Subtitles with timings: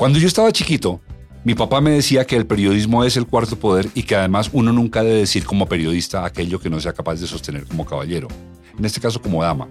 [0.00, 1.02] Cuando yo estaba chiquito,
[1.44, 4.72] mi papá me decía que el periodismo es el cuarto poder y que además uno
[4.72, 8.26] nunca debe decir como periodista aquello que no sea capaz de sostener como caballero,
[8.78, 9.68] en este caso como dama.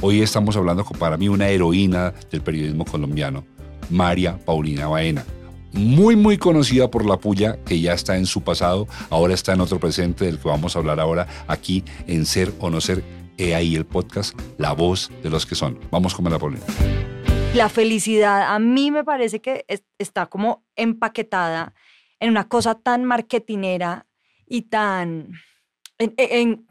[0.00, 3.46] Hoy estamos hablando con para mí una heroína del periodismo colombiano,
[3.88, 5.24] María Paulina Baena.
[5.72, 9.60] Muy, muy conocida por la puya que ya está en su pasado, ahora está en
[9.60, 13.04] otro presente del que vamos a hablar ahora aquí en Ser o No Ser.
[13.36, 15.78] He ahí el podcast, La Voz de los que son.
[15.92, 16.64] Vamos con María Paulina.
[17.54, 19.64] La felicidad a mí me parece que
[19.98, 21.74] está como empaquetada
[22.20, 24.06] en una cosa tan marketinera
[24.46, 25.32] y tan,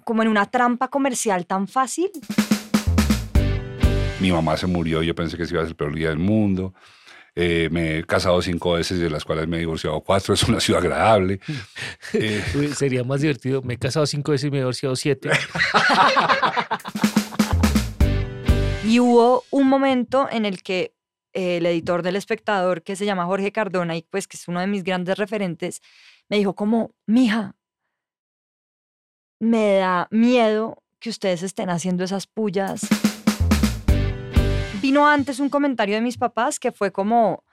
[0.03, 2.09] como en una trampa comercial tan fácil.
[4.19, 6.19] Mi mamá se murió, yo pensé que se iba a ser el peor día del
[6.19, 6.73] mundo.
[7.35, 10.33] Eh, me he casado cinco veces, de las cuales me he divorciado cuatro.
[10.35, 11.39] Es una ciudad agradable.
[12.13, 12.41] Eh,
[12.75, 13.61] sería más divertido.
[13.61, 15.29] Me he casado cinco veces y me he divorciado siete.
[18.87, 20.95] y hubo un momento en el que
[21.33, 24.59] eh, el editor del espectador, que se llama Jorge Cardona, y pues que es uno
[24.59, 25.81] de mis grandes referentes,
[26.29, 27.55] me dijo como, mija,
[29.39, 32.87] me da miedo que ustedes estén haciendo esas pullas
[34.87, 37.43] vino antes un comentario de mis papás que fue como,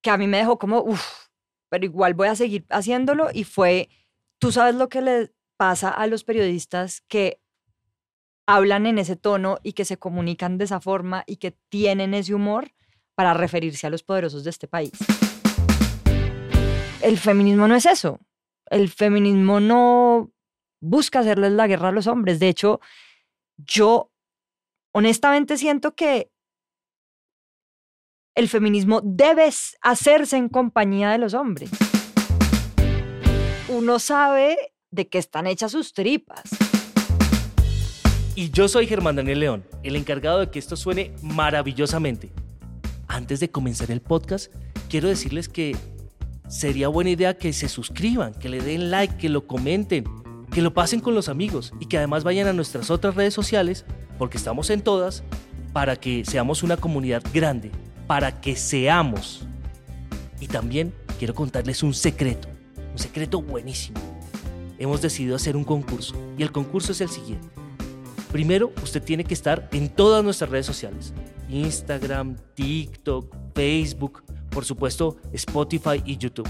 [0.00, 1.26] que a mí me dejó como, uff,
[1.68, 3.88] pero igual voy a seguir haciéndolo y fue,
[4.38, 7.41] tú sabes lo que le pasa a los periodistas que
[8.46, 12.34] hablan en ese tono y que se comunican de esa forma y que tienen ese
[12.34, 12.72] humor
[13.14, 14.92] para referirse a los poderosos de este país.
[17.02, 18.20] El feminismo no es eso.
[18.70, 20.32] El feminismo no
[20.80, 22.38] busca hacerles la guerra a los hombres.
[22.38, 22.80] De hecho,
[23.56, 24.10] yo
[24.92, 26.30] honestamente siento que
[28.34, 29.50] el feminismo debe
[29.82, 31.70] hacerse en compañía de los hombres.
[33.68, 34.56] Uno sabe
[34.90, 36.71] de qué están hechas sus tripas.
[38.34, 42.32] Y yo soy Germán Daniel León, el encargado de que esto suene maravillosamente.
[43.06, 44.52] Antes de comenzar el podcast,
[44.88, 45.76] quiero decirles que
[46.48, 50.04] sería buena idea que se suscriban, que le den like, que lo comenten,
[50.50, 53.84] que lo pasen con los amigos y que además vayan a nuestras otras redes sociales,
[54.18, 55.24] porque estamos en todas,
[55.72, 57.70] para que seamos una comunidad grande
[58.06, 59.46] para que seamos.
[60.40, 62.48] Y también quiero contarles un secreto,
[62.92, 63.98] un secreto buenísimo.
[64.78, 67.61] Hemos decidido hacer un concurso y el concurso es el siguiente.
[68.32, 71.12] Primero, usted tiene que estar en todas nuestras redes sociales.
[71.50, 76.48] Instagram, TikTok, Facebook, por supuesto Spotify y YouTube.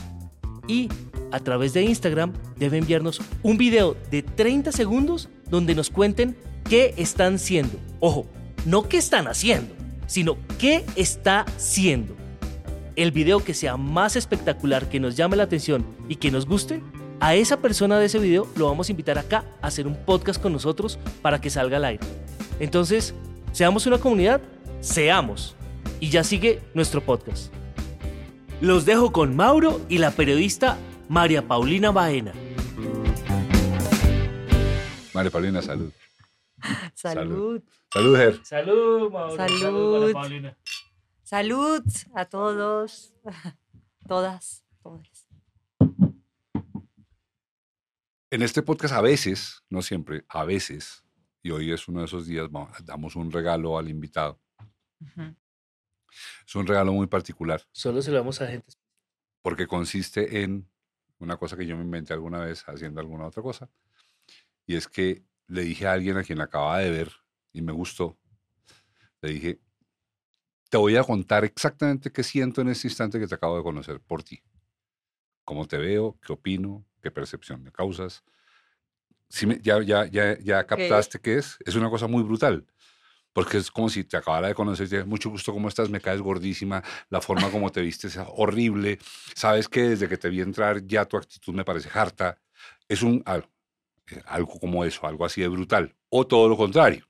[0.69, 0.89] Y
[1.33, 6.37] a través de Instagram debe enviarnos un video de 30 segundos donde nos cuenten
[6.69, 7.79] qué están haciendo.
[7.99, 8.27] Ojo,
[8.65, 9.75] no qué están haciendo,
[10.07, 12.15] sino qué está siendo.
[12.95, 16.81] El video que sea más espectacular, que nos llame la atención y que nos guste,
[17.23, 20.43] a esa persona de ese video lo vamos a invitar acá a hacer un podcast
[20.43, 22.05] con nosotros para que salga al aire.
[22.59, 23.15] Entonces,
[23.53, 24.41] seamos una comunidad,
[24.81, 25.55] seamos.
[26.01, 27.53] Y ya sigue nuestro podcast.
[28.61, 30.77] Los dejo con Mauro y la periodista
[31.09, 32.33] María Paulina Baena.
[35.15, 35.93] María Paulina, salud.
[36.95, 37.63] Salud.
[37.93, 38.41] Salud, Ger.
[38.45, 39.37] Salud, Mauro.
[39.37, 40.13] Salud.
[40.13, 40.57] Paulina.
[41.23, 41.85] Salud
[42.17, 43.15] a todos,
[44.09, 45.23] todas, todos.
[48.33, 51.05] En este podcast a veces, no siempre, a veces,
[51.43, 52.49] y hoy es uno de esos días,
[52.83, 54.41] damos un regalo al invitado.
[56.47, 57.63] Es un regalo muy particular.
[57.73, 58.73] Solo se lo damos a gente.
[59.43, 60.67] Porque consiste en
[61.19, 63.69] una cosa que yo me inventé alguna vez haciendo alguna otra cosa.
[64.65, 67.13] Y es que le dije a alguien a quien acababa de ver
[67.53, 68.17] y me gustó,
[69.21, 69.61] le dije,
[70.71, 74.01] te voy a contar exactamente qué siento en este instante que te acabo de conocer
[74.01, 74.43] por ti.
[75.45, 78.23] Cómo te veo, qué opino, qué percepción me causas.
[79.29, 81.59] Si ya, ya, ya, ya captaste qué es.
[81.65, 82.67] Es una cosa muy brutal.
[83.33, 85.89] Porque es como si te acabara de conocer, mucho gusto, ¿cómo estás?
[85.89, 88.99] Me caes gordísima, la forma como te viste es horrible.
[89.35, 92.39] Sabes que desde que te vi entrar ya tu actitud me parece harta.
[92.89, 95.97] Es un, eh, algo como eso, algo así de brutal.
[96.11, 97.09] O todo lo contrario.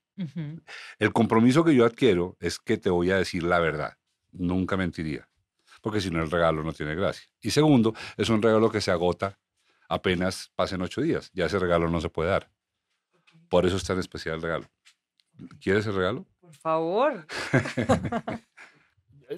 [0.99, 3.97] El compromiso que yo adquiero es que te voy a decir la verdad.
[4.31, 5.29] Nunca mentiría.
[5.81, 7.29] Porque si no, el regalo no tiene gracia.
[7.41, 9.41] Y segundo, es un regalo que se agota
[9.89, 11.31] apenas pasen ocho días.
[11.35, 12.51] Ya ese regalo no se puede dar.
[13.49, 14.71] Por eso es tan especial el regalo.
[15.61, 16.27] ¿Quieres el regalo?
[16.41, 17.27] Por favor.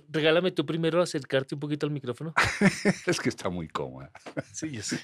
[0.08, 2.34] Regálame tú primero acercarte un poquito al micrófono.
[3.06, 4.10] es que está muy cómoda.
[4.52, 5.00] Sí, yo sé.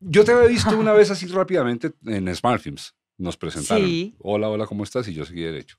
[0.00, 2.94] Yo te había visto una vez así rápidamente en Smart Films.
[3.18, 3.86] Nos presentaron.
[3.86, 4.16] Sí.
[4.18, 5.06] Hola, hola, ¿cómo estás?
[5.06, 5.76] Y yo seguí derecho.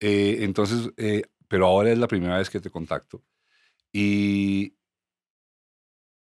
[0.00, 3.22] Eh, entonces, eh, pero ahora es la primera vez que te contacto.
[3.92, 4.74] Y,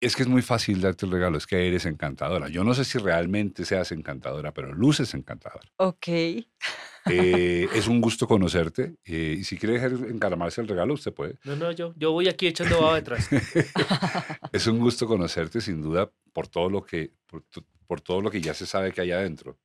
[0.01, 2.49] Es que es muy fácil darte el regalo, es que eres encantadora.
[2.49, 5.69] Yo no sé si realmente seas encantadora, pero luces encantadora.
[5.77, 6.07] Ok.
[6.07, 11.37] Eh, es un gusto conocerte eh, y si quiere dejar encaramarse el regalo, usted puede.
[11.43, 13.29] No, no, yo, yo voy aquí echando baba detrás.
[14.51, 17.43] es un gusto conocerte, sin duda, por todo lo que, por,
[17.87, 19.59] por todo lo que ya se sabe que hay adentro,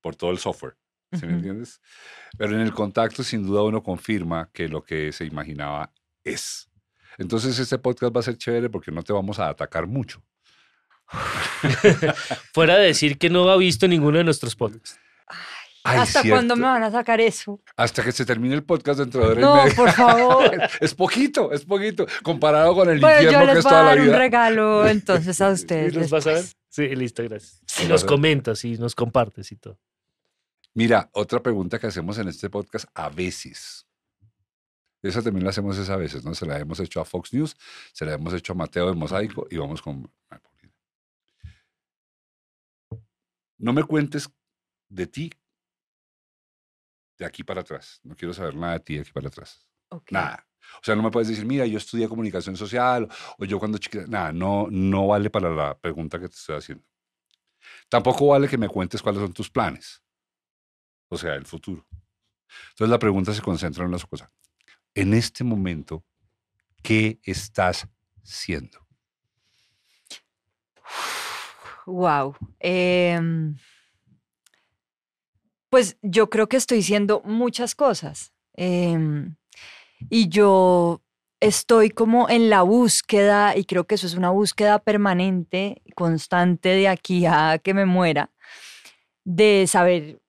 [0.00, 0.76] por todo el software.
[1.12, 1.80] ¿Sí me entiendes?
[2.38, 5.92] Pero en el contacto, sin duda, uno confirma que lo que se imaginaba
[6.22, 6.69] es.
[7.20, 10.22] Entonces, este podcast va a ser chévere porque no te vamos a atacar mucho.
[12.54, 14.98] Fuera de decir que no ha visto ninguno de nuestros podcasts.
[15.82, 17.60] Ay, ¿Hasta cuándo me van a sacar eso?
[17.76, 19.74] Hasta que se termine el podcast dentro de No, media.
[19.74, 20.50] por favor.
[20.80, 22.06] Es poquito, es poquito.
[22.22, 24.14] Comparado con el Bueno, yo infierno que les es voy a toda la dar un
[24.14, 25.94] regalo entonces a ¿Sí ustedes.
[25.94, 26.44] ¿Los vas a ver?
[26.68, 27.62] Sí, listo, gracias.
[27.82, 29.78] Y nos comentas y nos compartes y todo.
[30.74, 33.86] Mira, otra pregunta que hacemos en este podcast a veces.
[35.02, 36.34] Esa también la hacemos es a veces, ¿no?
[36.34, 37.56] Se la hemos hecho a Fox News,
[37.92, 40.12] se la hemos hecho a Mateo de Mosaico y vamos con...
[43.58, 44.30] No me cuentes
[44.88, 45.30] de ti
[47.18, 48.00] de aquí para atrás.
[48.02, 49.66] No quiero saber nada de ti de aquí para atrás.
[50.10, 50.46] Nada.
[50.76, 53.08] O sea, no me puedes decir, mira, yo estudié comunicación social
[53.38, 54.06] o yo cuando chiquita.
[54.06, 56.84] Nada, no, no vale para la pregunta que te estoy haciendo.
[57.88, 60.02] Tampoco vale que me cuentes cuáles son tus planes.
[61.08, 61.86] O sea, el futuro.
[62.70, 64.30] Entonces la pregunta se concentra en una cosa.
[64.94, 66.04] En este momento,
[66.82, 67.86] ¿qué estás
[68.22, 68.86] siendo?
[71.86, 72.36] Wow.
[72.58, 73.56] Em,
[75.68, 78.32] pues yo creo que estoy siendo muchas cosas.
[78.54, 79.36] Em,
[80.08, 81.02] y yo
[81.40, 86.88] estoy como en la búsqueda, y creo que eso es una búsqueda permanente, constante de
[86.88, 88.30] aquí a que me muera,
[89.24, 90.20] de saber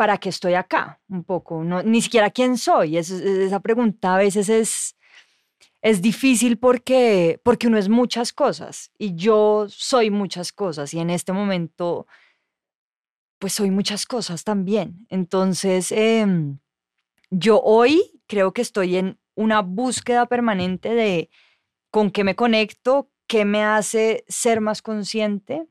[0.00, 1.62] para qué estoy acá, un poco.
[1.62, 2.96] No, ni siquiera quién soy.
[2.96, 4.96] Es- esa pregunta a veces es,
[5.82, 11.10] es difícil porque, porque uno es muchas cosas y yo soy muchas cosas y en
[11.10, 12.06] este momento
[13.38, 15.06] pues soy muchas cosas también.
[15.10, 16.60] Entonces, em,
[17.30, 21.28] yo hoy creo que estoy en una búsqueda permanente de
[21.90, 25.68] con qué me conecto, qué me hace ser más consciente,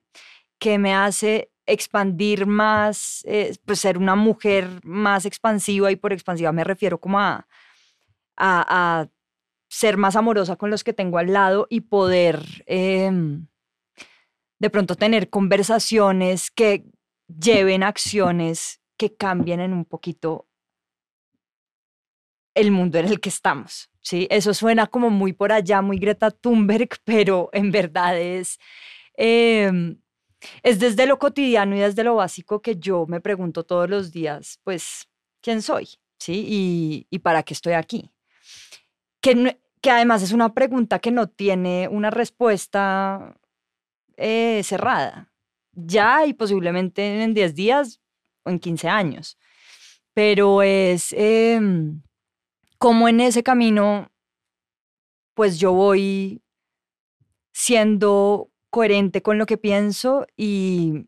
[0.60, 6.52] qué me hace expandir más, eh, pues ser una mujer más expansiva y por expansiva
[6.52, 7.46] me refiero como a,
[8.38, 9.08] a,
[9.70, 13.48] ser más amorosa con los que tengo al lado y poder em,
[14.58, 16.86] de pronto tener conversaciones que
[17.28, 20.48] lleven acciones que cambien en un poquito
[22.56, 23.90] el mundo en el que estamos.
[24.02, 24.28] ¿sí?
[24.32, 28.60] Eso suena como muy por allá, muy Greta Thunberg, pero en verdad es,
[29.16, 30.00] em,
[30.64, 34.60] es desde lo cotidiano y desde lo básico que yo me pregunto todos los días,
[34.64, 35.08] pues,
[35.42, 35.90] ¿quién soy?
[36.20, 36.46] ¿Sí?
[36.48, 38.12] Y, y para qué estoy aquí.
[39.22, 43.38] Que, que además es una pregunta que no tiene una respuesta
[44.18, 45.32] eh, cerrada.
[45.72, 48.02] Ya y posiblemente en 10 días
[48.44, 49.38] o en 15 años.
[50.14, 52.02] Pero es em,
[52.78, 54.12] como en ese camino,
[55.34, 56.42] pues yo voy
[57.54, 61.08] siendo coherente con lo que pienso y,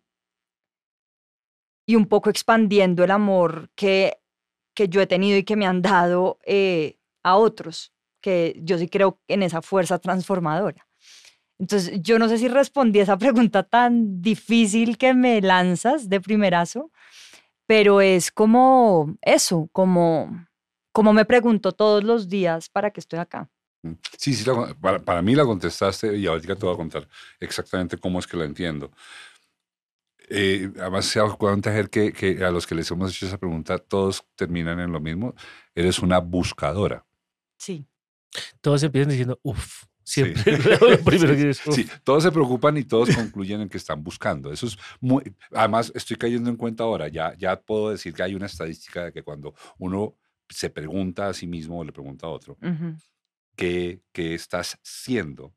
[1.85, 4.19] y un poco expandiendo el amor que,
[4.73, 8.87] que yo he tenido y que me han dado eh, a otros, que yo sí
[8.87, 10.87] creo en esa fuerza transformadora.
[11.59, 16.19] Entonces, yo no sé si respondí a esa pregunta tan difícil que me lanzas de
[16.19, 16.91] primerazo,
[17.67, 20.47] pero es como eso, como,
[20.91, 23.49] como me pregunto todos los días para qué estoy acá.
[24.17, 27.07] Sí, sí, la para, para mí la contestaste y ahorita te voy a contar
[27.39, 28.91] exactamente cómo es que la entiendo.
[30.29, 33.37] Eh, además, se da cuenta Ger, que, que a los que les hemos hecho esa
[33.37, 35.35] pregunta, todos terminan en lo mismo.
[35.75, 37.05] Eres una buscadora.
[37.57, 37.85] Sí.
[38.61, 40.21] Todos empiezan diciendo, uff, Sí.
[40.23, 40.57] siempre.
[40.97, 41.75] lo primero que dices, "Uf".
[41.75, 44.51] Sí, todos se preocupan y todos concluyen en que están buscando.
[44.53, 45.35] Eso es muy.
[45.53, 47.07] Además, estoy cayendo en cuenta ahora.
[47.09, 50.15] Ya, ya puedo decir que hay una estadística de que cuando uno
[50.49, 52.95] se pregunta a sí mismo o le pregunta a otro, ujú,
[53.55, 55.55] ¿qué, qué estás siendo?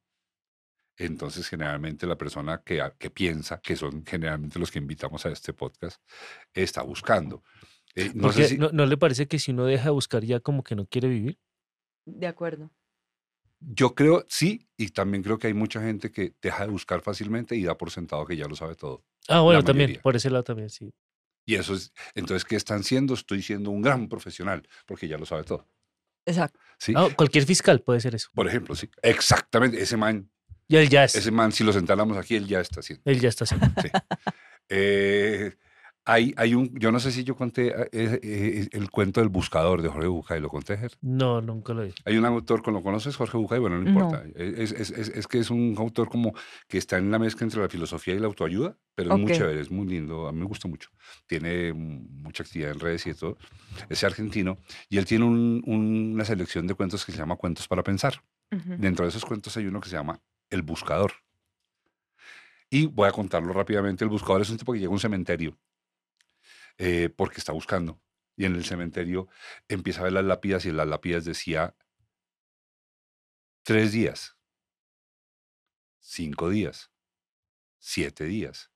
[0.97, 5.31] Entonces, generalmente la persona que, a- que piensa, que son generalmente los que invitamos a
[5.31, 6.01] este podcast,
[6.53, 7.43] está buscando.
[7.97, 10.25] Eh, no sé Porque si, ¿no, ¿no le parece que si uno deja de buscar
[10.25, 11.39] ya como que no quiere vivir?
[12.07, 12.71] De acuerdo.
[13.61, 17.57] yo creo, sí, y también creo que hay mucha gente que deja de buscar fácilmente
[17.57, 19.05] y da por sentado que ya lo sabe todo.
[19.29, 20.93] Ah, bueno, también, por ese lado también, sí.
[21.47, 23.15] Y eso es, entonces, ¿qué están siendo?
[23.15, 25.67] Estoy siendo un gran profesional, porque ya lo sabe todo.
[26.27, 26.59] Exacto.
[26.79, 26.93] ¿sí?
[26.97, 28.29] Ah, cualquier fiscal puede ser eso.
[28.35, 28.89] Por ejemplo, sí.
[29.03, 30.31] Exactamente, ese man,
[30.69, 31.15] Y él ya es.
[31.15, 33.03] ese man, si lo sentáramos aquí, él ya está haciendo.
[33.05, 33.67] Él ya está haciendo.
[33.83, 33.89] Sí.
[34.71, 35.53] Eh,
[36.07, 37.89] Hay, hay un, yo no sé si yo conté eh,
[38.23, 40.93] eh, el cuento del buscador de Jorge Bucay, ¿lo conté, Ger?
[41.01, 41.95] No, nunca lo vi.
[42.05, 43.59] Hay un autor, ¿lo conoces, Jorge Bucay?
[43.59, 43.91] Bueno, no No.
[43.91, 44.23] importa.
[44.35, 46.35] Es, es- es- es que es un autor como
[46.69, 49.59] que está en la mezcla entre la filosofía y la autoayuda, pero es muy chévere,
[49.61, 50.91] es muy lindo, a mí me gusta mucho.
[51.27, 53.39] Tiene mucha actividad en redes y de todo.
[53.89, 54.59] Es argentino
[54.91, 58.23] y él tiene un- un- una selección de cuentos que se llama Cuentos para Pensar.
[58.53, 58.75] Ujú.
[58.77, 60.21] Dentro de esos cuentos hay uno que se llama
[60.51, 61.13] El Buscador.
[62.69, 64.05] Y voy a contarlo rápidamente.
[64.05, 65.57] El buscador es un tipo que llega a un cementerio
[66.79, 68.01] eh, porque está buscando.
[68.37, 69.29] Y en el cementerio
[69.69, 71.77] empieza a ver las lápidas y las lápidas decía
[73.63, 74.37] tres días,
[76.01, 76.91] cinco días,
[77.79, 78.73] siete días,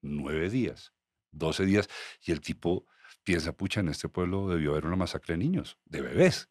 [0.00, 0.92] nueve días,
[1.30, 1.88] doce días.
[2.22, 2.86] Y el tipo
[3.24, 6.48] piensa, pucha, en este pueblo debió haber una masacre de niños, de bebés.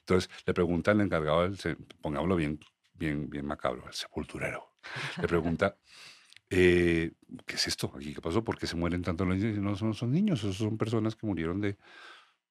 [0.00, 2.58] Entonces le pregunta al encargado, del, pongámoslo bien,
[2.92, 4.74] bien, bien macabro, al sepulturero.
[5.20, 5.78] Le pregunta,
[6.50, 7.12] eh,
[7.46, 7.92] ¿qué es esto?
[7.96, 8.44] ¿Aquí qué pasó?
[8.44, 9.58] ¿Por qué se mueren tantos los niños?
[9.58, 11.78] No son, son niños, esos son personas que murieron de,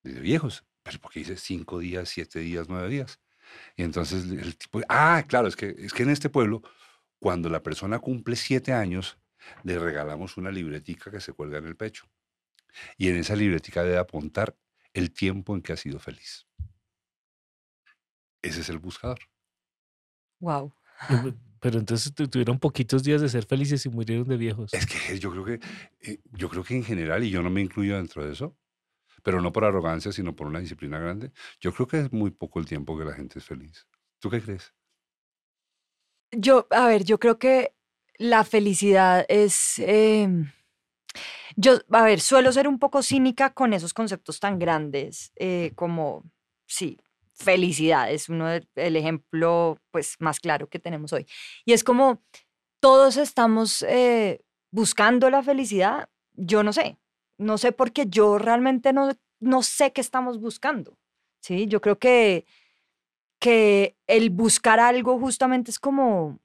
[0.03, 0.65] de, de viejos.
[0.83, 3.19] Pero porque dice cinco días, siete días, nueve días.
[3.75, 6.61] Y entonces el tipo, ah, claro, es que, es que en este pueblo,
[7.19, 9.17] cuando la persona cumple siete años,
[9.63, 12.05] le regalamos una libretica que se cuelga en el pecho.
[12.97, 14.55] Y en esa libretica debe apuntar
[14.93, 16.47] el tiempo en que ha sido feliz.
[18.41, 19.19] Ese es el buscador.
[20.39, 20.73] Wow.
[21.61, 24.73] Pero entonces tu- tuvieron poquitos días de ser felices y murieron de viejos.
[24.73, 25.59] Es que yo creo que,
[26.01, 28.55] eh, yo creo que en general, y yo no me incluyo dentro de eso,
[29.23, 32.59] pero no por arrogancia, sino por una disciplina grande, yo creo que es muy poco
[32.59, 33.87] el tiempo que la gente es feliz.
[34.19, 34.73] ¿Tú qué crees?
[36.31, 37.73] Yo, a ver, yo creo que
[38.17, 39.79] la felicidad es...
[39.79, 40.51] em,
[41.55, 46.23] yo, a ver, suelo ser un poco cínica con esos conceptos tan grandes eh, como,
[46.67, 46.97] sí,
[47.39, 51.25] felicidad es uno el ejemplo pues más claro que tenemos hoy.
[51.65, 52.21] Y es como
[52.79, 54.41] todos estamos eh,
[54.71, 56.97] buscando la felicidad, yo no sé,
[57.37, 60.97] no sé porque yo realmente no, no sé qué estamos buscando.
[61.41, 61.67] ¿sí?
[61.67, 62.45] Yo creo que,
[63.39, 66.39] que el buscar algo justamente es como,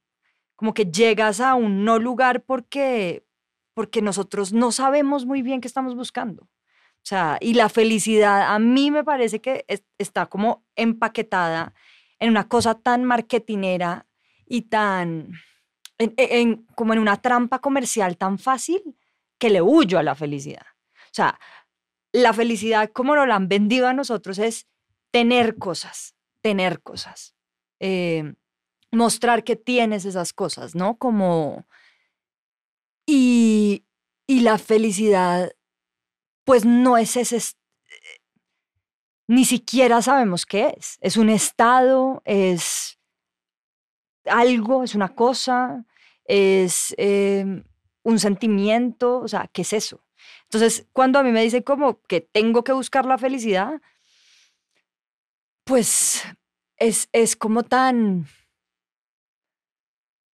[0.57, 3.27] como que llegas a un no lugar porque,
[3.75, 6.49] porque nosotros no sabemos muy bien qué estamos buscando.
[7.05, 11.75] O sea, y la felicidad a mí me parece que es- está como empaquetada
[12.19, 14.07] en una cosa tan marketinera
[14.47, 15.33] y tan,
[15.99, 18.83] en- en- en- como en una trampa comercial tan fácil
[19.39, 20.65] que le huyo a la felicidad.
[21.07, 21.39] O sea,
[22.13, 24.67] la felicidad como nos la han vendido a nosotros es
[25.11, 27.35] tener cosas, tener cosas.
[27.81, 28.35] eh,
[28.93, 30.97] mostrar que tienes esas cosas, ¿no?
[30.97, 31.67] Como...
[33.07, 33.85] Y,
[34.27, 35.53] y la felicidad,
[36.45, 37.41] pues no es ese...
[39.27, 40.99] Ni siquiera sabemos qué es.
[41.01, 42.99] Es un estado, es
[44.27, 45.85] algo, es una cosa,
[46.25, 47.65] es em,
[48.03, 50.05] un sentimiento, o sea, ¿qué es eso?
[50.45, 53.81] Entonces, cuando a mí me dicen como que tengo que buscar la felicidad,
[55.65, 56.23] pues
[56.77, 58.27] es, es como tan,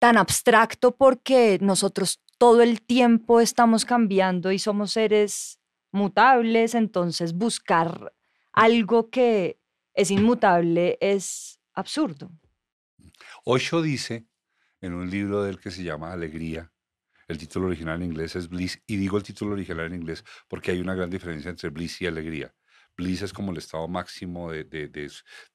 [0.01, 5.60] tan abstracto porque nosotros todo el tiempo estamos cambiando y somos seres
[5.93, 8.13] mutables, entonces buscar
[8.53, 9.61] algo que
[9.95, 12.31] es inmutable es absurdo.
[13.45, 14.27] Osho dice
[14.81, 16.73] en un libro del que se llama Alegría,
[17.29, 20.73] el título original en inglés es Bliss, y digo el título original en inglés porque
[20.73, 22.55] hay una gran diferencia entre Bliss y alegría.
[22.97, 24.89] Bliss es como el estado máximo de, de,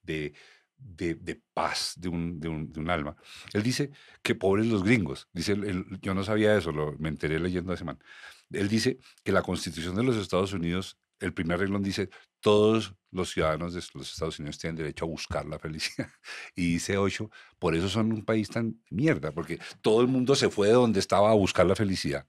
[0.02, 0.34] de,
[0.78, 3.16] de, paz de un, un, un alma.
[3.54, 5.28] Él dice que pobres los gringos.
[5.34, 5.56] Dice,
[6.02, 8.00] yo no sabía eso, lo, me enteré leyendo hace semana.
[8.52, 12.10] Él dice que la constitución de los Estados Unidos, el primer renglón dice,
[12.40, 16.10] todos los ciudadanos de los Estados Unidos tienen derecho a buscar la felicidad.
[16.56, 20.50] Y dice Osho, por eso son un país tan mierda, porque todo el mundo se
[20.50, 22.28] fue de donde estaba a buscar la felicidad,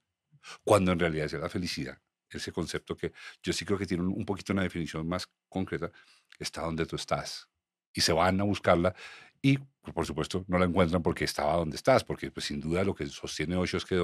[0.65, 1.99] cuando en realidad es la felicidad.
[2.31, 5.91] Ese concepto que yo sí creo que tiene un poquito una definición más concreta,
[6.39, 7.49] está donde tú estás.
[7.97, 8.95] Y se van a buscarla
[9.41, 12.85] y, pues, por supuesto, no la encuentran porque estaba donde estás, porque pues, sin duda
[12.85, 13.97] lo que sostiene Osho es que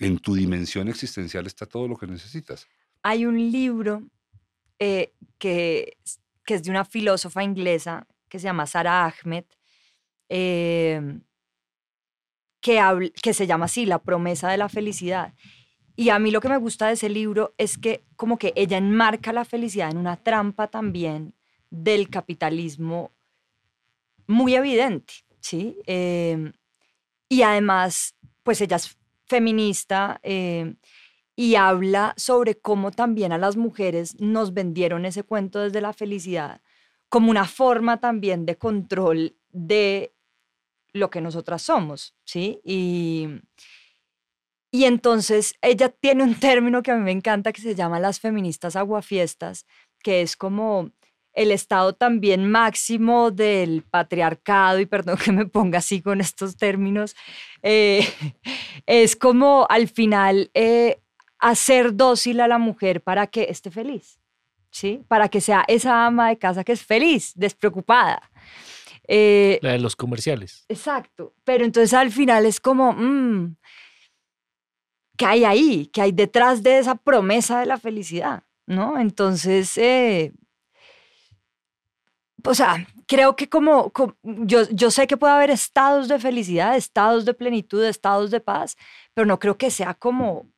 [0.00, 2.66] en tu dimensión existencial está todo lo que necesitas.
[3.02, 4.02] Hay un libro
[4.80, 5.96] eh, que,
[6.44, 9.44] que es de una filósofa inglesa que se llama Sarah Ahmed,
[10.28, 11.20] eh,
[12.60, 15.34] que, habl- que se llama así, La promesa de la felicidad.
[15.94, 18.76] Y a mí lo que me gusta de ese libro es que como que ella
[18.76, 21.32] enmarca la felicidad en una trampa también
[21.82, 23.12] del capitalismo
[24.26, 25.78] muy evidente, ¿sí?
[25.86, 26.52] Eh,
[27.28, 30.74] y además, pues ella es feminista eh,
[31.36, 36.60] y habla sobre cómo también a las mujeres nos vendieron ese cuento desde la felicidad
[37.08, 40.12] como una forma también de control de
[40.92, 42.60] lo que nosotras somos, ¿sí?
[42.64, 43.28] Y,
[44.72, 48.20] Y entonces ella tiene un término que a mí me encanta que se llama las
[48.20, 49.66] feministas aguafiestas,
[50.02, 50.90] que es como
[51.36, 57.14] el estado también máximo del patriarcado, y perdón que me ponga así con estos términos,
[57.62, 58.00] eh,
[58.86, 60.98] es como al final eh,
[61.38, 64.18] hacer dócil a la mujer para que esté feliz,
[64.70, 65.04] ¿sí?
[65.06, 68.30] Para que sea esa ama de casa que es feliz, despreocupada.
[69.06, 70.64] Eh, la de los comerciales.
[70.68, 73.56] Exacto, pero entonces al final es como, mm,
[75.18, 75.90] ¿qué hay ahí?
[75.92, 78.42] ¿Qué hay detrás de esa promesa de la felicidad?
[78.66, 78.98] ¿No?
[78.98, 79.78] Entonces,
[82.46, 87.24] o sea, creo que como, yo, yo sé que puede haber estados de felicidad, estados
[87.24, 88.76] de plenitud, estados de paz,
[89.14, 90.50] pero no creo que sea como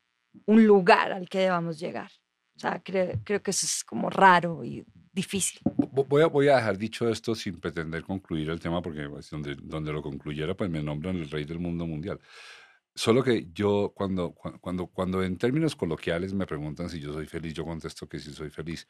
[0.47, 2.11] un lugar al que debamos llegar.
[2.57, 5.61] O sea, creo, creo que eso es como raro y difícil.
[5.64, 9.92] Voy a, voy a dejar dicho esto sin pretender concluir el tema, porque donde, donde
[9.92, 12.21] lo concluyera, pues me nombran el rey del mundo mundial.
[12.99, 17.55] Solo que yo, cuando, cuando, cuando en términos coloquiales me preguntan si yo soy feliz,
[17.55, 18.88] yo contesto que sí soy feliz.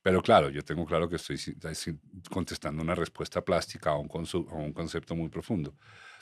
[0.00, 1.36] Pero claro, yo tengo claro que estoy
[2.30, 4.08] contestando una respuesta plástica a un,
[4.50, 5.74] a un concepto muy profundo.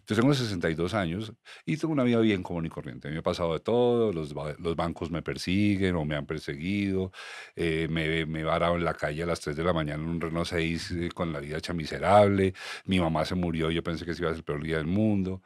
[0.08, 1.32] Yo tengo 62 años
[1.64, 3.06] y tengo una vida bien común y corriente.
[3.06, 7.12] A mí me ha pasado de todo, los, bancos me persiguen o me han perseguido,
[7.54, 10.08] eh, me, me he varado en la calle a las 3 de la mañana en
[10.08, 12.54] un Renault 6 eh, con la vida hecha miserable,
[12.86, 14.88] mi mamá se murió, yo pensé que se iba a ser el peor día del
[14.88, 15.42] mundo.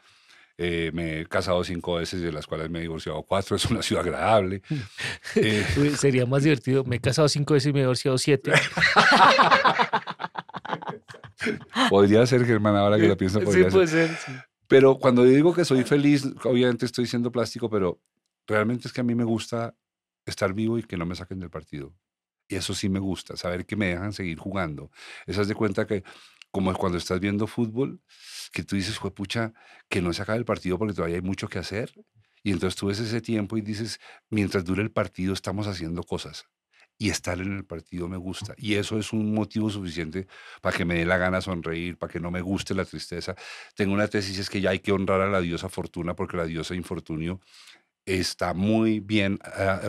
[0.57, 3.57] Eh, me he casado cinco veces, de las cuales me he divorciado cuatro.
[3.57, 4.63] Es una ciudad agradable.
[5.37, 5.65] Eh,
[5.97, 6.85] sería más divertido.
[6.85, 8.53] Me he casado cinco veces y me he divorciado siete.
[11.91, 13.41] podría ser, Germán, ahora que lo pienso.
[13.41, 14.11] Podría sí, puede ser.
[14.69, 18.01] Pero cuando digo que soy feliz, obviamente estoy siendo plástico, pero
[18.47, 19.75] realmente es que a mí me gusta
[20.25, 21.95] estar vivo y que no me saquen del partido.
[22.49, 24.91] Y eso sí me gusta, saber que me dejan seguir jugando.
[25.27, 26.05] Esas de cuenta que,
[26.55, 28.01] como cuando estás viendo fútbol,
[28.53, 29.53] que tú dices, pucha,
[29.89, 31.93] que no se acabe el partido porque todavía hay mucho que hacer.
[32.45, 33.99] Y entonces tú ves ese tiempo y dices,
[34.31, 36.45] mientras dure el partido estamos haciendo cosas.
[36.97, 38.55] Y estar en el partido me gusta.
[38.57, 40.29] Y eso es un motivo suficiente
[40.63, 43.35] para que me dé la gana sonreír, para que no me guste la tristeza.
[43.75, 46.47] Tengo una tesis, es que ya hay que honrar a la diosa Fortuna porque la
[46.47, 47.41] diosa Infortunio
[48.07, 49.81] está muy bien ah,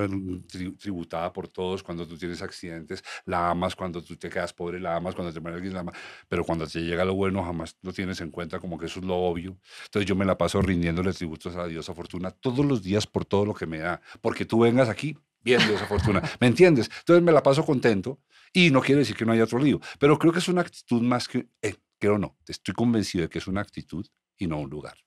[0.80, 1.84] tributada por todos.
[1.84, 3.76] Cuando tú tienes accidentes, la amas.
[3.76, 5.16] Cuando tú te quedas pobre, la amas.
[5.16, 5.96] Cuando te muere alguien, la amas.
[6.28, 9.06] Pero cuando te llega lo bueno, jamás lo tienes en cuenta, como que eso es
[9.06, 9.58] lo obvio.
[9.86, 13.26] Entonces yo me la paso rindiéndole tributos a la diosa Fortuna todos los días por
[13.26, 14.02] todo lo que me da.
[14.22, 16.22] Porque tú vengas aquí, bien, diosa Fortuna.
[16.40, 16.90] ¿Me entiendes?
[17.00, 18.22] Entonces me la paso contento
[18.54, 19.80] y no quiere decir que no haya otro lío.
[20.00, 21.48] Pero creo que es una actitud más que...
[21.62, 22.38] Eh, creo no.
[22.48, 24.06] Estoy convencido de que es una actitud
[24.38, 24.98] y no un lugar.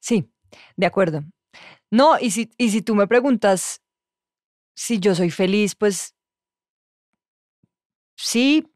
[0.00, 0.32] Sí,
[0.76, 1.24] de acuerdo.
[1.90, 3.82] No, y si, y si tú me preguntas
[4.74, 6.14] si yo soy feliz, pues
[8.16, 8.66] sí,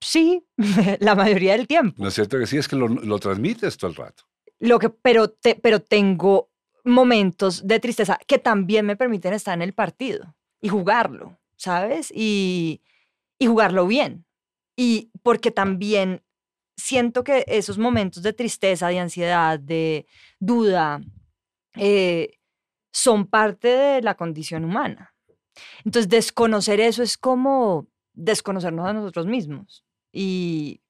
[0.00, 0.44] sí,
[1.00, 2.00] la mayoría del tiempo.
[2.00, 4.24] No es cierto que sí, es que lo, lo transmites todo el rato.
[4.60, 6.50] Lo que, pero, te, pero tengo
[6.84, 12.12] momentos de tristeza que también me permiten estar en el partido y jugarlo, ¿sabes?
[12.14, 12.82] Y,
[13.38, 14.26] y jugarlo bien.
[14.76, 16.22] Y porque también
[16.76, 20.06] siento que esos momentos de tristeza, de ansiedad, de
[20.38, 21.00] duda,
[21.76, 22.38] eh,
[22.92, 25.14] son parte de la condición humana.
[25.84, 29.84] Entonces, desconocer eso es como desconocernos a nosotros mismos.
[30.12, 30.80] Y,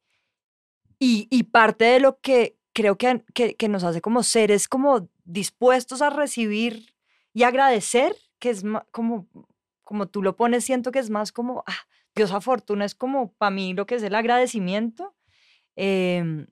[0.98, 6.10] y, parte de lo que creo que, que, nos hace como seres como dispuestos a
[6.10, 6.94] recibir
[7.32, 9.26] y agradecer, que es como,
[9.82, 13.50] como tú lo pones, siento que es más como, ah, Dios fortuna, es como para
[13.50, 15.14] mí lo que es el agradecimiento.
[15.76, 16.46] Em,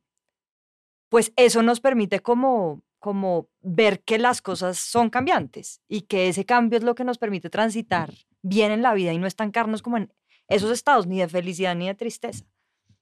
[1.08, 6.46] pues eso nos permite como como ver que las cosas son cambiantes y que ese
[6.46, 9.96] cambio es lo que nos permite transitar bien en la vida y no estancarnos como
[9.96, 10.12] en
[10.46, 12.44] esos estados ni de felicidad ni de tristeza,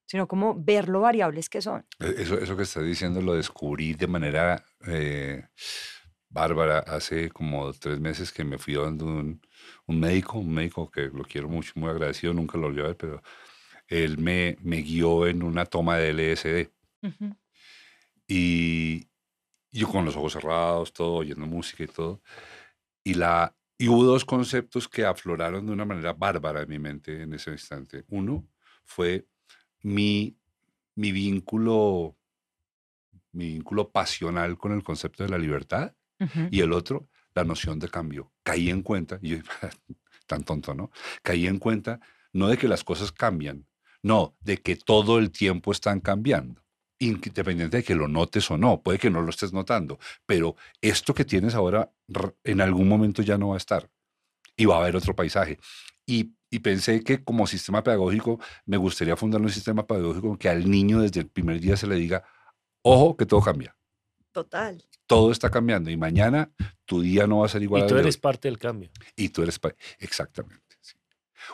[0.07, 1.85] sino como ver lo variables que son.
[1.99, 5.45] E, eso, eso que estás diciendo lo descubrí de manera eh,
[6.31, 9.43] bárbara hace como tres meses que me fui dando un,
[9.87, 12.97] un, médico, un médico que lo quiero mucho, muy agradecido, nunca lo volví a ver,
[12.97, 13.23] pero
[13.87, 16.71] él me, me guió en una toma de LSD.
[18.27, 19.10] Y,
[19.73, 22.21] yo con los ojos cerrados, todo, oyendo música y todo.
[23.05, 27.23] Y, la, y hubo dos conceptos que afloraron de una manera bárbara en mi mente
[27.23, 28.05] en ese instante.
[28.09, 28.47] Uno
[28.85, 29.27] fue
[29.83, 30.37] mi,
[30.95, 32.17] mi vínculo
[33.33, 35.95] mi vínculo pasional con el concepto de la libertad
[36.51, 38.31] y el otro, la noción de cambio.
[38.43, 39.41] Caí en cuenta, y
[40.27, 40.91] tan tonto, ¿no?
[41.23, 42.01] Caí en cuenta
[42.33, 43.67] no de que las cosas cambian,
[44.03, 46.63] no, de que todo el tiempo están cambiando
[47.01, 51.15] independiente de que lo notes o no, puede que no lo estés notando, pero esto
[51.15, 51.91] que tienes ahora
[52.45, 53.91] en algún momento ya no va a estar
[54.57, 55.59] y va a haber otro paisaje.
[56.07, 61.01] Y, pensé que como sistema pedagógico me gustaría fundar un sistema pedagógico que al niño
[61.01, 62.23] desde el primer día se le diga,
[62.83, 63.77] ojo, que todo cambia.
[64.33, 64.85] Total.
[65.07, 66.51] Todo está cambiando y mañana
[66.85, 68.21] tu día no va a ser igual Y tú eres hoy.
[68.21, 68.91] parte del cambio.
[69.17, 69.59] Y tú eres...
[69.59, 70.77] pa- Exactamente.
[70.81, 70.95] sí.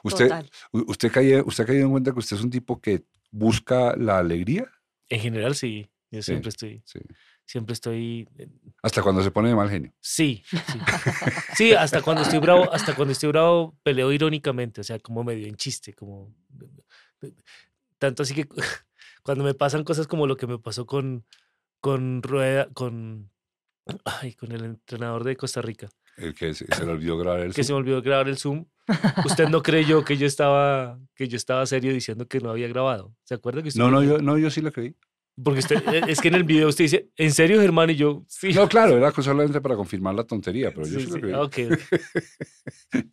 [0.03, 0.51] Usted, Total.
[0.73, 4.19] usted, cae- ¿Usted ha caído en cuenta que usted es un tipo que busca la
[4.19, 4.67] alegría?
[5.09, 5.89] En general, sí.
[6.11, 7.01] Yo siempre estoy, Sí.
[7.45, 8.49] siempre estoy, eh,
[8.83, 9.93] Hasta cuando se pone de mal genio.
[10.01, 10.79] sí, sí.
[11.57, 15.47] Sí, hasta cuando estoy bravo, hasta cuando estoy bravo peleo irónicamente, o sea, como medio
[15.49, 16.33] en chiste, como
[17.99, 18.47] tanto así que
[19.23, 21.25] cuando me pasan cosas como lo que me pasó con
[21.81, 23.31] con Rueda, con
[24.05, 27.55] ay, con el entrenador de Costa Rica, El que se, se le olvidó grabar el
[27.55, 27.77] que se Zoom.
[27.77, 28.67] me olvidó grabar el Zoom.
[29.25, 33.15] Usted no creyó que yo estaba que yo estaba serio diciendo que no había grabado.
[33.25, 34.95] ¿Se acuerda que usted No, no yo, no, yo sí lo creí.
[35.43, 37.91] Porque usted, eh, es que en el video usted dice, ¿en serio, Germán?
[37.91, 38.55] Y yo, sí.
[38.55, 41.33] No, claro, era solamente para confirmar la tontería, pero yo sí, Sí, lo creí.
[41.35, 41.81] ah, ok, ok.
[42.95, 43.11] María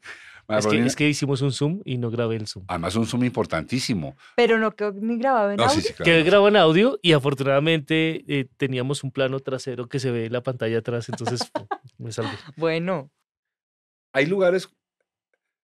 [0.50, 2.66] Es que, Paulina, es que hicimos un Zoom y no grabé el Zoom.
[2.68, 4.16] Además, un Zoom importantísimo.
[4.36, 5.82] Pero no quedó ni grabado en No, audio.
[5.82, 6.04] sí, claro.
[6.04, 10.34] Que grabo en audio y afortunadamente eh, teníamos un plano trasero que se ve en
[10.34, 11.40] la pantalla atrás, entonces
[11.98, 12.32] me salvé.
[12.58, 13.10] Bueno,
[14.14, 14.70] Hay lugares.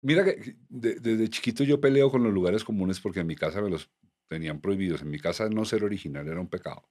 [0.02, 3.60] Mira que de- desde chiquito yo peleo con los lugares comunes porque en mi casa
[3.60, 3.90] me los
[4.28, 5.02] tenían prohibidos.
[5.02, 6.88] En mi casa no ser original era un pecado.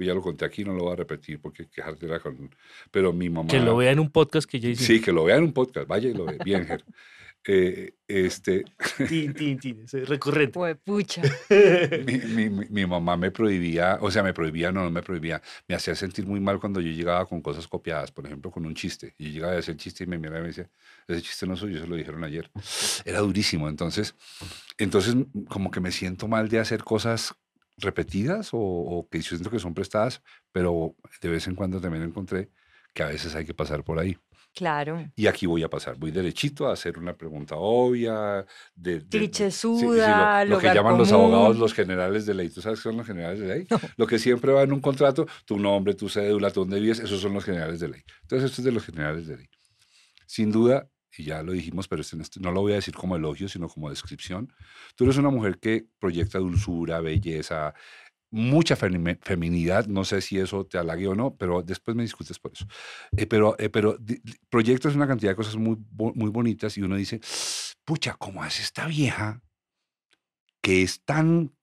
[0.00, 2.54] Ya lo conté aquí, no lo voy a repetir porque quejarte era con.
[2.90, 3.48] Pero mi mamá.
[3.48, 4.84] Que lo vea en un podcast que yo hice.
[4.84, 5.86] Sí, que lo vea en un podcast.
[5.88, 6.38] Vaya y lo ve.
[6.44, 6.84] Bien, Ger.
[7.46, 8.64] Eh, este,
[9.06, 10.52] Tin, tin, tin, recurrente.
[10.54, 11.20] pues pucha.
[12.06, 15.74] mi, mi- mi- mamá me prohibía, o sea, me prohibía, no, no me prohibía, me
[15.74, 19.14] hacía sentir muy mal cuando yo llegaba con cosas copiadas, por ejemplo, con un chiste.
[19.18, 20.70] Yo llegaba a hacer chiste y me miraba y me decía,
[21.06, 22.50] ese chiste no es suyo, se lo dijeron ayer.
[23.04, 23.68] Era durísimo.
[23.68, 24.14] Entonces,
[24.78, 25.14] entonces
[25.48, 27.34] como que me siento mal de hacer cosas
[27.76, 32.04] repetidas o, o que yo siento que son prestadas, pero de vez en cuando también
[32.04, 32.50] encontré
[32.94, 34.16] que a veces hay que pasar por ahí.
[34.54, 35.04] Claro.
[35.16, 40.44] Y aquí voy a pasar, voy derechito a hacer una pregunta obvia, de, de- Clichésuda,
[40.44, 42.50] lo, lo que llaman los abogados los generales de ley.
[42.50, 43.66] ¿Tú sabes qué son los generales de ley?
[43.96, 47.20] Lo que siempre va en un contrato, tu nombre, tu cédula, tu dónde vives, esos
[47.20, 48.02] son los generales de ley.
[48.22, 49.48] Entonces, esto es de los generales de ley.
[50.26, 53.48] Sin duda, y ya lo dijimos, pero este- no lo voy a decir como elogio,
[53.48, 54.52] sino como descripción,
[54.96, 57.74] tú eres una mujer que proyecta dulzura, belleza,
[58.30, 62.38] mucha femi- feminidad, no sé si eso te halague o no, pero después me discutes
[62.40, 62.66] por eso.
[63.16, 63.96] Eh, pero eh, pero
[64.48, 67.20] proyectas una cantidad de cosas muy, muy bonitas y uno dice,
[67.84, 69.40] pucha, ¿cómo hace esta vieja
[70.60, 71.54] que es tan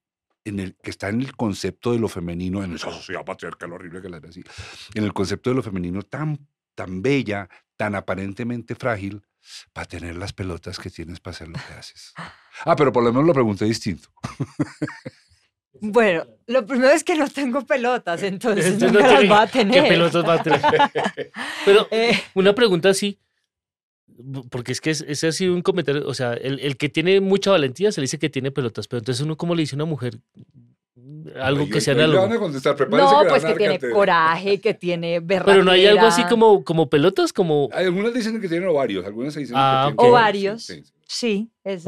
[0.46, 4.02] en el, que está en el concepto de lo femenino, en esa sociedad patriarcal horrible
[4.02, 4.44] que la ve así,
[4.96, 9.22] en el concepto de lo femenino tan, tan bella, tan aparentemente frágil,
[9.74, 12.14] para tener las pelotas que tienes para hacer lo que haces.
[12.66, 14.10] Ah, pero por lo menos lo pregunté distinto.
[15.84, 19.48] Bueno, lo primero es que no tengo pelotas, entonces Entonces nunca no las va a
[19.48, 19.82] tener.
[19.84, 20.62] ¿Qué pelotas va a tener?
[21.66, 23.18] Pero Eh, una pregunta así,
[24.50, 27.20] porque es que es- ese ha sido un comentario, o sea, el, el que tiene
[27.22, 29.78] mucha valentía se le dice que tiene pelotas, pero entonces uno cómo le dice a
[29.78, 30.20] una mujer
[31.42, 32.40] algo que sea Le van a análogo.
[32.46, 33.94] contestar, prepárese no, pues que tiene cátedra.
[33.96, 35.46] coraje, que tiene berraquera.
[35.54, 37.70] Pero no hay algo así como, como pelotas, como...
[37.74, 40.64] Algunas dicen que tienen ovarios, algunas dicen Ah, que tienen Ovarios.
[40.64, 40.92] Sí, sí.
[41.08, 41.84] Sí, es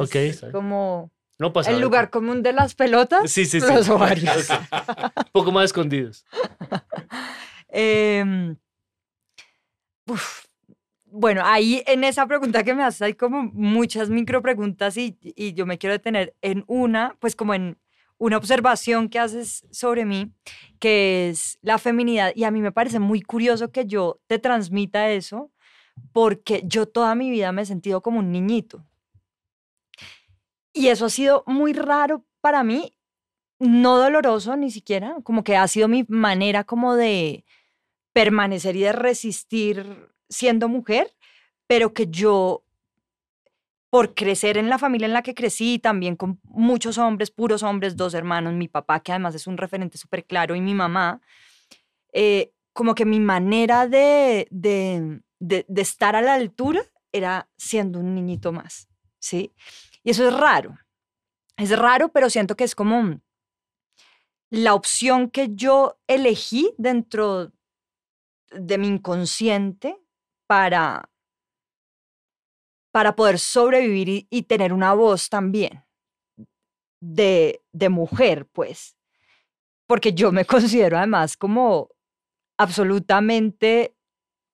[0.52, 1.86] como No pasa el nada.
[1.86, 3.32] lugar común de las pelotas.
[3.32, 3.68] Sí, sí, sí.
[3.74, 4.50] Los ovarios.
[4.50, 6.26] Un poco más escondidos.
[7.76, 8.56] Em,
[10.08, 10.46] uf,
[11.06, 15.54] bueno, ahí en esa pregunta que me haces hay como muchas micro preguntas y, y
[15.54, 17.78] yo me quiero detener en una, pues como en
[18.18, 20.32] una observación que haces sobre mí,
[20.80, 22.32] que es la feminidad.
[22.36, 25.52] Y a mí me parece muy curioso que yo te transmita eso,
[26.12, 28.86] porque yo toda mi vida me he sentido como un niñito.
[30.74, 32.98] Y eso ha sido muy raro para mí,
[33.60, 37.46] no doloroso ni siquiera, como que ha sido mi manera como de
[38.12, 41.16] permanecer y de resistir siendo mujer,
[41.68, 42.63] pero que yo,
[43.94, 47.96] por crecer en la familia en la que crecí, también con muchos hombres, puros hombres,
[47.96, 51.22] dos hermanos, mi papá, que además es un referente súper claro, y mi mamá,
[52.12, 58.00] eh, como que mi manera de, de, de, de estar a la altura era siendo
[58.00, 59.54] un niñito más, ¿sí?
[60.04, 60.76] Y eso es raro.
[61.56, 63.22] Es raro, pero siento que es como
[64.50, 67.52] la opción que yo elegí dentro
[68.50, 69.96] de mi inconsciente
[70.48, 71.12] para,
[72.94, 75.84] para poder sobrevivir y, tener una voz también
[77.02, 78.96] de, de mujer, pues.
[79.88, 81.90] Porque yo me considero además como
[82.56, 83.96] absolutamente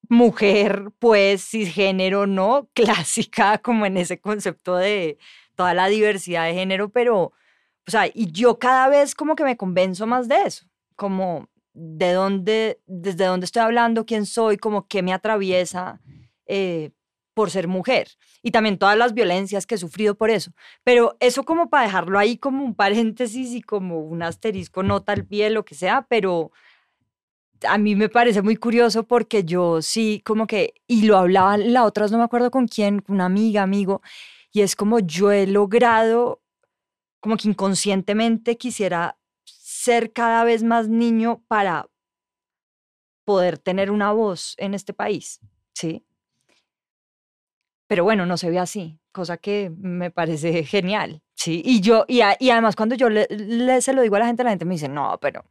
[0.07, 2.69] mujer, pues, cisgénero, ¿no?
[2.73, 5.17] Clásica, como en ese concepto de
[5.55, 7.33] toda la diversidad de género, pero,
[7.85, 12.13] o sea, y yo cada vez como que me convenzo más de eso, como de
[12.13, 15.99] dónde, desde dónde estoy hablando, quién soy, como qué me atraviesa
[16.45, 16.91] eh,
[17.33, 18.09] por ser mujer.
[18.41, 20.51] Y también todas las violencias que he sufrido por eso.
[20.83, 25.25] Pero eso como para dejarlo ahí como un paréntesis y como un asterisco, nota al
[25.25, 26.51] pie, lo que sea, pero
[27.67, 31.83] a mí me parece muy curioso porque yo sí, como que, y lo hablaba la
[31.83, 34.01] otra no me acuerdo con quién, una amiga, amigo,
[34.51, 36.41] y es como yo he logrado,
[37.19, 41.89] como que inconscientemente quisiera ser cada vez más niño para
[43.25, 45.39] poder tener una voz en este país,
[45.73, 46.03] ¿sí?
[47.89, 51.63] Pero bueno, no se ve así, cosa que me parece genial, ¿sí?
[51.65, 53.27] Y yo, y, y además cuando yo le,
[53.81, 55.43] se lo digo a la gente, la gente me dice, no, pero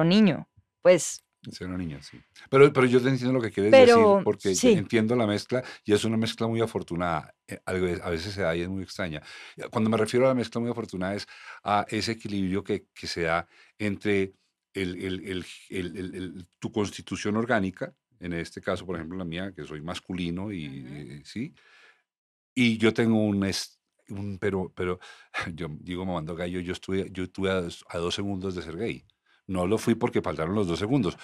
[0.00, 0.48] un niño,
[0.82, 2.18] pues ser una niña, sí.
[2.50, 6.04] Pero, pero yo te entiendo lo que quieres decir, porque entiendo la mezcla y es
[6.04, 7.32] una mezcla muy afortunada.
[7.46, 9.22] Eh, a veces se da y es muy extraña.
[9.70, 11.28] Cuando me refiero a la mezcla muy afortunada es
[11.62, 13.46] a ese equilibrio que, que se da
[13.78, 14.32] entre
[14.72, 20.50] el, el, tu constitución orgánica, en este caso, por ejemplo, la mía, que soy masculino
[20.50, 21.54] y, eh, sí,
[22.54, 23.44] y yo tengo un,
[24.08, 24.98] un, pero, pero
[25.54, 29.04] yo digo mamando gallo, yo estuve, yo estuve a dos segundos de ser gay.
[29.46, 31.16] No lo fui porque faltaron los dos segundos.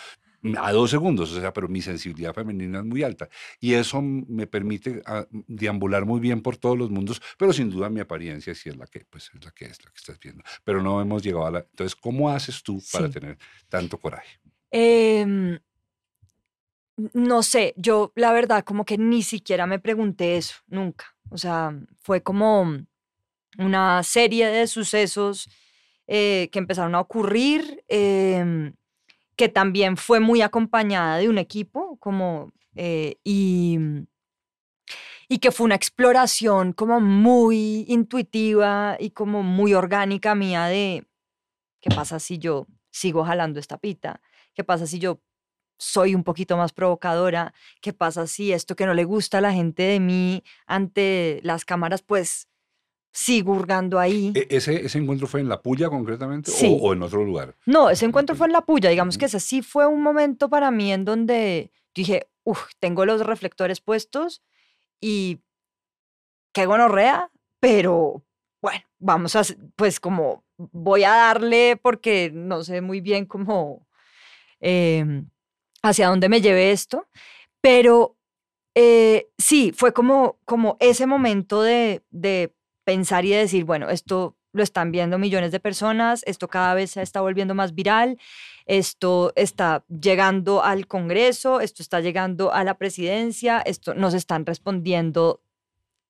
[0.57, 3.29] A dos segundos, o sea, pero mi sensibilidad femenina es muy alta.
[3.61, 7.91] Y eso me permite ah, deambular muy bien por todos los mundos, pero sin duda
[7.91, 10.43] mi apariencia sí es la que, pues, es la que es, la que estás viendo.
[10.65, 11.59] Pero no hemos llegado a la...
[11.59, 13.37] Entonces, ¿cómo haces tú para tener
[13.69, 14.41] tanto coraje?
[14.71, 15.59] Em,
[17.13, 21.15] no sé, yo la verdad como que ni siquiera me pregunté eso, nunca.
[21.31, 22.79] O sea, fue como
[23.59, 25.49] una serie de sucesos
[26.07, 28.75] eh, que empezaron a ocurrir, em,
[29.37, 33.79] que también fue muy acompañada de un equipo, como, eh, y,
[35.29, 41.07] y que fue una exploración como muy intuitiva y como muy orgánica mía de
[41.81, 44.21] qué pasa si yo sigo jalando esta pita,
[44.55, 45.21] qué pasa si yo
[45.81, 49.53] soy un poquito más provocadora, qué pasa si esto que no le gusta a la
[49.53, 52.49] gente de mí ante las cámaras, pues
[53.13, 54.33] sigo hurgando ahí.
[54.35, 57.57] ¿E-, ¿Ese, ¿Ese encuentro fue en La Puya concretamente o, en otro lugar?
[57.67, 58.91] No, ese encuentro fue en La Puya.
[58.91, 63.25] Digamos que ese sí fue un momento para mí en donde dije, uff, tengo los
[63.27, 64.43] reflectores puestos
[65.01, 65.41] y
[66.53, 68.23] qué gonorrea, pero
[68.61, 69.43] bueno, vamos a,
[69.77, 73.87] pues como voy a darle porque no sé muy bien cómo,
[74.61, 75.31] em,
[75.83, 77.07] hacia dónde me lleve esto,
[77.61, 78.17] pero
[78.75, 84.63] eh, sí, fue como, como ese momento de, de pensar y decir, bueno, esto lo
[84.63, 88.19] están viendo millones de personas, esto cada vez se está volviendo más viral,
[88.67, 95.43] esto está llegando al Congreso, esto está llegando a la presidencia, esto nos están respondiendo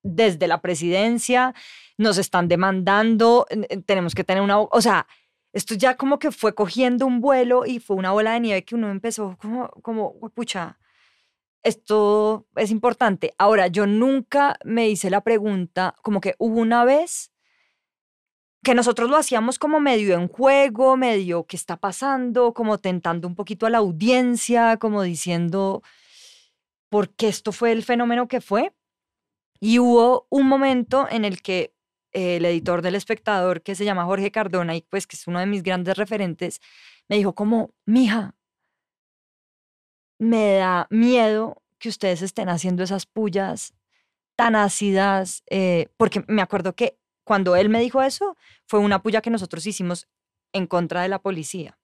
[0.03, 1.55] desde la presidencia,
[1.99, 3.47] nos están demandando,
[3.85, 5.07] tenemos que tener una, o sea,
[5.53, 8.75] esto ya como que fue cogiendo un vuelo y fue una bola de nieve que
[8.75, 10.79] uno empezó como, como, pucha,
[11.63, 13.35] esto es importante.
[13.39, 17.33] Ahora, yo nunca me hice la pregunta, como que hubo una vez
[18.63, 23.35] que nosotros lo hacíamos como medio en juego, medio qué está pasando, como tentando un
[23.35, 25.83] poquito a la audiencia, como diciendo
[26.91, 28.73] por qué esto fue el fenómeno que fue.
[29.61, 31.75] Y hubo un momento en el que
[32.13, 35.47] el editor del espectador, que se llama Jorge Cardona, y pues que es uno de
[35.47, 36.61] mis grandes referentes,
[37.09, 38.35] me dijo como, mija,
[40.19, 43.75] me da miedo que ustedes estén haciendo esas pullas
[44.37, 49.21] tan ácidas, eh, porque me acuerdo que cuando él me dijo eso, fue una puya
[49.21, 50.09] que nosotros hicimos
[50.53, 51.79] en contra de la policía.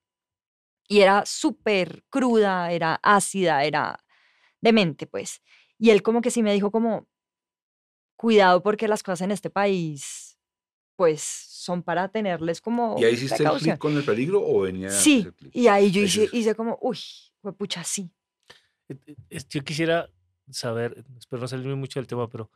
[0.87, 4.03] Y era súper cruda, era ácida, era
[4.61, 5.41] demente, pues.
[5.77, 7.07] Y él como que sí me dijo como,
[8.17, 10.37] cuidado porque las cosas en este país,
[10.97, 12.95] pues, son para tenerles como...
[12.99, 14.89] ¿Y ahí hiciste el clic con el peligro o venía...
[14.89, 16.99] Sí, y ahí yo hice, hice como, uy,
[17.41, 18.11] fue pucha, sí.
[19.49, 20.09] Yo quisiera
[20.49, 22.49] saber, espero no salirme mucho del tema, pero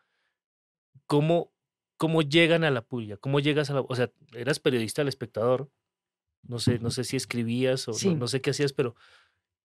[1.06, 1.54] ¿cómo,
[1.98, 3.18] cómo llegan a la puya?
[3.18, 3.82] ¿Cómo llegas a la...
[3.82, 5.70] O sea, eras periodista al espectador,
[6.44, 8.96] no sé, no sé si escribías o no, sé qué hacías, pero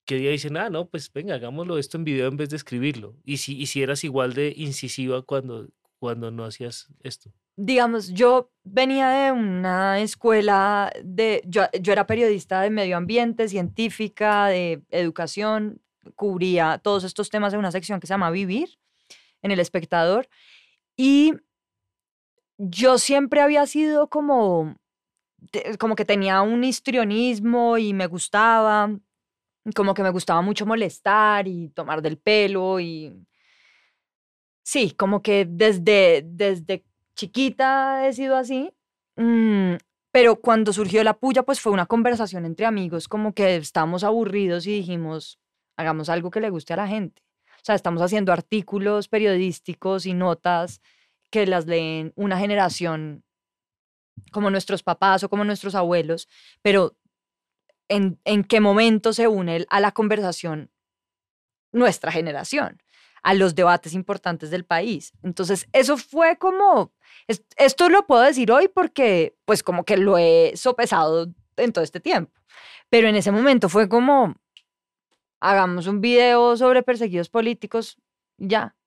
[0.05, 3.15] ¿qué día dicen, ah, no, pues venga, hagámoslo esto en video en vez de escribirlo?
[3.23, 7.31] Y si, y si eras igual de incisiva cuando, cuando no hacías esto.
[7.55, 14.47] Digamos, yo venía de una escuela de, yo, yo era periodista de medio ambiente, científica,
[14.47, 15.81] de educación,
[16.15, 18.77] cubría todos estos temas en una sección que se llama Vivir,
[19.41, 20.29] en El Espectador.
[20.95, 21.33] Y
[22.57, 24.75] yo siempre había sido como,
[25.79, 28.91] como que tenía un histrionismo y me gustaba,
[29.75, 33.26] como que me gustaba mucho molestar y tomar del pelo y...
[34.67, 36.83] Sí, como que desde, desde
[37.15, 38.73] chiquita he sido así.
[39.15, 39.75] Mm,
[40.11, 44.67] pero cuando surgió la puya, pues fue una conversación entre amigos, como que estábamos aburridos
[44.67, 45.39] y dijimos,
[45.77, 47.21] hagamos algo que le guste a la gente.
[47.55, 50.81] O sea, estamos haciendo artículos periodísticos y notas
[51.31, 53.23] que las leen una generación
[54.33, 56.27] como nuestros papás o como nuestros abuelos,
[56.61, 56.97] pero
[57.87, 60.71] en, en qué momento se une a la conversación
[61.71, 62.81] nuestra generación,
[63.27, 65.11] a los debates importantes del país.
[65.21, 66.93] Entonces, eso fue como,
[67.57, 71.99] esto lo puedo decir hoy porque pues como que lo he sopesado en todo este
[71.99, 72.31] tiempo,
[72.87, 74.33] pero en ese momento fue como,
[75.41, 77.97] hagamos un video sobre perseguidos políticos,
[78.37, 78.77] ya,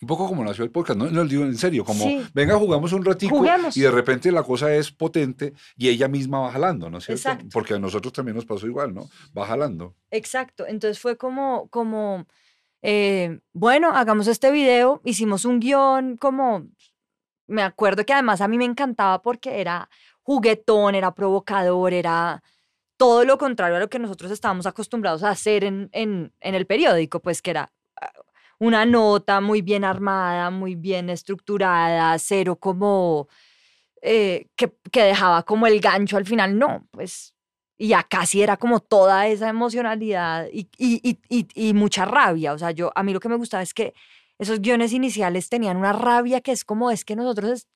[0.00, 3.04] un poco como nació el podcast, no, no digo en serio, como venga, jugamos un
[3.04, 7.04] ratico y de repente la cosa es potente y ella misma va jalando, ¿no es
[7.04, 7.28] cierto?
[7.28, 7.46] Exacto.
[7.52, 9.08] Porque a nosotros también nos pasó igual, ¿no?
[9.36, 9.94] Va jalando.
[10.10, 12.26] Exacto, entonces fue como, como
[12.82, 16.66] eh, bueno, hagamos este video, hicimos un guion como,
[17.46, 19.88] me acuerdo que además a mí me encantaba porque era
[20.22, 22.42] juguetón, era provocador, era
[22.96, 25.90] todo lo contrario a lo que nosotros estábamos acostumbrados a hacer en,
[26.40, 27.72] el periódico, pues que era
[28.58, 33.28] una nota muy bien armada, muy bien estructurada, cero como
[34.02, 37.34] eh, que, dejaba como el gancho al final, no, pues,
[37.82, 42.58] y acá sí era como toda esa emocionalidad y, y, y, y, mucha rabia, o
[42.58, 43.92] sea, yo, a mí lo que me gustaba es que
[44.38, 47.66] esos guiones iniciales tenían una rabia que es como, es que nosotros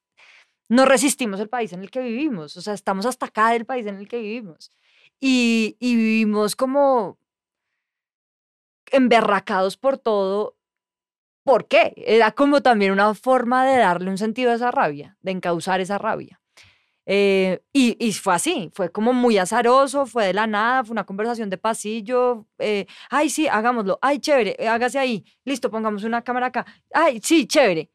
[0.69, 3.85] no resistimos el país en el que vivimos, o sea, estamos hasta acá del país
[3.87, 4.71] en el que vivimos.
[5.19, 7.19] Y, y vivimos como
[8.93, 10.55] emberracados por todo
[11.45, 11.95] ¿Por qué?
[11.97, 15.97] Era como también una forma de darle un sentido a esa rabia, de encauzar esa
[15.97, 16.41] rabia.
[17.09, 21.49] Eh, y, fue así, fue como muy azaroso, fue de la nada, fue una conversación
[21.51, 22.47] de pasillo.
[22.59, 23.99] Eh, ay, sí, hagámoslo.
[24.03, 25.25] Ay, chévere, eh, hágase ahí.
[25.45, 26.67] Listo, pongamos una cámara acá.
[26.93, 27.91] Ay, sí, chévere.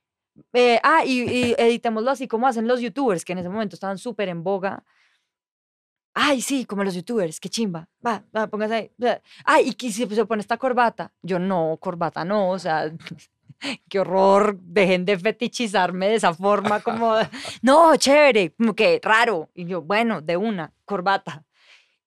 [0.83, 4.29] ah, y, y editémoslo así como hacen los youtubers, que en ese momento estaban súper
[4.29, 4.83] en boga.
[6.13, 7.87] Ay, sí, como los youtubers, qué chimba.
[8.05, 8.91] Va, va, póngase ahí.
[9.45, 11.13] Ay, y si se pone esta corbata.
[11.21, 12.91] Yo no, corbata no, o sea,
[13.89, 17.15] qué horror, dejen de fetichizarme de esa forma, como,
[17.61, 19.49] no, chévere, como que raro.
[19.53, 21.45] Y yo, bueno, de una, corbata.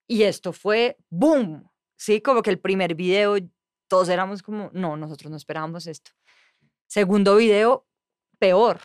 [0.07, 2.21] Y esto fue boom, ¿sí?
[2.21, 3.37] Como que el primer video,
[3.89, 6.13] todos éramos como, no, nosotros no esperábamos esto.
[6.87, 7.87] Segundo video,
[8.39, 8.81] peor.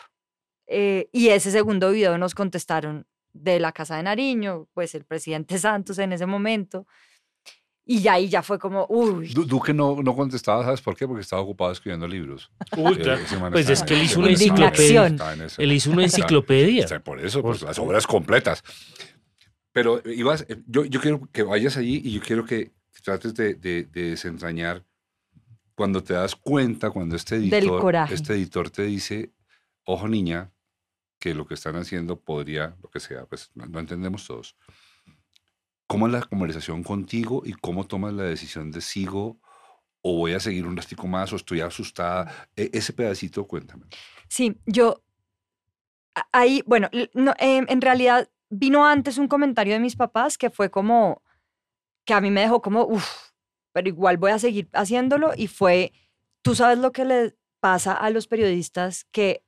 [0.68, 5.58] Eh, y ese segundo video nos contestaron de la Casa de Nariño, pues el presidente
[5.60, 6.88] Santos en ese momento,
[7.92, 9.30] y ya ahí ya fue como, uy.
[9.34, 11.08] Duque no, no contestaba, ¿sabes por qué?
[11.08, 12.52] Porque estaba ocupado escribiendo libros.
[12.78, 13.18] Uy, eh,
[13.52, 15.16] Pues es que él hizo una enciclopedia.
[15.58, 16.86] Él hizo una enciclopedia.
[17.04, 18.64] por eso, pues, las obras completas.
[19.72, 22.74] Pero ibas, eh, yo, yo quiero que vayas allí y yo quiero que
[23.04, 24.86] trates de, de, desentrañar
[25.74, 29.34] cuando te das cuenta, cuando este editor, este editor te dice,
[29.84, 30.52] ojo niña,
[31.18, 34.56] que lo que están haciendo podría, lo que sea, pues no entendemos todos
[35.90, 39.40] ¿Cómo es la conversación contigo y cómo tomas la decisión de sigo
[40.04, 42.48] o voy a seguir un ratico más o estoy asustada?
[42.56, 43.88] E, ese pedacito, cuéntame.
[44.28, 45.02] Sí, yo
[46.32, 50.70] ahí, bueno, no, em, en realidad vino antes un comentario de mis papás que fue
[50.70, 51.24] como,
[52.06, 53.32] que a mí me dejó como, uff,
[53.72, 55.92] pero igual voy a seguir haciéndolo y fue,
[56.44, 59.44] tú sabes lo que le pasa a los periodistas que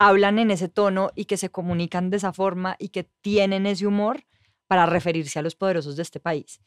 [0.00, 3.86] hablan en ese tono y que se comunican de esa forma y que tienen ese
[3.86, 4.24] humor
[4.68, 6.60] para referirse a los poderosos de este país.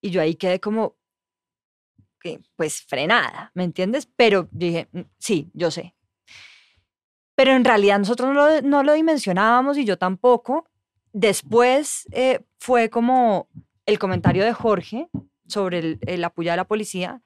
[0.00, 0.96] Y yo ahí quedé como,
[2.56, 4.08] pues frenada, ¿me entiendes?
[4.16, 5.94] Pero dije, mm, sí, yo sé.
[7.36, 10.68] Pero en realidad nosotros no lo, no lo dimensionábamos y yo tampoco.
[11.12, 13.48] Después eh, fue como
[13.86, 15.08] el comentario de Jorge
[15.46, 17.22] sobre el, el apoyo de la policía.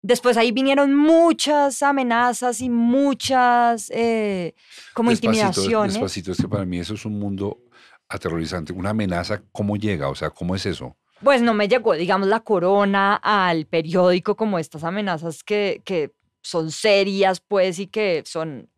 [0.00, 4.54] Después ahí vinieron muchas amenazas y muchas eh,
[4.94, 5.94] como intimidaciones.
[5.94, 7.64] Despacito, es que para mí eso es un mundo
[8.08, 8.72] aterrorizante.
[8.72, 10.08] Una amenaza, ¿cómo llega?
[10.08, 10.96] O sea, ¿cómo es eso?
[11.22, 16.70] Pues no me llegó, digamos, la corona al periódico como estas amenazas que, que son
[16.70, 18.70] serias, pues, y que son,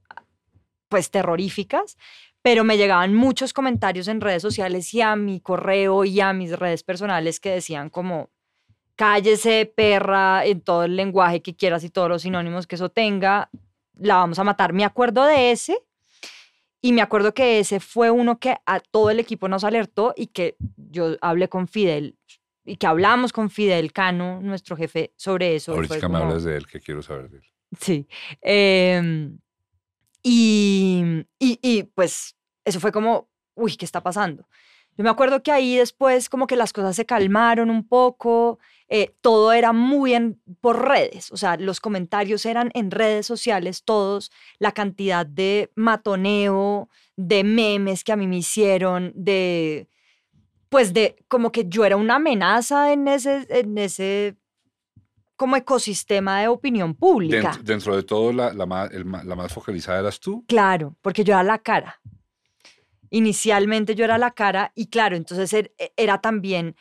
[0.89, 1.99] pues, terroríficas,
[2.43, 6.59] pero me llegaban muchos comentarios en redes sociales y a mi correo y a mis
[6.59, 8.31] redes personales que decían como,
[8.97, 13.51] cállese, perra, en todo el lenguaje que quieras y todos los sinónimos que eso tenga,
[13.99, 14.73] la vamos a matar.
[14.73, 15.79] Me acuerdo de ese
[16.83, 20.29] y me acuerdo que ese fue uno que a todo el equipo nos alertó y
[20.29, 22.17] que yo hablé con Fidel
[22.65, 25.73] y que hablamos con Fidel Cano, nuestro jefe, sobre eso.
[25.73, 27.45] Ahorita me hablas de él, que quiero saber de él.
[27.79, 28.09] Sí.
[28.41, 29.39] Em,
[30.23, 34.47] y, y, y pues eso fue como, uy, ¿qué está pasando?
[34.97, 38.59] Yo me acuerdo que ahí después como que las cosas se calmaron un poco,
[38.93, 43.85] eh, todo era muy en, por redes, o sea, los comentarios eran en redes sociales
[43.85, 49.89] todos, la cantidad de matoneo, de memes que a mí me hicieron, de,
[50.69, 54.37] pues de como que yo era una amenaza en ese, en ese
[55.37, 57.57] como ecosistema de opinión pública.
[57.63, 60.45] Dentro, de todo, la, la, más, la más focalizada eras tú.
[60.49, 62.01] Claro, porque yo era la cara.
[63.11, 66.75] Inicialmente yo era la cara y claro, entonces er, e, era también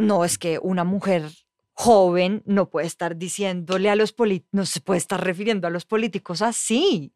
[0.00, 1.30] no es que una mujer
[1.72, 5.84] joven no puede estar diciéndole a los políticos, no se puede estar refiriendo a los
[5.84, 7.12] políticos así.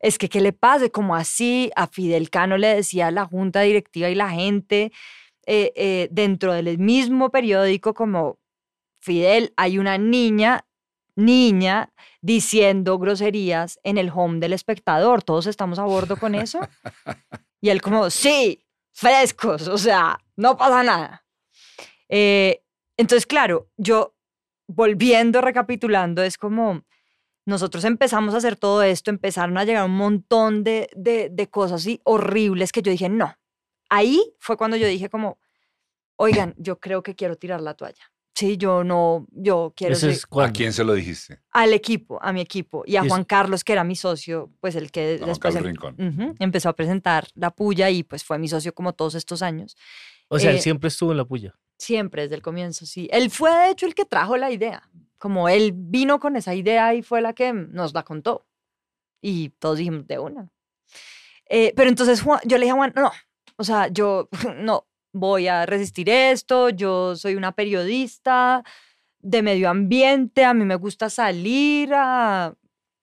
[0.00, 0.88] Es que, ¿qué le pasa?
[0.88, 4.92] Como así a Fidel Cano le decía a la junta directiva y la gente
[5.46, 8.38] eh, eh, dentro del mismo periódico como
[9.00, 10.66] Fidel, hay una niña,
[11.16, 15.22] niña diciendo groserías en el home del espectador.
[15.22, 16.60] Todos estamos a bordo con eso.
[17.60, 21.24] Y él como, sí, frescos, o sea, no pasa nada.
[22.08, 22.62] Eh,
[22.96, 24.14] entonces, claro, yo
[24.66, 26.84] volviendo, recapitulando, es como
[27.48, 32.00] nosotros empezamos a hacer todo esto, empezaron a llegar un montón de, de, cosas así
[32.04, 33.34] horribles que yo dije, no.
[33.88, 35.38] Ahí fue cuando yo dije como,
[36.16, 38.12] oigan, yo creo que quiero tirar la toalla.
[38.34, 39.96] Sí, yo no, yo quiero...
[40.42, 41.40] ¿A quién se lo dijiste?
[41.50, 42.84] Al equipo, a mi equipo.
[42.86, 46.76] Y a Juan Carlos, que era mi socio, pues el que después em empezó a
[46.76, 49.76] presentar la puya y pues fue mi socio como todos estos años.
[50.28, 51.56] O sea, él eh, siempre estuvo en la puya.
[51.78, 53.08] Siempre, desde el comienzo, sí.
[53.12, 54.90] Él fue, de hecho, el que trajo la idea.
[55.16, 58.46] Como él vino con esa idea y fue la que nos la contó.
[59.22, 60.50] Y todos dijimos, de una.
[61.48, 63.10] Eh, pero entonces yo le dije a Juan, no,
[63.56, 68.62] o sea, yo no voy a resistir esto, yo soy una periodista
[69.20, 72.54] de medio ambiente, a mí me gusta salir a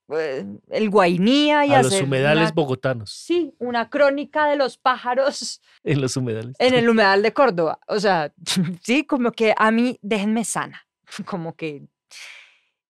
[0.08, 3.12] el Guainía y a los humedales bogotanos.
[3.12, 5.62] Sí, una crónica de los pájaros.
[5.84, 6.56] En los humedales.
[6.60, 7.80] En el humedal de Córdoba.
[7.88, 8.34] O sea,
[8.84, 10.88] sí, como que a mí déjenme sana.
[11.26, 11.84] Como que...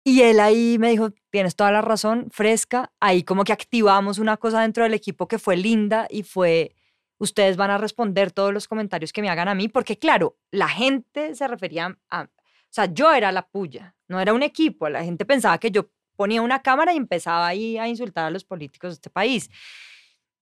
[0.04, 2.90] Y él ahí me dijo, tienes toda la razón, fresca.
[2.98, 6.74] Ahí como que activamos una cosa dentro del equipo que fue linda y fue,
[7.18, 10.68] ustedes van a responder todos los comentarios que me hagan a mí, porque claro, la
[10.68, 15.04] gente se refería a, o sea, yo era la puya, no era un equipo, la
[15.04, 18.90] gente pensaba que yo ponía una cámara y empezaba ahí a insultar a los políticos
[18.90, 19.48] de este país.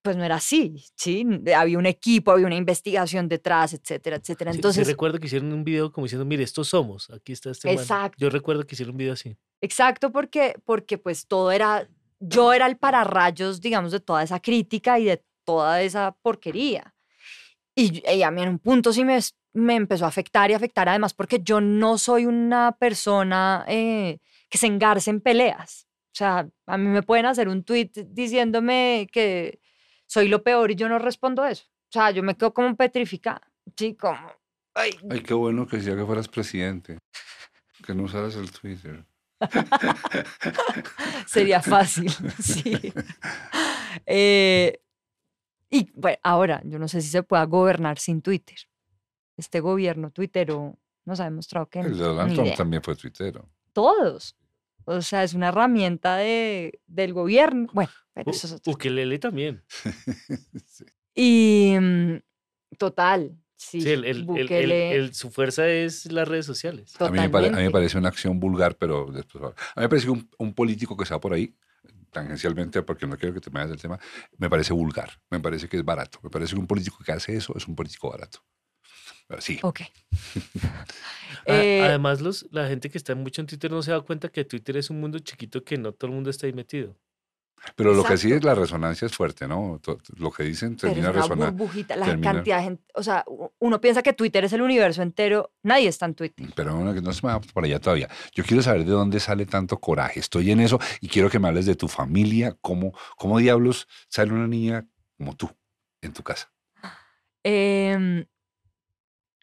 [0.00, 1.26] Pues no era así, ¿sí?
[1.54, 4.52] Había un equipo, había una investigación detrás, etcétera, etcétera.
[4.52, 7.70] Entonces, sí, recuerdo que hicieron un video como diciendo, mire, estos somos, aquí está este
[7.70, 8.16] Exacto.
[8.18, 9.36] Yo recuerdo que hicieron un video así.
[9.60, 11.86] Exacto, porque, porque pues todo era,
[12.20, 16.94] yo era el pararrayos, digamos, de toda esa crítica y de toda esa porquería.
[17.74, 19.18] Y, y a mí en un punto sí me,
[19.52, 23.66] me empezó a afectar y afectar además porque yo no soy una persona...
[23.68, 25.86] Eh, que se engarcen peleas.
[26.12, 29.60] O sea, a mí me pueden hacer un tweet diciéndome que
[30.06, 31.64] soy lo peor y yo no respondo eso.
[31.66, 33.52] O sea, yo me quedo como petrificada.
[33.76, 34.32] Sí, como...
[34.74, 34.92] Ay.
[35.10, 36.98] ay, qué bueno que decía que fueras presidente.
[37.84, 39.04] Que no usaras el Twitter.
[41.26, 42.10] Sería fácil,
[42.42, 42.92] sí.
[44.06, 44.80] Eh,
[45.68, 48.56] y bueno, ahora, yo no sé si se pueda gobernar sin Twitter.
[49.36, 51.80] Este gobierno tuitero nos ha demostrado que...
[51.80, 54.34] El de Donald Trump también fue tuitero todos.
[54.86, 57.68] O sea, es una herramienta de, del gobierno.
[57.74, 58.72] Bueno, pero eso es otro.
[58.72, 59.62] Ukelele también.
[61.18, 62.16] Y mm,
[62.76, 63.80] total, sí.
[63.80, 66.94] sí el, el, su fuerza es las redes sociales.
[67.00, 69.42] A mí, me a mí, me parece una acción vulgar, pero después...
[69.44, 71.56] A mí me parece un, un político que está por ahí,
[72.12, 73.98] tangencialmente, porque no quiero que te me del tema,
[74.36, 76.18] me parece vulgar, me parece que es barato.
[76.22, 78.40] Me parece que un político que hace eso es un político barato.
[79.38, 79.58] Sí.
[79.62, 79.80] Ok.
[81.48, 84.44] Eh, además, los, la gente que está mucho en Twitter no se da cuenta que
[84.44, 86.96] Twitter es un mundo chiquito que no todo el mundo está ahí metido.
[87.74, 89.80] Pero lo que sí es la resonancia es fuerte, ¿no?
[90.16, 91.68] Lo que dicen termina resonando.
[91.96, 93.24] la cantidad de gente, o sea,
[93.58, 96.48] uno piensa que Twitter es el universo entero, nadie está en Twitter.
[96.54, 98.08] Pero no, no se me va por allá todavía.
[98.32, 100.20] Yo quiero saber de dónde sale tanto coraje.
[100.20, 104.32] Estoy en eso y quiero que me hables de tu familia, cómo, cómo diablos sale
[104.32, 105.50] una niña como tú
[106.02, 106.52] en tu casa.
[107.42, 108.26] Eh,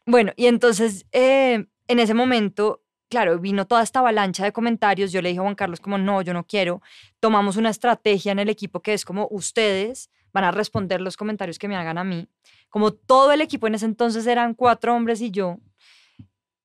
[0.06, 5.12] bueno, y entonces eh, en ese momento, claro, vino toda esta avalancha de comentarios.
[5.12, 6.82] Yo le dije a Juan Carlos como, no, yo no quiero.
[7.20, 11.58] Tomamos una estrategia en el equipo que es como ustedes van a responder los comentarios
[11.58, 12.28] que me hagan a mí.
[12.68, 15.58] Como todo el equipo en ese entonces eran cuatro hombres y yo,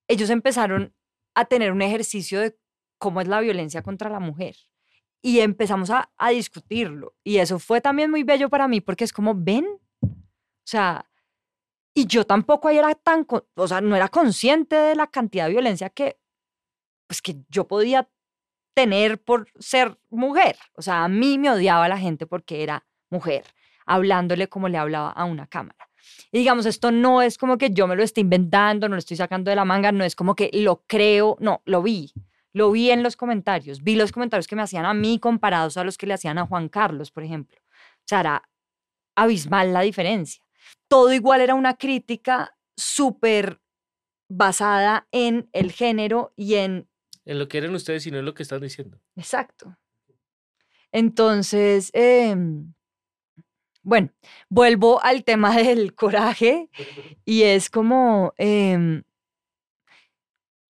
[0.08, 0.94] ellos empezaron
[1.36, 2.58] a tener un ejercicio de
[2.98, 4.56] cómo es la violencia contra la mujer.
[5.22, 7.14] Y empezamos a, a discutirlo.
[7.24, 9.68] Y eso fue también muy bello para mí porque es como, ven,
[10.02, 10.08] o
[10.66, 11.09] sea,
[11.94, 13.26] y yo tampoco ahí era tan,
[13.56, 16.20] o sea, no era consciente de la cantidad de violencia que,
[17.08, 18.10] pues, que yo podía
[18.74, 20.58] tener por ser mujer.
[20.76, 23.44] O sea, a mí me odiaba la gente porque era mujer,
[23.86, 25.90] hablándole como le hablaba a una cámara.
[26.32, 29.18] Y digamos, esto no es como que yo me lo esté inventando, no lo estoy
[29.18, 32.14] sacando de la manga, no es como que lo creo, no, lo vi.
[32.54, 35.84] Lo vi en los comentarios, vi los comentarios que me hacían a mí comparados a
[35.84, 37.60] los que le hacían a Juan Carlos, por ejemplo.
[37.60, 38.50] O sea, era
[39.16, 40.42] abismal la diferencia
[40.88, 43.62] todo igual era una crítica súper
[44.30, 46.88] basada en el género y en...
[47.26, 49.00] En lo que eran ustedes y no en lo que están diciendo.
[49.16, 49.78] Exacto.
[50.92, 52.74] Entonces, em,
[53.84, 54.12] bueno,
[54.50, 56.70] vuelvo al tema del coraje
[57.26, 59.04] y es como, em,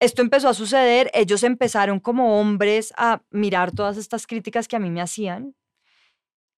[0.01, 4.81] esto empezó a suceder, ellos empezaron como hombres a mirar todas estas críticas que a
[4.81, 5.55] mí me hacían,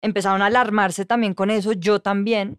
[0.00, 2.58] empezaron a alarmarse también con eso, yo también.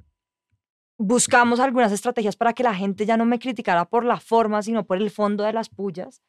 [0.97, 4.85] Buscamos algunas estrategias para que la gente ya no me criticara por la forma, sino
[4.85, 6.21] por el fondo de las pullas,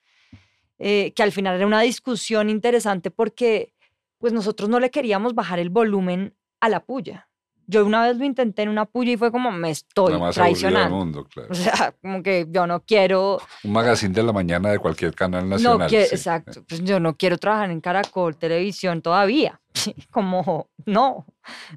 [0.79, 3.73] eh, que al final era una discusión interesante porque
[4.19, 7.29] pues nosotros no le queríamos bajar el volumen a la puya.
[7.69, 10.39] Yo una vez lo intenté en una puya y fue como, me estoy La más
[10.39, 10.97] aburrida del traicionando.
[10.97, 11.49] mundo, claro.
[11.51, 15.43] O sea, como que yo no quiero, Un magazine de la mañana de cualquier canal
[15.49, 15.89] no nacional.
[15.89, 16.14] quiero, sí.
[16.14, 19.61] exacto, pues yo no quiero trabajar en Caracol Televisión todavía.
[20.12, 21.27] Como, no,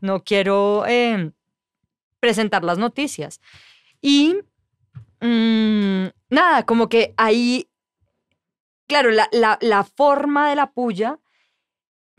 [0.01, 1.31] no quiero eh,
[2.19, 3.41] presentar las noticias.
[4.01, 4.35] Y
[5.21, 7.69] mm, nada, como que ahí,
[8.87, 11.19] claro, la, la, la forma de la puya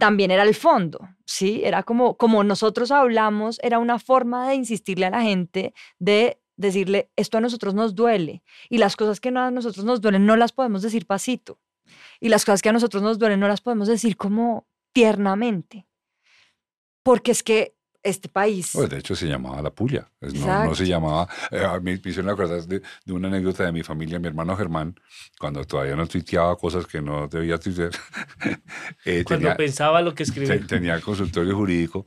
[0.01, 1.61] también era el fondo, ¿sí?
[1.63, 7.11] Era como, como nosotros hablamos, era una forma de insistirle a la gente, de decirle,
[7.17, 10.37] esto a nosotros nos duele, y las cosas que no a nosotros nos duelen no
[10.37, 11.61] las podemos decir pasito,
[12.19, 15.87] y las cosas que a nosotros nos duelen no las podemos decir como tiernamente,
[17.03, 18.71] porque es que este país...
[18.73, 20.11] Pues, de hecho, se llamaba La Puya.
[20.21, 21.29] No, no se llamaba.
[21.51, 24.57] eh, a mí me hicieron acordar de, de una anécdota de mi familia, mi hermano
[24.57, 24.99] Germán,
[25.39, 27.91] cuando todavía no tuiteaba cosas que no debía tuitear.
[29.05, 30.61] eh, Cuando tenía, pensaba lo que escribía.
[30.67, 32.07] tenía consultorio jurídico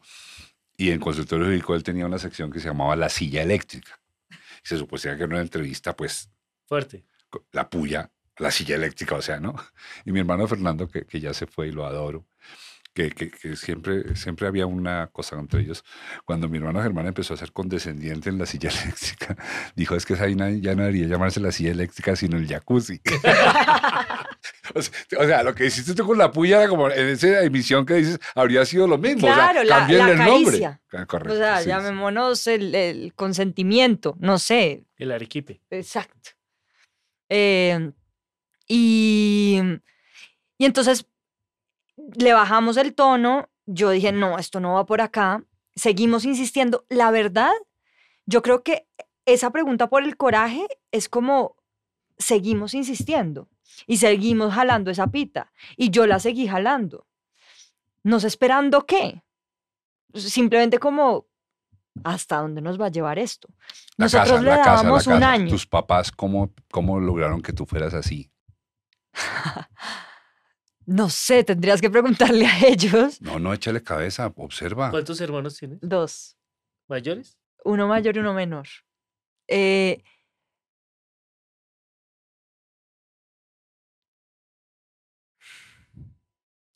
[0.77, 3.99] y en consultorio jurídico él tenía una sección que se llamaba La Silla Eléctrica.
[4.31, 6.29] Y se suponía que era una entrevista, pues,
[6.65, 7.05] Fuerte.
[7.51, 9.53] la puya, la silla eléctrica, o sea, ¿no?
[10.05, 12.25] Y mi hermano Fernando, que, que ya se fue y lo adoro,
[12.93, 15.83] que, que- que siempre, siempre había una cosa entre ellos.
[16.25, 19.35] Cuando mi hermano Germán empezó a ser condescendiente en la silla eléctrica,
[19.75, 23.01] dijo, es que esa vaina ya no debería llamarse la silla eléctrica, sino el jacuzzi.
[24.75, 27.41] o, sea, o sea, lo que hiciste tú con la puya era como en esa
[27.43, 29.27] emisión que dices, habría sido lo mismo.
[29.27, 30.43] o sea, Claro, la- la el nombre.
[30.59, 30.81] caricia.
[30.93, 31.33] Ah, Correcto.
[31.33, 31.69] o sea, sí, sí.
[31.69, 35.61] llamémonos el, el consentimiento, no sé, El arequipe.
[35.71, 36.31] Exacto.
[37.29, 37.91] Eh,
[38.67, 39.59] y,
[40.57, 41.05] y entonces
[42.15, 43.49] le bajamos el tono.
[43.65, 45.43] Yo dije, no, esto no va por acá.
[45.75, 46.85] Seguimos insistiendo.
[46.89, 47.51] La verdad,
[48.25, 48.87] yo creo que
[49.25, 51.55] esa pregunta por el coraje es como
[52.17, 53.49] seguimos insistiendo
[53.87, 55.51] y seguimos jalando esa pita.
[55.77, 57.07] Y yo la seguí jalando.
[58.03, 59.23] No sé esperando qué.
[60.13, 61.25] Simplemente como,
[62.03, 63.47] ¿hasta dónde nos va a llevar esto?
[63.97, 65.49] La Nosotros casa, le casa, dábamos un año.
[65.49, 68.29] Tus papás, ¿cómo, ¿cómo lograron que tú fueras así?
[70.85, 73.21] No sé, tendrías que preguntarle a ellos.
[73.21, 74.91] No, no, échale cabeza, observa.
[74.91, 75.79] ¿Cuántos hermanos tienes?
[75.81, 76.37] Dos,
[76.87, 77.37] ¿Mayores?
[77.65, 78.67] uno mayor y uno menor.
[79.47, 80.03] Eh,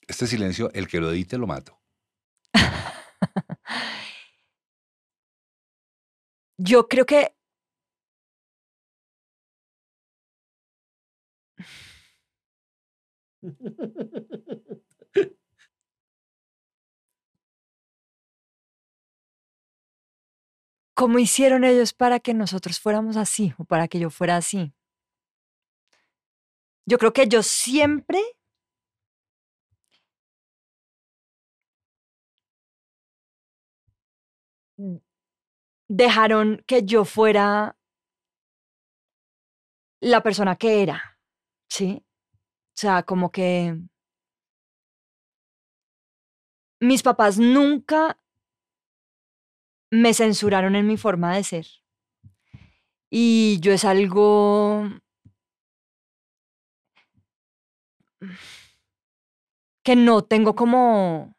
[0.07, 1.79] Este silencio, el que lo edite lo mato.
[6.57, 7.35] yo creo que
[20.97, 24.73] ¿cómo hicieron ellos para que nosotros fuéramos así o para que yo fuera así?
[26.87, 28.19] Yo creo que ellos siempre
[35.87, 37.77] dejaron que yo fuera
[40.01, 41.19] la persona que era,
[41.69, 42.06] ¿sí?
[42.77, 43.75] Sea, como que
[46.79, 48.17] mis papás nunca
[49.91, 51.67] me censuraron en mi forma de ser.
[53.09, 54.83] Y yo es algo
[59.83, 61.33] que no tengo como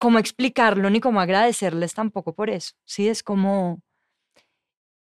[0.00, 2.74] como explicarlo ni como agradecerles tampoco por eso.
[2.84, 3.80] Sí, es como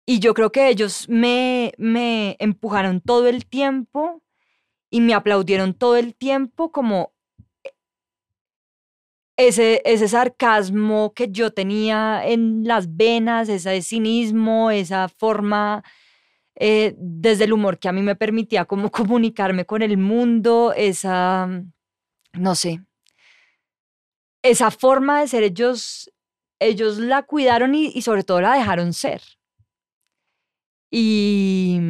[0.06, 4.22] y yo creo que ellos me me empujaron todo el tiempo
[4.92, 7.14] y me aplaudieron todo el tiempo como
[9.38, 15.82] ese, ese sarcasmo que yo tenía en las venas, ese cinismo, esa forma
[16.56, 21.48] eh, desde el humor que a mí me permitía como comunicarme con el mundo, esa,
[22.34, 22.82] no sé,
[24.42, 26.12] esa forma de ser, ellos,
[26.60, 29.22] ellos la cuidaron y sobre todo la dejaron ser.
[30.90, 31.80] Y,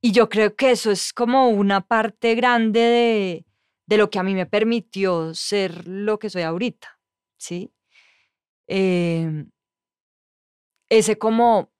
[0.00, 3.46] y yo creo que eso es como una parte grande de,
[3.86, 7.00] de lo que a mí me permitió ser lo que soy ahorita,
[7.38, 7.72] ¿sí?
[8.68, 9.50] Em,
[10.88, 11.70] ese como,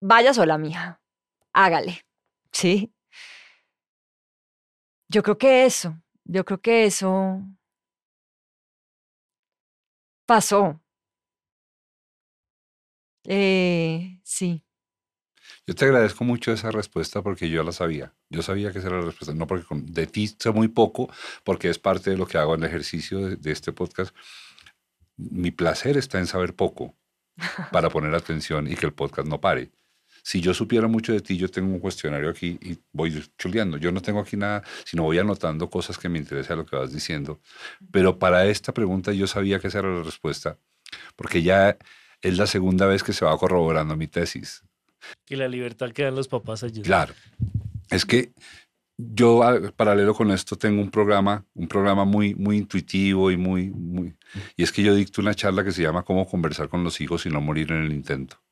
[0.00, 1.00] vaya sola, mija,
[1.52, 2.02] hágale,
[2.52, 2.92] ¿sí?
[5.08, 7.40] Yo creo que eso, yo creo que eso
[10.26, 10.80] pasó.
[13.24, 14.62] Eh, sí.
[15.66, 18.12] Yo te agradezco mucho esa respuesta porque yo la sabía.
[18.30, 19.34] Yo sabía que esa era la respuesta.
[19.34, 21.08] No porque con- de ti sé muy poco,
[21.44, 24.14] porque es parte de lo que hago en el ejercicio de, de este podcast.
[25.16, 26.96] Mi placer está en saber poco
[27.72, 29.70] para poner atención y que el podcast no pare.
[30.24, 33.76] Si yo supiera mucho de ti, yo tengo un cuestionario aquí y voy chuleando.
[33.76, 36.92] Yo no tengo aquí nada, sino voy anotando cosas que me interesan lo que vas
[36.92, 37.40] diciendo.
[37.90, 40.58] Pero para esta pregunta yo sabía que esa era la respuesta,
[41.16, 41.76] porque ya
[42.20, 44.62] es la segunda vez que se va corroborando mi tesis.
[45.24, 46.84] Que la libertad que dan los papás ayuda.
[46.84, 47.14] Claro.
[47.90, 48.32] Es que
[48.96, 49.42] yo,
[49.76, 54.14] paralelo con esto, tengo un programa, un programa muy, muy intuitivo y muy, muy...
[54.56, 57.26] Y es que yo dicto una charla que se llama Cómo conversar con los hijos
[57.26, 58.42] y no morir en el intento.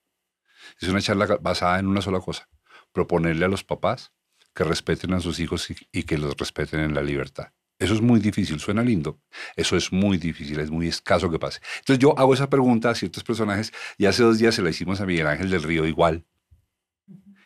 [0.80, 2.48] Es una charla basada en una sola cosa,
[2.92, 4.12] proponerle a los papás
[4.54, 7.52] que respeten a sus hijos y, y que los respeten en la libertad.
[7.78, 9.20] Eso es muy difícil, suena lindo.
[9.56, 11.60] Eso es muy difícil, es muy escaso que pase.
[11.78, 15.00] Entonces yo hago esa pregunta a ciertos personajes y hace dos días se la hicimos
[15.00, 16.26] a Miguel Ángel del Río igual.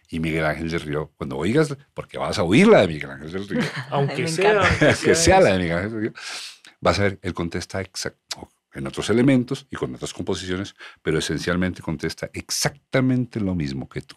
[0.08, 3.32] Y Miguel Ángel del Río, cuando oigas, porque vas a oír la de Miguel Ángel
[3.32, 4.60] del Río, Aunque sea.
[4.60, 5.58] aunque sea la de.
[5.58, 6.12] Miguel Ángel del Río,
[6.80, 11.82] vas a ver, él contesta exacto, en otros elementos y con otras composiciones, pero esencialmente
[11.82, 14.16] contesta exactamente lo mismo que tú.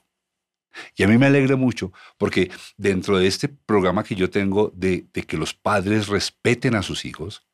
[0.95, 5.07] Y a mí me alegra mucho porque dentro de este programa que yo tengo de,
[5.13, 7.47] de que los padres respeten a sus hijos,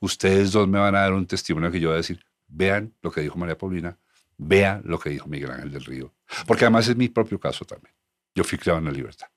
[0.00, 3.10] ustedes dos me van a dar un testimonio que yo voy a decir, vean lo
[3.10, 3.98] que dijo María Paulina,
[4.38, 6.14] vean lo que dijo Miguel Ángel del Río.
[6.46, 7.94] Porque además es mi propio caso también.
[8.34, 9.28] Yo fui criado en la libertad.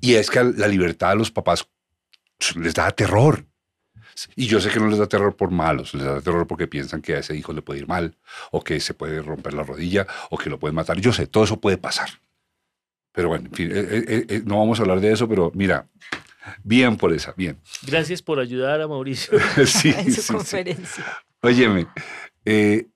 [0.00, 1.68] Y es que la libertad a los papás
[2.56, 3.46] les da terror.
[4.36, 7.00] Y yo sé que no les da terror por malos, les da terror porque piensan
[7.00, 8.18] que a ese hijo le puede ir mal,
[8.50, 11.00] o que se puede romper la rodilla, o que lo pueden matar.
[11.00, 12.10] Yo sé, todo eso puede pasar.
[13.12, 15.88] Pero bueno, en fin, eh, eh, eh, no vamos a hablar de eso, pero mira,
[16.62, 17.58] bien por esa, bien.
[17.86, 19.38] Gracias por ayudar a Mauricio.
[19.66, 20.32] Sí, en su sí, sí.
[20.32, 21.04] conferencia.
[21.40, 21.86] Óyeme,
[22.44, 22.88] eh,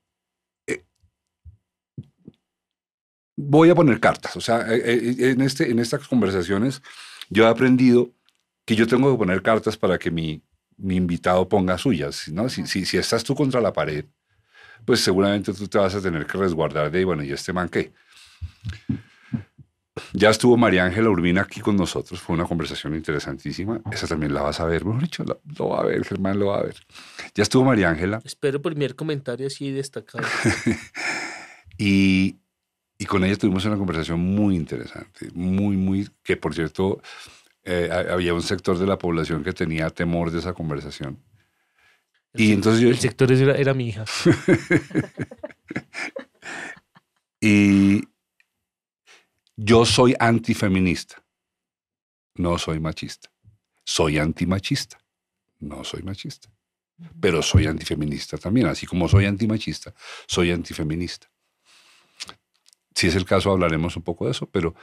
[3.36, 4.36] voy a poner cartas.
[4.36, 6.82] O sea, eh, eh, en, este, en estas conversaciones
[7.30, 8.10] yo he aprendido
[8.64, 10.42] que yo tengo que poner cartas para que mi,
[10.76, 12.28] mi invitado ponga suyas.
[12.28, 12.48] ¿no?
[12.48, 14.04] Si, si, si estás tú contra la pared,
[14.84, 17.92] pues seguramente tú te vas a tener que resguardar de, bueno, ¿y este man qué?
[20.12, 23.80] Ya estuvo María Ángela Urbina aquí con nosotros, fue una conversación interesantísima.
[23.90, 26.46] Esa también la vas a ver, mejor dicho, la- lo va a ver, Germán lo
[26.48, 26.76] va a ver.
[27.34, 28.20] Ya estuvo María Ángela.
[28.24, 30.24] Espero primer comentario así destacado.
[31.78, 32.36] Y,
[32.98, 37.00] y con ella tuvimos una conversación muy interesante, muy, muy, que por cierto,
[37.64, 41.22] eh, ha- había un sector de la población que tenía temor de esa conversación.
[42.34, 44.04] Y entonces yo El sector era, era mi hija.
[47.40, 48.02] y
[49.56, 51.22] yo soy antifeminista,
[52.34, 53.30] no soy machista.
[53.84, 54.98] Soy antimachista,
[55.60, 56.50] no soy machista.
[57.20, 59.94] Pero soy antifeminista también, así como soy antimachista,
[60.26, 61.30] soy antifeminista.
[62.96, 64.74] Si es el caso, hablaremos un poco de eso, pero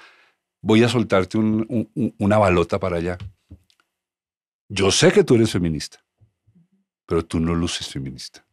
[0.61, 3.18] voy a soltarte un- un- un- una balota para allá.
[4.70, 5.97] Yo sé que tú eres feminista,
[7.07, 8.45] pero tú no luces feminista.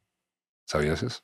[0.66, 1.20] ¿Sabías eso?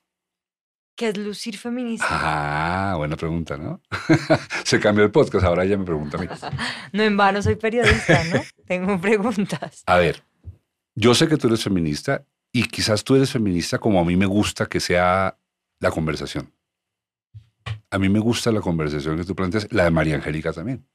[0.97, 2.07] ¿Qué es lucir feminista?
[2.11, 3.81] Ah, buena pregunta, ¿no?
[4.65, 6.27] Se cambió el podcast, ahora ella me pregunta a mí.
[6.93, 8.43] No en vano soy periodista, ¿no?
[8.67, 9.83] Tengo preguntas.
[9.87, 10.23] A ver,
[10.95, 14.27] yo sé que tú eres feminista y quizás tú eres feminista como a mí me
[14.27, 15.39] gusta que sea
[15.81, 16.53] la conversación.
[17.91, 20.89] A mí me gusta la conversación que tú planteas, la de María Angélica también.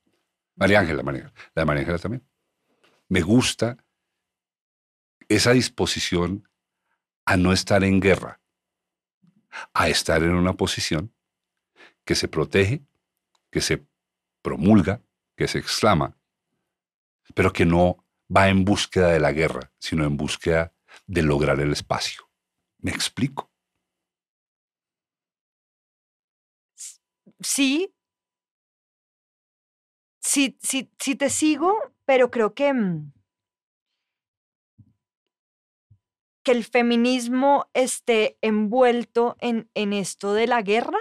[0.55, 2.27] María Ángela, María, la de María Ángela también.
[3.07, 3.77] Me gusta
[5.27, 6.47] esa disposición
[7.25, 8.41] a no estar en guerra,
[9.73, 11.13] a estar en una posición
[12.03, 12.83] que se protege,
[13.49, 13.85] que se
[14.41, 15.01] promulga,
[15.35, 16.17] que se exclama,
[17.33, 18.05] pero que no
[18.35, 20.73] va en búsqueda de la guerra, sino en búsqueda
[21.05, 22.29] de lograr el espacio.
[22.79, 23.50] ¿Me explico?
[27.41, 27.91] Sí.
[30.19, 31.75] Sí, sí, sí te sigo,
[32.05, 33.11] pero creo que, mm,
[36.43, 40.97] que el feminismo esté envuelto en, en esto de la guerra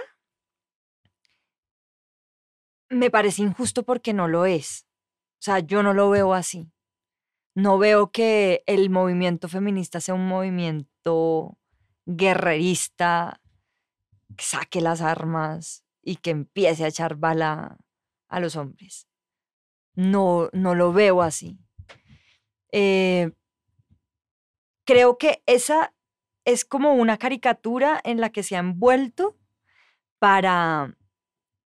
[2.89, 4.85] me parece injusto porque no lo es.
[5.39, 6.71] O sea, yo no lo veo así.
[7.55, 11.57] No veo que el movimiento feminista sea un movimiento
[12.05, 13.41] guerrerista,
[14.37, 17.77] que saque las armas y que empiece a echar bala
[18.29, 19.07] a los hombres.
[19.95, 21.59] No, no lo veo así.
[22.71, 23.31] Eh,
[24.85, 25.93] creo que esa
[26.45, 29.37] es como una caricatura en la que se ha envuelto
[30.19, 30.95] para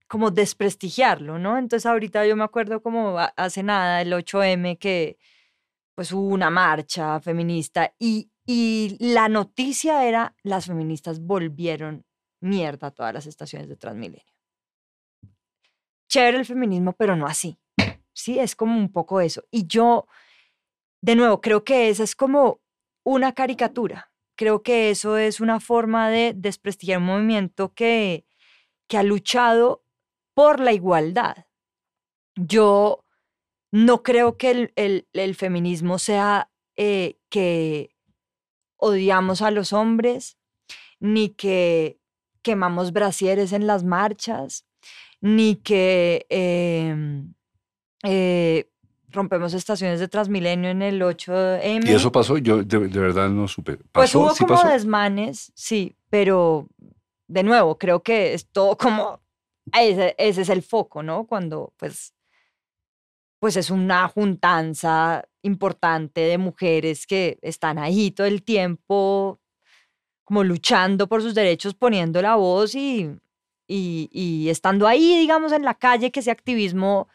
[0.07, 1.57] como desprestigiarlo, ¿no?
[1.57, 5.17] Entonces ahorita yo me acuerdo como hace nada, el 8M, que
[5.95, 12.04] pues hubo una marcha feminista y, y la noticia era las feministas volvieron
[12.45, 14.23] mierda todas las estaciones de Transmilenio.
[16.07, 17.57] chévere el feminismo, pero no así.
[18.13, 19.43] Sí, es como un poco eso.
[19.51, 20.07] Y yo,
[21.01, 22.61] de nuevo, creo que esa es como
[23.03, 24.11] una caricatura.
[24.37, 28.25] Creo que eso es una forma de desprestigiar un movimiento que,
[28.87, 29.83] que ha luchado
[30.33, 31.45] por la igualdad.
[32.35, 33.03] Yo
[33.71, 37.89] no creo que el, feminismo sea eh, que
[38.77, 40.37] odiamos a los hombres,
[40.99, 41.99] ni que
[42.45, 44.67] quemamos brasieres en las marchas,
[45.19, 47.33] ni que em,
[48.03, 48.69] eh,
[49.09, 51.89] rompemos estaciones de Transmilenio en el 8M.
[51.89, 52.37] ¿Y eso pasó?
[52.37, 53.79] Yo de, verdad no supe.
[53.91, 56.67] pues hubo como desmanes, sí, pero
[57.27, 59.19] de nuevo, creo que es todo como,
[59.73, 61.25] ese, ese, es el foco, ¿no?
[61.25, 62.13] Cuando pues,
[63.39, 69.39] pues es una juntanza importante de mujeres que están ahí todo el tiempo
[70.25, 73.09] como luchando por sus derechos, poniendo la voz y,
[73.67, 77.07] y, estando ahí, digamos, en la calle, que ese activismo,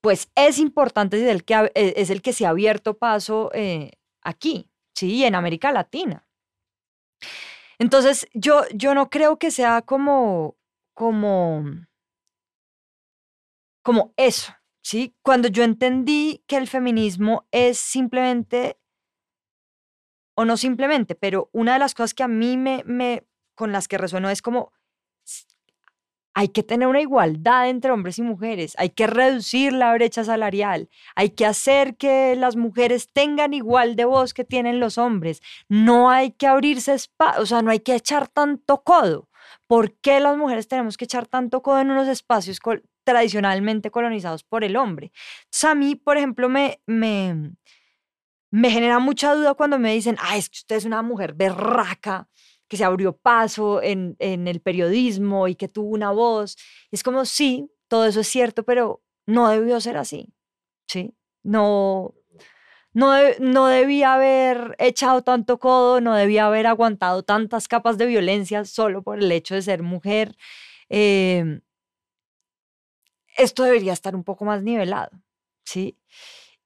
[0.00, 3.92] pues es importante, es el que, e, es el que se ha abierto paso eh,
[4.22, 5.24] aquí, ¿sí?
[5.24, 6.26] En América Latina.
[7.78, 10.56] Entonces, yo, yo no creo que sea como,
[10.94, 11.64] como,
[13.82, 15.14] como eso, ¿sí?
[15.22, 18.78] Cuando yo entendí que el feminismo es simplemente
[20.38, 23.26] o no simplemente, pero una de las cosas que a mí me, me
[23.56, 24.72] con las que resueno es como
[26.32, 30.88] hay que tener una igualdad entre hombres y mujeres, hay que reducir la brecha salarial,
[31.16, 36.08] hay que hacer que las mujeres tengan igual de voz que tienen los hombres, no
[36.08, 39.28] hay que abrirse espacio, o sea, no hay que echar tanto codo.
[39.66, 42.60] ¿Por qué las mujeres tenemos que echar tanto codo en unos espacios
[43.02, 45.10] tradicionalmente colonizados por el hombre?
[45.46, 47.54] Entonces, a mí, por ejemplo, me, me,
[48.50, 52.28] me genera mucha duda cuando me dicen, ah, es que usted es una mujer berraca,
[52.68, 56.56] que se abrió paso en, el periodismo y que tuvo una voz.
[56.90, 60.32] es como, sí, todo eso es cierto, pero no debió ser así,
[60.86, 61.14] ¿sí?
[61.42, 62.14] No,
[62.92, 68.64] no, no debía haber echado tanto codo, no debía haber aguantado tantas capas de violencia
[68.64, 70.36] solo por el hecho de ser mujer.
[70.88, 71.60] Em,
[73.36, 75.10] esto debería estar un poco más nivelado,
[75.64, 75.96] ¿sí?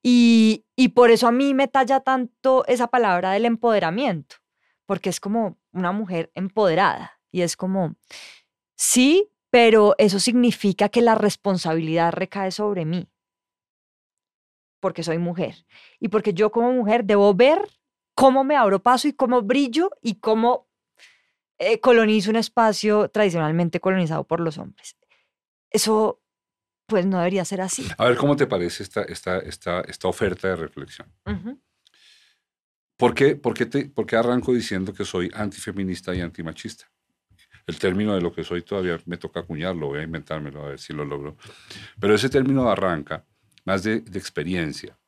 [0.02, 4.36] Y, por eso a mí me talla tanto esa palabra del empoderamiento,
[4.84, 7.94] porque es como una mujer empoderada y es como,
[8.76, 13.08] sí, pero eso significa que la responsabilidad recae sobre mí,
[14.80, 15.66] porque soy mujer
[16.00, 17.68] y porque yo como mujer debo ver
[18.14, 20.68] cómo me abro paso y cómo brillo y cómo
[21.58, 24.96] eh, colonizo un espacio tradicionalmente colonizado por los hombres.
[25.70, 26.21] Eso
[26.92, 27.88] pues no debería ser así.
[27.96, 31.10] A ver, ¿cómo te parece esta, esta, esta, esta oferta de reflexión?
[32.98, 36.84] ¿Por, qué, por, qué te, ¿Por qué arranco diciendo que soy antifeminista y antimachista?
[37.66, 40.78] El término de lo que soy todavía me toca acuñarlo, voy a inventármelo a ver
[40.78, 41.38] si lo logro.
[41.98, 43.24] Pero ese término arranca
[43.64, 44.98] más de, de experiencia.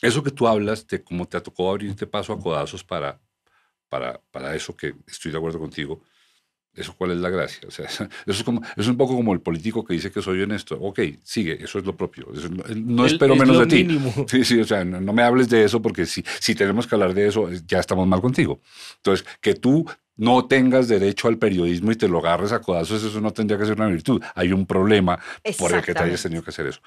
[0.00, 3.20] Eso que tú hablas de cómo te tocado abrirte paso a codazos para,
[3.90, 6.02] para, para eso que estoy de acuerdo contigo,
[6.78, 7.66] ¿Eso cuál es la gracia?
[7.66, 10.40] O sea, eso es, como, es un poco como el político que dice que soy
[10.42, 10.76] honesto.
[10.80, 12.28] Ok, sigue, eso es lo propio.
[12.76, 13.88] no espero menos de ti.
[14.28, 17.14] Sí, sí, o sea, no, me hables de eso porque si, si tenemos que hablar
[17.14, 18.60] de eso, ya estamos mal contigo.
[18.96, 23.20] Entonces, que tú no tengas derecho al periodismo y te lo agarres a codazos, eso
[23.20, 24.22] no tendría que ser una virtud.
[24.34, 25.18] Hay un problema
[25.58, 26.80] por el que te hayas tenido que hacer eso.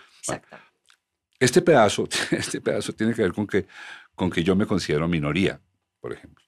[1.39, 3.67] este pedazo, este pedazo tiene que ver con que,
[4.15, 5.59] con que yo me considero minoría,
[5.99, 6.45] por ejemplo.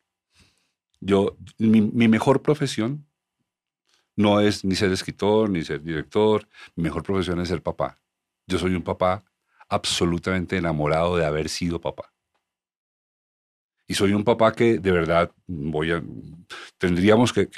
[1.02, 3.06] Yo, mi mejor profesión
[4.16, 6.48] no es ni ser escritor, ni ser director.
[6.76, 8.00] Mi mejor profesión es ser papá.
[8.48, 9.24] Yo soy un papá
[9.70, 12.14] absolutamente enamorado de haber sido papá.
[13.88, 16.02] Y soy un papá que de verdad voy a,
[16.78, 17.50] tendríamos que,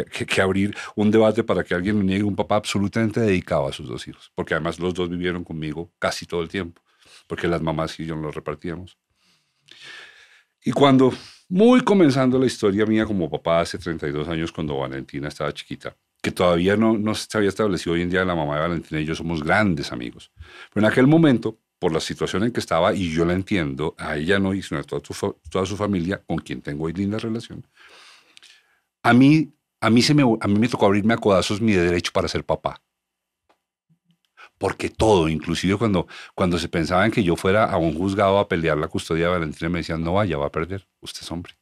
[0.42, 4.08] abrir un debate para que alguien me niegue un papá absolutamente dedicado a sus dos
[4.08, 6.82] hijos, porque además los dos vivieron conmigo casi todo el tiempo,
[7.28, 8.98] porque las mamás y yo nos repartíamos.
[10.64, 11.14] Y cuando,
[11.48, 15.96] muy comenzando la historia mía como papá hace 32 años, cuando Valentina estaba chiquita,
[16.26, 19.14] que todavía no, se había establecido hoy en día, la mamá de Valentina y yo
[19.14, 20.32] somos grandes amigos.
[20.74, 24.18] Pero en aquel momento, por la situación en que estaba, y yo la entiendo, a
[24.18, 27.68] ella no, y sino a toda, su familia, con quien tengo hoy linda relación,
[29.04, 32.12] a mí, a, mí se me, a mí me tocó abrirme a codazos mi derecho
[32.12, 32.82] para ser papá.
[34.58, 38.80] Porque todo, inclusive cuando, cuando se pensaban que yo fuera a un juzgado a pelear
[38.80, 41.54] la custodia de Valentina, me decían, no vaya, va a perder, usted es hombre.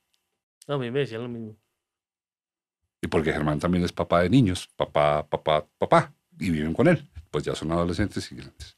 [0.70, 1.58] A mí me decían lo mismo.
[3.04, 7.06] Y porque Germán también es papá de niños, papá, papá, papá, y viven con él.
[7.30, 8.78] Pues ya son adolescentes y grandes.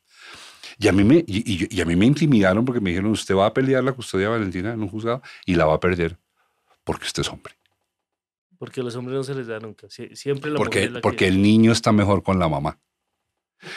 [0.80, 3.54] Y a, mí me, y, a mí me intimidaron porque me dijeron, usted va a
[3.54, 6.18] pelear la custodia de Valentina en un juzgado y la va a perder
[6.84, 7.54] porque usted es hombre.
[8.58, 9.88] Porque a los hombres no se les da nunca.
[9.90, 12.80] Siempre la porque, Porque el niño está mejor con la mamá.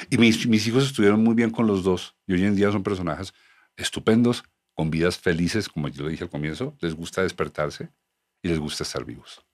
[0.08, 2.16] Y mis, mis hijos estuvieron muy bien con los dos.
[2.26, 3.34] Y hoy en día son personajes
[3.76, 6.74] estupendos, con vidas felices, como yo lo dije al comienzo.
[6.80, 7.90] Les gusta despertarse
[8.42, 9.44] y les gusta estar vivos.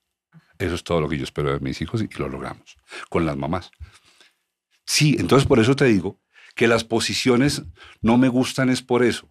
[0.59, 2.77] Eso es todo lo que yo espero de mis hijos y lo logramos.
[3.09, 3.71] Con las mamás.
[4.87, 6.21] Sí, entonces por eso te digo
[6.55, 7.63] que las posiciones
[8.01, 9.29] no me gustan es por eso.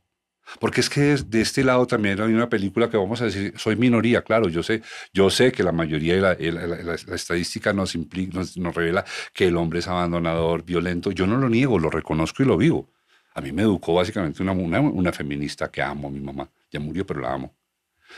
[0.60, 3.76] Porque es que de este lado también hay una película que vamos a decir, soy
[3.76, 4.82] minoría, claro, yo sé,
[5.14, 9.80] yo sé que la mayoría de la, estadística nos, implica, nos, revela que el hombre
[9.80, 11.12] es abandonador, violento.
[11.12, 12.92] Yo no lo niego, lo reconozco y lo vivo.
[13.36, 16.50] A mí me educó básicamente una, una, feminista que amo, mi mamá.
[16.70, 17.56] Ya murió, pero la amo.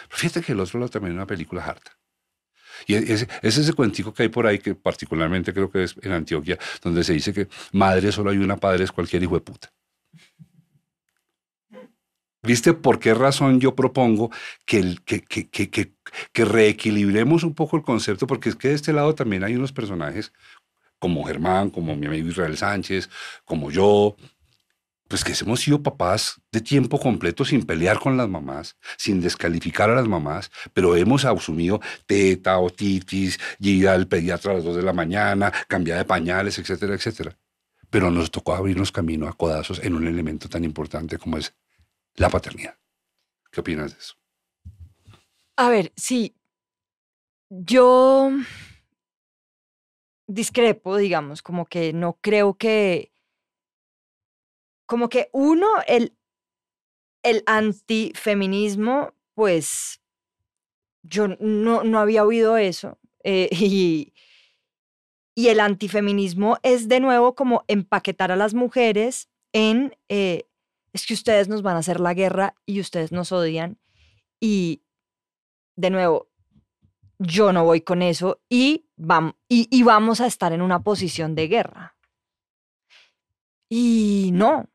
[0.08, 1.98] Pero fíjate que el otro lado también es una película harta.
[2.88, 6.12] Y es, es, ese cuentico que hay por ahí, que particularmente creo que es en
[6.12, 9.72] Antioquia, donde se dice que madre solo hay una, padre es cualquier hijo de puta.
[12.44, 14.30] ¿Viste por qué razón yo propongo
[14.66, 15.94] que, que, que, que,
[16.32, 18.28] que reequilibremos un poco el concepto?
[18.28, 20.32] Porque es que de este lado también hay unos personajes
[21.00, 23.10] como Germán, como mi amigo Israel Sánchez,
[23.46, 24.16] como yo,
[25.08, 29.90] pues que hemos sido papás de tiempo completo sin pelear con las mamás, sin descalificar
[29.90, 34.82] a las mamás, pero hemos asumido teta, otitis, ir al pediatra a las dos de
[34.82, 37.38] la mañana, cambiar de pañales, etcétera, etcétera.
[37.90, 41.54] Pero nos tocó abrirnos camino a codazos en un elemento tan importante como es
[42.16, 42.78] la paternidad.
[43.52, 44.16] ¿Qué opinas de eso?
[45.58, 46.36] A ver, sí,
[47.50, 48.32] yo
[50.28, 53.12] discrepo, digamos, como que no creo que
[54.86, 56.16] como que uno, el,
[57.24, 60.02] el antifeminismo, pues
[61.04, 63.00] yo no, no había oído eso.
[63.24, 64.14] Eh, y,
[65.36, 70.48] y el antifeminismo es de nuevo como empaquetar a las mujeres en, eh,
[70.94, 73.78] es que ustedes nos van a hacer la guerra y ustedes nos odian.
[74.40, 74.84] Y
[75.76, 76.30] de nuevo,
[77.18, 81.48] yo no voy con eso y, vamos, y vamos a estar en una posición de
[81.48, 81.96] guerra.
[83.70, 84.70] Y no,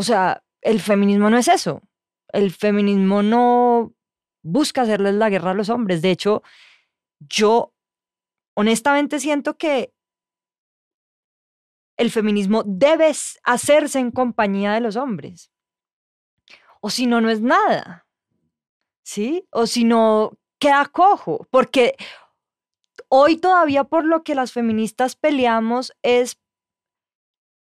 [0.00, 1.82] o sea, el feminismo no es eso.
[2.32, 3.94] El feminismo no
[4.42, 6.00] busca hacerles la guerra a los hombres.
[6.00, 6.42] De hecho,
[7.18, 7.74] yo
[8.56, 9.92] honestamente siento que
[11.98, 13.12] el feminismo debe
[13.44, 15.52] hacerse en compañía de los hombres.
[16.80, 18.06] O si no, no es nada.
[19.04, 19.46] ¿Sí?
[19.50, 21.46] O si no, queda cojo.
[21.50, 21.94] Porque
[23.10, 26.39] hoy todavía por lo que las feministas peleamos es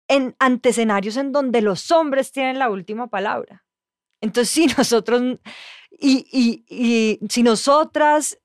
[0.08, 3.66] en ante escenarios en donde los hombres tienen la última palabra.
[4.22, 5.22] Entonces, si nosotros
[5.91, 8.39] y, y, y si nosotras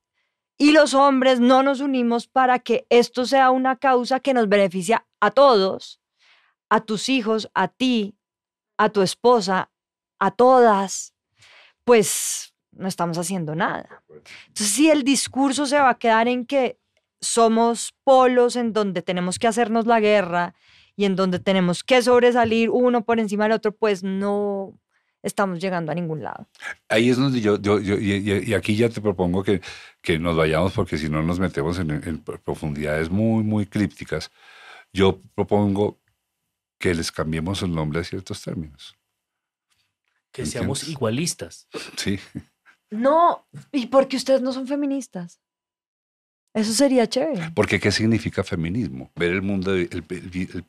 [0.57, 5.05] y los hombres no nos unimos para que esto sea una causa que nos beneficia
[5.19, 5.99] a todos,
[6.69, 8.15] a tus hijos, a ti,
[8.77, 9.71] a tu esposa,
[10.19, 11.13] a todas,
[11.83, 14.03] pues no estamos haciendo nada.
[14.47, 16.79] Entonces, si el discurso se va a quedar en que
[17.19, 20.55] somos polos en donde tenemos que hacernos la guerra
[20.95, 24.79] y en donde tenemos que sobresalir uno por encima del otro, pues no
[25.23, 26.47] estamos llegando a ningún lado.
[26.89, 29.61] Ahí es donde yo, yo, y, aquí ya te propongo que,
[30.01, 34.29] que nos vayamos porque si no nos metemos en, profundidades muy, muy crípticas.
[34.91, 35.99] Yo propongo
[36.77, 38.95] que les cambiemos el nombre a ciertos términos.
[40.31, 41.67] Que seamos igualistas.
[41.95, 42.19] Sí.
[42.91, 45.42] No, ¿y por qué ustedes no son feministas?
[46.53, 47.51] Eso sería chévere.
[47.55, 49.11] Porque ¿qué significa feminismo?
[49.15, 50.03] Ver el mundo, el,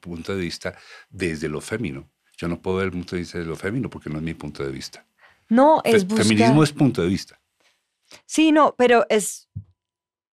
[0.00, 0.74] punto de vista
[1.10, 2.10] desde lo fémino.
[2.38, 4.34] Yo no puedo ver el punto de vista de lo fémino porque no es mi
[4.34, 5.06] punto de vista.
[5.50, 7.38] No, es Feminismo es punto de vista.
[8.24, 9.50] Sí, no, pero es...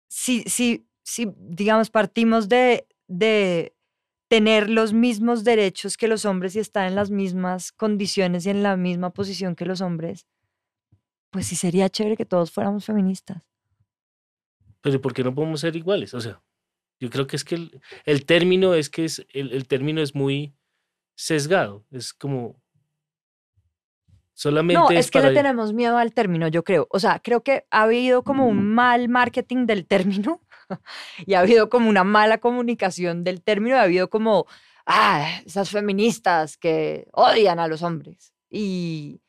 [0.07, 3.75] Si, si, si digamos, partimos de, de
[4.29, 8.63] tener los mismos derechos que los hombres y estar en las mismas condiciones y en
[8.63, 10.25] la misma posición que los hombres,
[11.29, 13.50] pues sí sería chévere que todos fuéramos feministas.
[14.81, 16.13] Pero ¿por qué no podemos ser iguales?
[16.13, 16.41] O sea,
[16.99, 17.69] yo creo que es que
[18.05, 20.55] el, término es que es, el, término es muy
[21.15, 21.85] sesgado.
[21.91, 22.61] Es como
[24.33, 24.79] solamente.
[24.79, 26.87] No, es, que le tenemos miedo al término, yo creo.
[26.89, 30.41] O sea, creo que ha habido como un mal marketing del término
[31.25, 33.75] y ha habido como una mala comunicación del término.
[33.75, 34.45] Y ha habido como,
[34.85, 38.33] ah, esas feministas que odian a los hombres.
[38.49, 39.21] Y,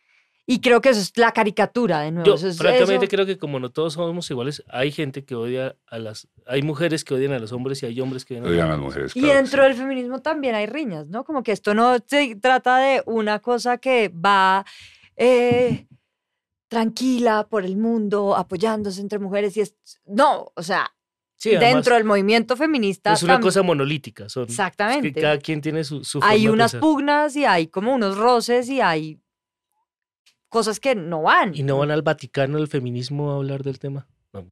[0.45, 2.37] y creo que eso es la caricatura de nuevo.
[2.37, 6.29] Yo francamente creo que como no todos somos iguales, hay gente que odia a las...
[6.47, 9.17] Hay mujeres que odian a los hombres y hay hombres que odian, a las mujeres.
[9.17, 11.25] y dentro del feminismo también hay riñas, ¿no?
[11.25, 14.67] Como que esto no se trata de una cosa que va
[15.17, 15.87] eh,
[16.67, 19.77] tranquila por el mundo, apoyándose entre mujeres y es...
[20.07, 20.93] No, o sea...
[21.41, 23.13] dentro del movimiento feminista.
[23.13, 24.29] Es una cosa monolítica.
[24.29, 25.13] Son, exactamente.
[25.13, 28.81] que cada quien tiene su, su Hay unas pugnas y hay como unos roces y
[28.81, 29.22] hay
[30.53, 31.55] cosas que no van.
[31.55, 34.07] ¿Y no van al Vaticano el feminismo a hablar del tema?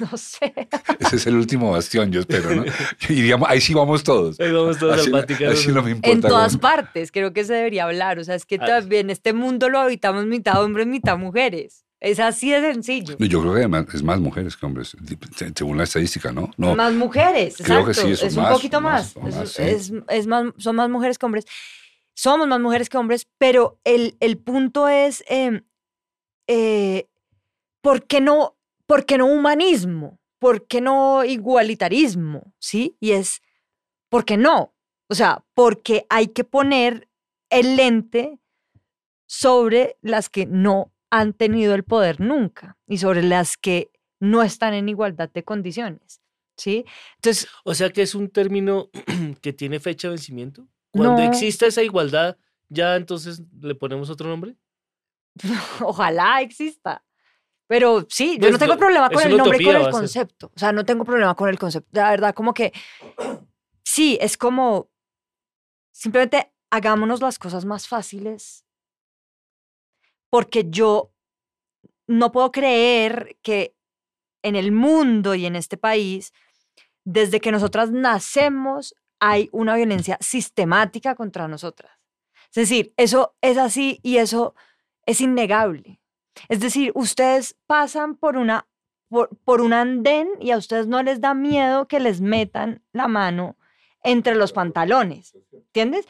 [0.00, 0.52] No sé.
[0.98, 2.64] Ese es el último bastión, yo espero, ¿no?
[3.08, 4.40] Y digamos, ahí sí vamos todos.
[4.40, 5.52] Ahí vamos todos Así, al Vaticano.
[5.52, 6.10] así no me importa.
[6.12, 8.18] En todas partes, creo que se debería hablar.
[8.18, 8.66] O sea, es que Ah.
[8.66, 11.84] también este mundo lo habitamos mitad hombres, mitad mujeres.
[12.00, 13.14] Es así de sencillo.
[13.20, 14.96] No, Yo creo que además es más mujeres que hombres,
[15.36, 16.50] se- según la estadística, ¿no?
[16.56, 18.10] No, Más mujeres, creo que exacto.
[18.10, 19.22] sí, son es un más, poquito son más, más.
[19.22, 19.62] son Es- más, sí.
[19.62, 21.44] es, es más, son más mujeres que hombres.
[22.14, 25.64] Somos más mujeres que hombres, pero el, el punto es, em,
[26.46, 27.08] eh,
[27.80, 28.56] ¿por, qué no,
[28.86, 30.20] ¿por qué no humanismo?
[30.38, 32.52] ¿Por qué no igualitarismo?
[32.58, 32.96] ¿Sí?
[33.00, 33.42] Y es,
[34.08, 34.74] ¿por qué no?
[35.08, 37.08] O sea, porque hay que poner
[37.50, 38.38] el lente
[39.26, 43.90] sobre las que no han tenido el poder nunca y sobre las que
[44.20, 46.20] no están en igualdad de condiciones.
[46.56, 46.84] ¿Sí?
[47.16, 48.90] Entonces, O sea que es un término
[49.42, 50.68] que tiene fecha de vencimiento.
[50.94, 51.28] Cuando No.
[51.28, 52.36] exista esa igualdad,
[52.68, 54.56] ya entonces le ponemos otro nombre.
[55.80, 57.04] ojalá exista.
[57.66, 60.52] Pero sí, yo Pues no tengo yo- problema con el nombre y con el concepto.
[60.54, 61.88] O sea, no tengo problema con el concepto.
[61.92, 62.72] La verdad, como que
[63.82, 64.90] sí, es como
[65.92, 68.64] simplemente hagámonos las cosas más fáciles.
[70.30, 71.12] Porque yo
[72.06, 73.74] no puedo creer que
[74.42, 76.32] en el mundo y en este país,
[77.04, 78.94] desde que nosotras nacemos,
[79.26, 81.92] hay una violencia sistemática contra nosotras.
[82.48, 84.54] Es decir, eso es así y eso
[85.06, 86.00] es innegable.
[86.48, 88.66] Es decir, ustedes pasan por una
[89.08, 93.56] por, un andén y a ustedes no les da miedo que les metan la mano
[94.02, 95.36] entre los pantalones.
[95.52, 96.06] ¿Entiendes?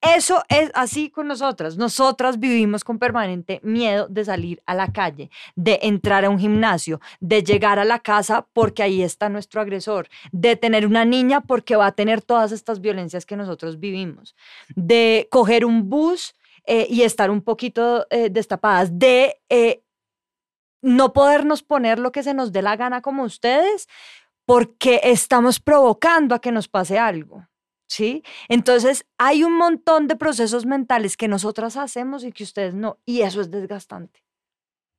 [0.00, 1.76] Eso es así con nosotras.
[1.76, 7.00] Nosotras vivimos con permanente miedo de salir a la calle, de entrar a un gimnasio,
[7.18, 11.74] de llegar a la casa porque ahí está nuestro agresor, de tener una niña porque
[11.74, 14.36] va a tener todas estas violencias que nosotros vivimos,
[14.76, 19.82] de coger un bus eh, y estar un poquito eh, destapadas, de eh,
[20.80, 23.88] no podernos poner lo que se nos dé la gana como ustedes
[24.44, 27.48] porque estamos provocando a que nos pase algo.
[27.88, 28.22] ¿Sí?
[28.48, 33.22] Entonces hay un montón de procesos mentales que nosotras hacemos y que ustedes no, y
[33.22, 34.20] eso es desgastante.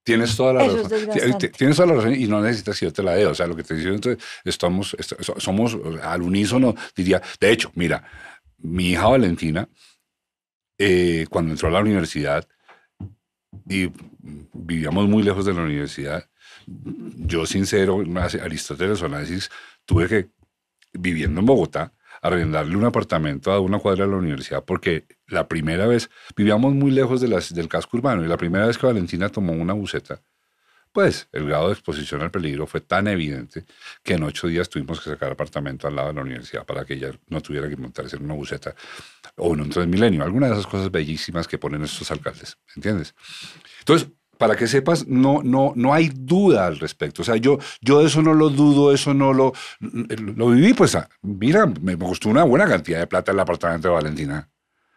[0.04, 1.38] Tienes toda la Eso es razón.
[1.56, 3.28] Tienes toda la razón y no necesitas que yo te la dé.
[3.28, 7.22] O sea, lo que te diciendo, entonces, estamos, est- so- somos al unísono, diría.
[7.40, 8.04] De hecho, mira,
[8.58, 9.70] mi hija Valentina,
[10.80, 12.48] eh, cuando entró a la universidad
[13.68, 13.92] y
[14.54, 16.28] vivíamos muy lejos de la universidad,
[16.66, 18.02] yo sincero,
[18.42, 19.52] Aristóteles Onassis,
[19.86, 20.30] tuve que,
[20.94, 25.88] viviendo en Bogotá, arrendarle un apartamento a una cuadra de la universidad porque la primera
[25.88, 29.30] vez vivíamos muy lejos de las, del casco urbano y la primera vez que Valentina
[29.30, 30.22] tomó una buceta,
[30.92, 33.66] pues el grado de exposición al peligro fue tan evidente
[34.04, 36.96] que en ocho días tuvimos que sacar apartamento al lado de la universidad para que
[36.96, 38.74] ella no tuviera que montarse en una buceta
[39.36, 40.24] o en un Transmilenio.
[40.24, 43.14] Alguna de esas cosas bellísimas que ponen estos alcaldes, ¿entiendes?
[43.80, 44.10] Entonces,
[44.40, 47.24] para que sepas, no, no, no hay duda al respecto.
[47.24, 51.10] O sea, yo, yo eso no lo dudo, eso no lo, lo viví, pues ah,
[51.22, 54.50] mira, me costó una buena cantidad de plata el apartamento de Valentina.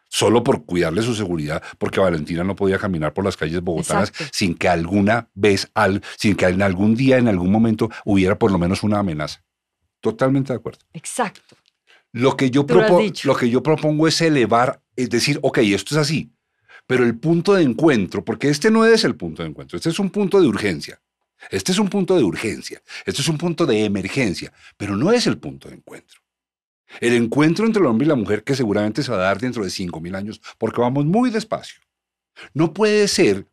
[0.08, 4.32] Solo por cuidarle su seguridad, porque Valentina no podía caminar por las calles bogotanas Exacto.
[4.32, 8.52] sin que alguna vez, al, sin que en algún día, en algún momento, hubiera por
[8.52, 9.42] lo menos una amenaza.
[10.00, 10.78] Totalmente de acuerdo.
[10.92, 11.56] Exacto.
[12.12, 16.00] Lo que yo, lo lo que yo propongo es elevar, es decir, ok, esto es
[16.00, 16.30] así,
[16.86, 19.98] pero el punto de encuentro, porque este no es el punto de encuentro, este es
[19.98, 21.00] un punto de urgencia.
[21.50, 25.26] Este es un punto de urgencia, este es un punto de emergencia, pero no es
[25.26, 26.20] el punto de encuentro.
[27.00, 29.64] El encuentro entre el hombre y la mujer que seguramente se va a dar dentro
[29.64, 31.80] de 5.000 años, porque vamos muy despacio.
[32.54, 33.46] No puede ser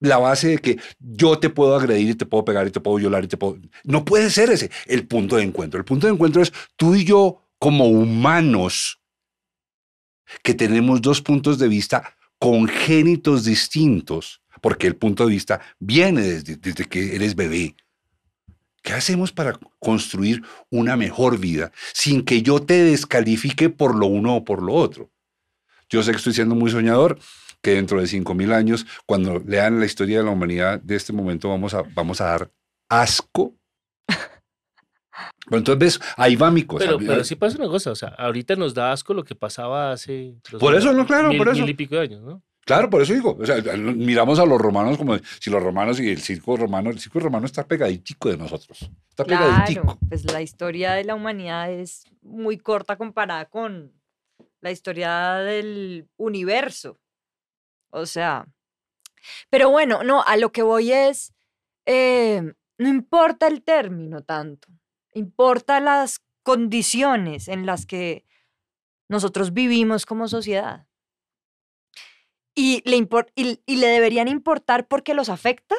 [0.00, 2.96] la base de que yo te puedo agredir y te puedo pegar y te puedo
[2.96, 3.58] violar y te puedo...
[3.84, 5.78] No puede ser ese el punto de encuentro.
[5.78, 9.00] El punto de encuentro es tú y yo como humanos
[10.42, 16.88] que tenemos dos puntos de vista congénitos distintos, porque el punto de vista viene desde,
[16.88, 17.76] que eres bebé.
[18.82, 24.34] ¿Qué hacemos para construir una mejor vida sin que yo te descalifique por lo uno
[24.34, 25.08] o por lo otro?
[25.88, 27.16] Yo sé que estoy siendo muy soñador,
[27.60, 31.48] que dentro de 5.000 años, cuando lean la historia de la humanidad de este momento,
[31.48, 32.50] vamos a, vamos a dar
[32.88, 33.54] asco.
[35.46, 36.84] Pero entonces, ves, ahí va mi cosa.
[36.84, 39.92] Pero, pero sí pasa una cosa, o sea, ahorita nos da asco lo que pasaba
[39.92, 40.36] hace...
[40.58, 41.60] Por eso, no, claro, mil- por eso.
[41.60, 42.42] Mil y pico de años, ¿no?
[42.64, 46.10] Claro, por eso digo, o sea, miramos a los romanos como si los romanos y
[46.10, 48.88] el circo romano, el circo romano está pegaditico de nosotros.
[49.10, 49.82] Está pegaditico.
[49.82, 53.92] Claro, pues la historia de la humanidad es muy corta comparada con
[54.60, 57.00] la historia del universo.
[57.90, 58.46] O sea,
[59.50, 61.34] pero bueno, no, a lo que voy es,
[61.84, 62.42] eh,
[62.78, 64.68] no importa el término tanto,
[65.14, 68.24] importa las condiciones en las que
[69.08, 70.86] nosotros vivimos como sociedad.
[72.54, 72.96] Y le,
[73.34, 75.76] y, y le deberían importar porque los afecta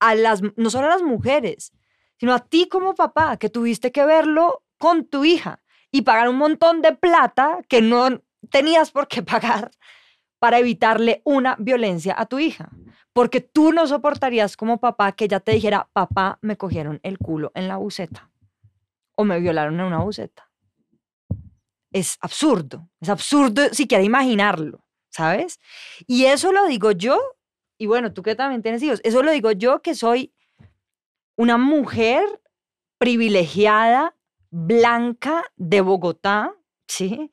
[0.00, 1.72] a las, no solo a las mujeres,
[2.18, 6.36] sino a ti como papá, que tuviste que verlo con tu hija y pagar un
[6.36, 9.70] montón de plata que no tenías por qué pagar
[10.38, 12.70] para evitarle una violencia a tu hija.
[13.14, 17.50] Porque tú no soportarías como papá que ella te dijera, papá, me cogieron el culo
[17.54, 18.30] en la buceta
[19.16, 20.48] o me violaron en una buceta.
[21.90, 25.58] Es absurdo, es absurdo siquiera imaginarlo, ¿sabes?
[26.06, 27.18] Y eso lo digo yo,
[27.78, 30.32] y bueno, tú que también tienes hijos, eso lo digo yo que soy
[31.36, 32.24] una mujer
[32.98, 34.14] privilegiada,
[34.50, 36.54] blanca de Bogotá,
[36.86, 37.32] ¿sí?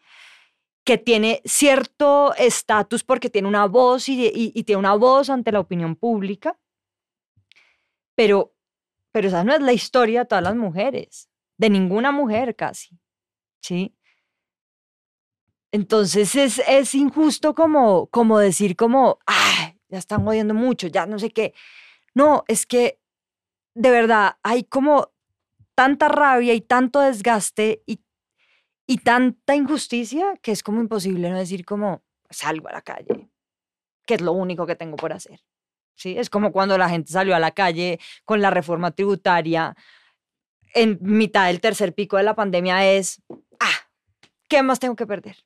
[0.83, 5.95] que tiene cierto estatus porque tiene una voz y, tiene una voz ante la opinión
[5.95, 6.59] pública,
[8.15, 8.53] pero,
[9.11, 12.99] pero esa no es la historia de todas las mujeres, de ninguna mujer casi,
[13.61, 13.95] ¿sí?
[15.71, 21.17] Entonces es, es injusto como, como decir como, ay, ya están jodiendo mucho, ya no
[21.17, 21.53] sé qué.
[22.13, 22.99] No, es que
[23.73, 25.11] de verdad hay como
[25.73, 28.03] tanta rabia y tanto desgaste y
[28.85, 33.29] y tanta injusticia que es como imposible no decir como salgo a la calle,
[34.05, 35.41] que es lo único que tengo por hacer.
[35.95, 36.17] ¿Sí?
[36.17, 39.75] Es como cuando la gente salió a la calle con la reforma tributaria
[40.73, 43.21] en mitad del tercer pico de la pandemia es,
[43.59, 43.89] ah,
[44.47, 45.37] ¿qué más tengo que perder?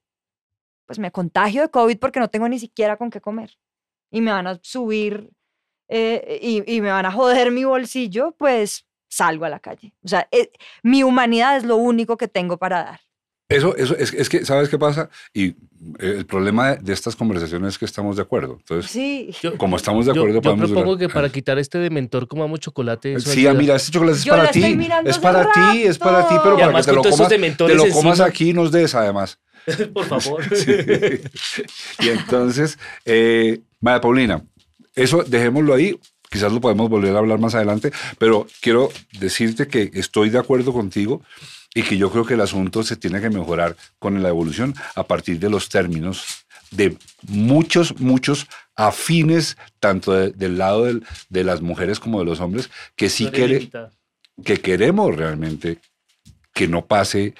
[0.85, 3.57] Pues me contagio de COVID porque no tengo ni siquiera con qué comer
[4.11, 5.31] y me van a subir
[5.89, 9.93] eh, y, me van a joder mi bolsillo, pues salgo a la calle.
[10.03, 10.51] O sea, eh,
[10.83, 12.99] mi humanidad es lo único que tengo para dar.
[13.49, 15.09] Eso, eso es, es, que, ¿sabes qué pasa?
[15.33, 15.55] Y
[15.99, 18.57] el problema de, estas conversaciones es que estamos de acuerdo.
[18.59, 19.31] Entonces, sí.
[19.57, 23.19] como estamos de acuerdo, yo, yo propongo que para quitar este dementor comamos chocolate.
[23.21, 24.63] sí, mira, este chocolate es para ti.
[25.05, 28.19] Es para ti, es para ti, pero para que te lo comas, te lo comas
[28.19, 29.39] aquí y nos des además.
[29.93, 30.43] Por favor.
[31.99, 34.43] Y entonces, eh, María Paulina,
[34.95, 35.97] eso dejémoslo ahí.
[36.29, 40.73] Quizás lo podemos volver a hablar más adelante, pero quiero decirte que estoy de acuerdo
[40.73, 41.21] contigo
[41.77, 45.03] y que yo creo que el asunto se tiene que mejorar con la evolución a
[45.03, 46.97] partir de los términos de
[47.27, 50.85] muchos, muchos afines, tanto del lado
[51.29, 53.69] de las mujeres como de los hombres, que sí quiere,
[54.43, 55.77] que queremos realmente
[56.51, 57.35] que no pase,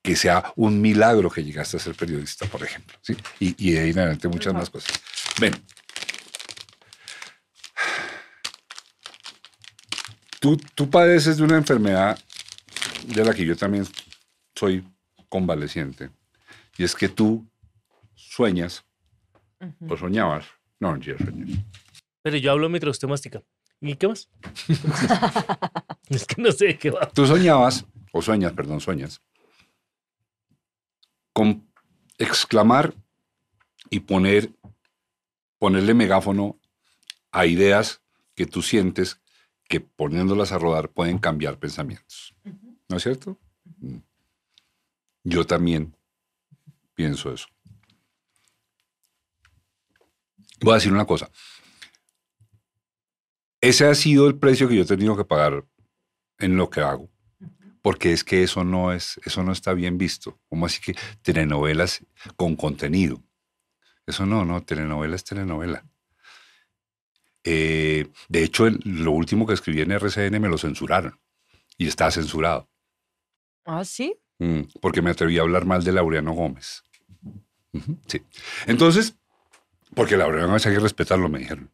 [0.00, 2.96] que sea un milagro que llegaste a ser periodista, por ejemplo.
[3.02, 3.14] ¿sí?
[3.40, 4.98] Y, y de ahí en adelante muchas más cosas.
[5.38, 5.52] Ven.
[10.40, 12.18] Tú, tú padeces de una enfermedad
[13.06, 13.86] de la que yo también
[14.54, 14.84] soy
[15.28, 16.10] convaleciente,
[16.76, 17.46] y es que tú
[18.14, 18.84] sueñas
[19.88, 20.46] o soñabas.
[20.78, 21.02] No, no
[22.22, 23.42] Pero yo hablo mientras usted mastica.
[23.80, 24.28] ¿Y qué más?
[26.08, 27.08] es que no sé qué va.
[27.10, 29.22] Tú soñabas, o sueñas, perdón, sueñas,
[31.32, 31.66] con
[32.18, 32.94] exclamar
[33.88, 34.52] y poner,
[35.58, 36.58] ponerle megáfono
[37.32, 38.02] a ideas
[38.34, 39.20] que tú sientes
[39.68, 42.34] que poniéndolas a rodar pueden cambiar pensamientos.
[42.90, 43.38] ¿No es cierto?
[45.22, 45.96] Yo también
[46.94, 47.46] pienso eso.
[50.60, 51.30] Voy a decir una cosa.
[53.60, 55.64] Ese ha sido el precio que yo he tenido que pagar
[56.38, 57.08] en lo que hago.
[57.80, 60.40] Porque es que eso no, es, eso no está bien visto.
[60.48, 62.04] ¿Cómo así que telenovelas
[62.36, 63.22] con contenido?
[64.04, 65.86] Eso no, no, telenovela es telenovela.
[67.44, 71.20] Eh, de hecho, lo último que escribí en RCN me lo censuraron
[71.78, 72.69] y está censurado.
[73.64, 74.16] Ah, sí.
[74.38, 76.82] Mm, porque me atreví a hablar mal de Laureano Gómez.
[78.06, 78.22] sí.
[78.66, 79.14] Entonces,
[79.94, 81.70] porque Laureano Gómez hay que respetarlo, me dijeron.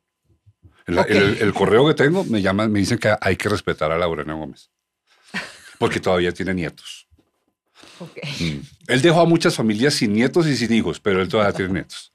[0.86, 4.70] El, correo que tengo me llaman, me dicen que hay que respetar a Laureano Gómez.
[5.78, 7.08] Porque todavía tiene nietos.
[8.40, 8.60] Mm.
[8.88, 12.12] Él dejó a muchas familias sin nietos y sin hijos, pero él todavía tiene nietos.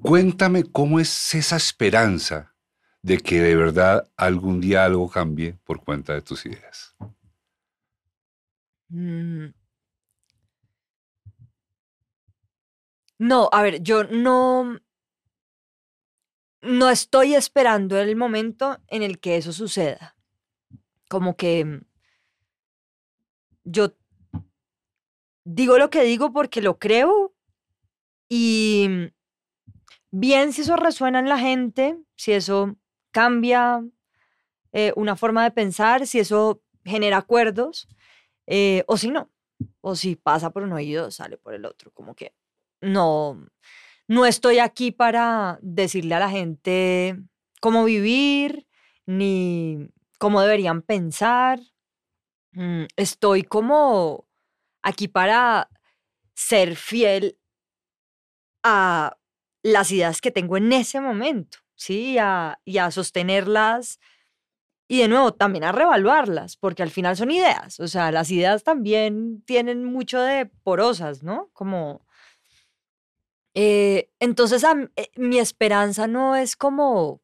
[0.00, 2.54] Cuéntame cómo es esa esperanza
[3.02, 6.94] de que de verdad algún día algo cambie por cuenta de tus ideas.
[8.90, 9.52] Mm.
[13.18, 14.78] No, a ver, yo no,
[16.60, 20.16] no estoy esperando el momento en el que eso suceda.
[21.08, 21.80] Como que mm,
[23.64, 23.96] yo
[25.44, 27.34] digo lo que digo porque lo creo
[28.28, 29.06] y mm,
[30.10, 32.76] bien si eso resuena en la gente, si eso
[33.12, 33.82] cambia
[34.72, 37.88] eh, una forma de pensar, si eso genera acuerdos,
[38.46, 39.30] eh, o si no,
[39.80, 42.34] o si pasa por un oído, sale por el otro, como que
[42.80, 43.46] no,
[44.08, 47.16] no estoy aquí para decirle a la gente
[47.60, 48.66] cómo vivir,
[49.06, 51.60] ni cómo deberían pensar.
[52.52, 54.28] Mm, estoy como
[54.82, 55.70] aquí para
[56.34, 57.38] ser fiel
[58.62, 59.16] a
[59.62, 62.16] las ideas que tengo en ese momento, ¿sí?
[62.64, 63.98] y a sostenerlas
[64.88, 68.62] y de nuevo también a revaluarlas, porque al final son ideas, o sea, las ideas
[68.64, 71.50] también tienen mucho de porosas, ¿no?
[71.52, 72.04] Como...
[73.54, 74.64] eh, entonces,
[74.96, 77.22] eh, mi esperanza no es como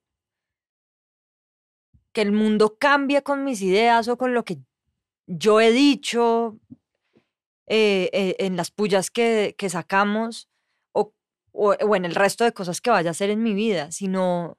[2.12, 4.58] que el mundo cambie con mis ideas o con lo que
[5.26, 6.58] yo he dicho
[7.66, 10.48] eh, en las pullas que, que sacamos
[10.92, 11.14] o,
[11.52, 14.58] o- o en el resto de cosas que vaya a hacer en mi vida, sino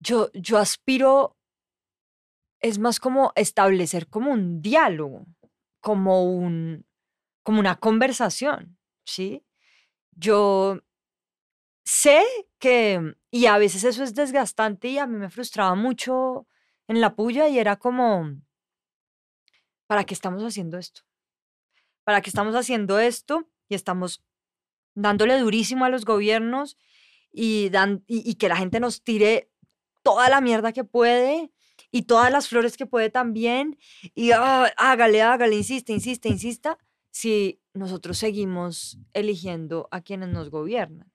[0.00, 1.36] yo, yo aspiro,
[2.60, 5.26] es más como establecer como un diálogo,
[5.80, 6.86] como, un,
[7.42, 9.44] como una conversación, ¿sí?
[10.12, 10.80] Yo
[11.84, 12.22] sé
[12.58, 16.46] que, y a veces eso es desgastante y a mí me frustraba mucho
[16.88, 18.36] en la puya y era como,
[19.86, 21.02] ¿para qué estamos haciendo esto?
[22.04, 23.48] ¿Para qué estamos haciendo esto?
[23.68, 24.22] Y estamos
[24.94, 26.76] dándole durísimo a los gobiernos
[27.32, 29.50] y, dan, y, y que la gente nos tire
[30.02, 31.50] toda la mierda que puede
[31.90, 33.78] y todas las flores que puede también.
[34.14, 36.78] Y ah, hágale, hágale, insiste, insiste, insista,
[37.10, 41.12] si nosotros seguimos eligiendo a quienes nos gobiernan.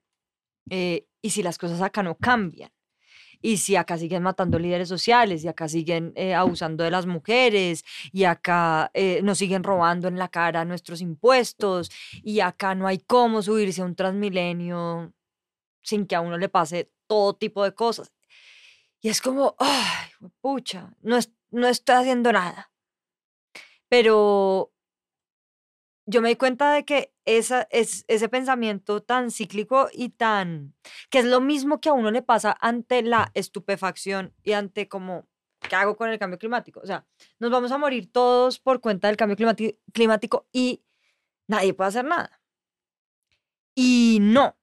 [0.70, 2.70] Eh, y si las cosas acá no cambian.
[3.42, 7.84] Y si acá siguen matando líderes sociales, y acá siguen eh, abusando de las mujeres,
[8.12, 11.90] y acá eh, nos siguen robando en la cara nuestros impuestos,
[12.22, 15.12] y acá no hay cómo subirse a un transmilenio
[15.82, 18.12] sin que a uno le pase todo tipo de cosas.
[19.06, 20.08] Y es como, ay,
[20.40, 22.72] pucha, no, es- no estoy haciendo nada.
[23.88, 24.72] Pero
[26.06, 30.74] yo me di cuenta de que esa, es, ese pensamiento tan cíclico y tan,
[31.08, 35.28] que es lo mismo que a uno le pasa ante la estupefacción y ante como,
[35.68, 36.80] ¿qué hago con el cambio climático?
[36.80, 37.06] O sea,
[37.38, 39.36] nos vamos a morir todos por cuenta del cambio
[39.92, 40.82] climático y
[41.48, 42.40] nadie puede hacer nada.
[43.76, 44.56] Y no,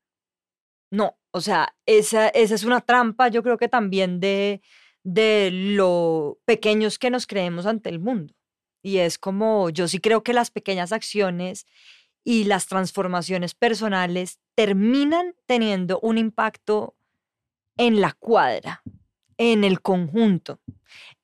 [0.91, 4.61] no, o sea, esa, esa es una trampa, yo creo que también de,
[5.03, 8.35] de lo pequeños que nos creemos ante el mundo.
[8.83, 11.65] Y es como, yo sí creo que las pequeñas acciones
[12.23, 16.95] y las transformaciones personales terminan teniendo un impacto
[17.77, 18.83] en la cuadra,
[19.37, 20.59] en el conjunto,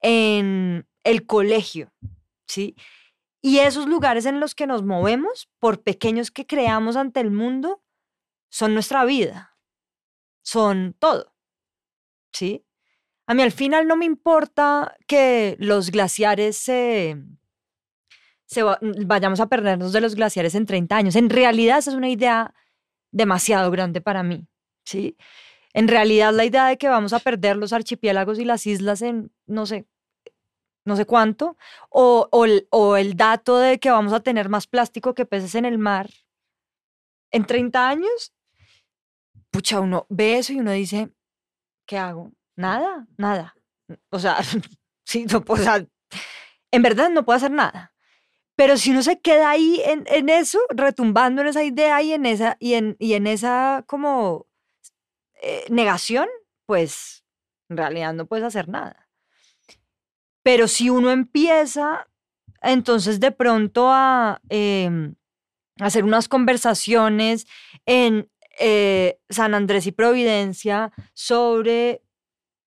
[0.02, 1.94] en el colegio,
[2.48, 2.76] ¿sí?
[3.44, 7.84] Y esos lugares en los que nos movemos, por pequeños que creamos ante el mundo,
[8.50, 9.49] son nuestra vida,
[10.44, 11.34] son todo,
[12.34, 12.66] ¿sí?
[13.28, 17.18] A mí al final no me importa que los glaciares se,
[18.64, 21.16] va- vayamos a perdernos de los glaciares en 30 años.
[21.16, 22.54] En realidad esa es una idea
[23.12, 24.48] demasiado grande para mí,
[24.86, 25.18] ¿sí?
[25.74, 29.32] En realidad la idea de que vamos a perder los archipiélagos y las islas en,
[29.48, 29.88] no sé,
[30.86, 31.58] no sé cuánto,
[31.90, 35.66] o, o o el dato de que vamos a tener más plástico que peces en
[35.66, 36.10] el mar
[37.32, 38.34] en 30 años,
[39.52, 41.10] pucha, uno ve eso y uno dice,
[41.86, 42.32] ¿qué hago?
[42.56, 43.56] Nada, nada.
[44.10, 44.38] O sea,
[45.06, 45.86] sí, no o sea,
[46.72, 47.94] en verdad no puedo hacer nada.
[48.56, 52.26] Pero si uno se queda ahí en, en eso, retumbando en esa idea y en
[52.26, 54.48] esa, y en, y en esa como
[55.42, 56.28] eh, negación,
[56.66, 57.24] pues
[57.70, 59.08] en realidad no puedes hacer nada.
[60.44, 62.08] Pero si uno empieza,
[62.62, 65.16] entonces de pronto a em,
[65.80, 67.48] hacer unas conversaciones
[67.86, 68.30] en
[68.60, 72.02] eh, San Andrés y Providencia sobre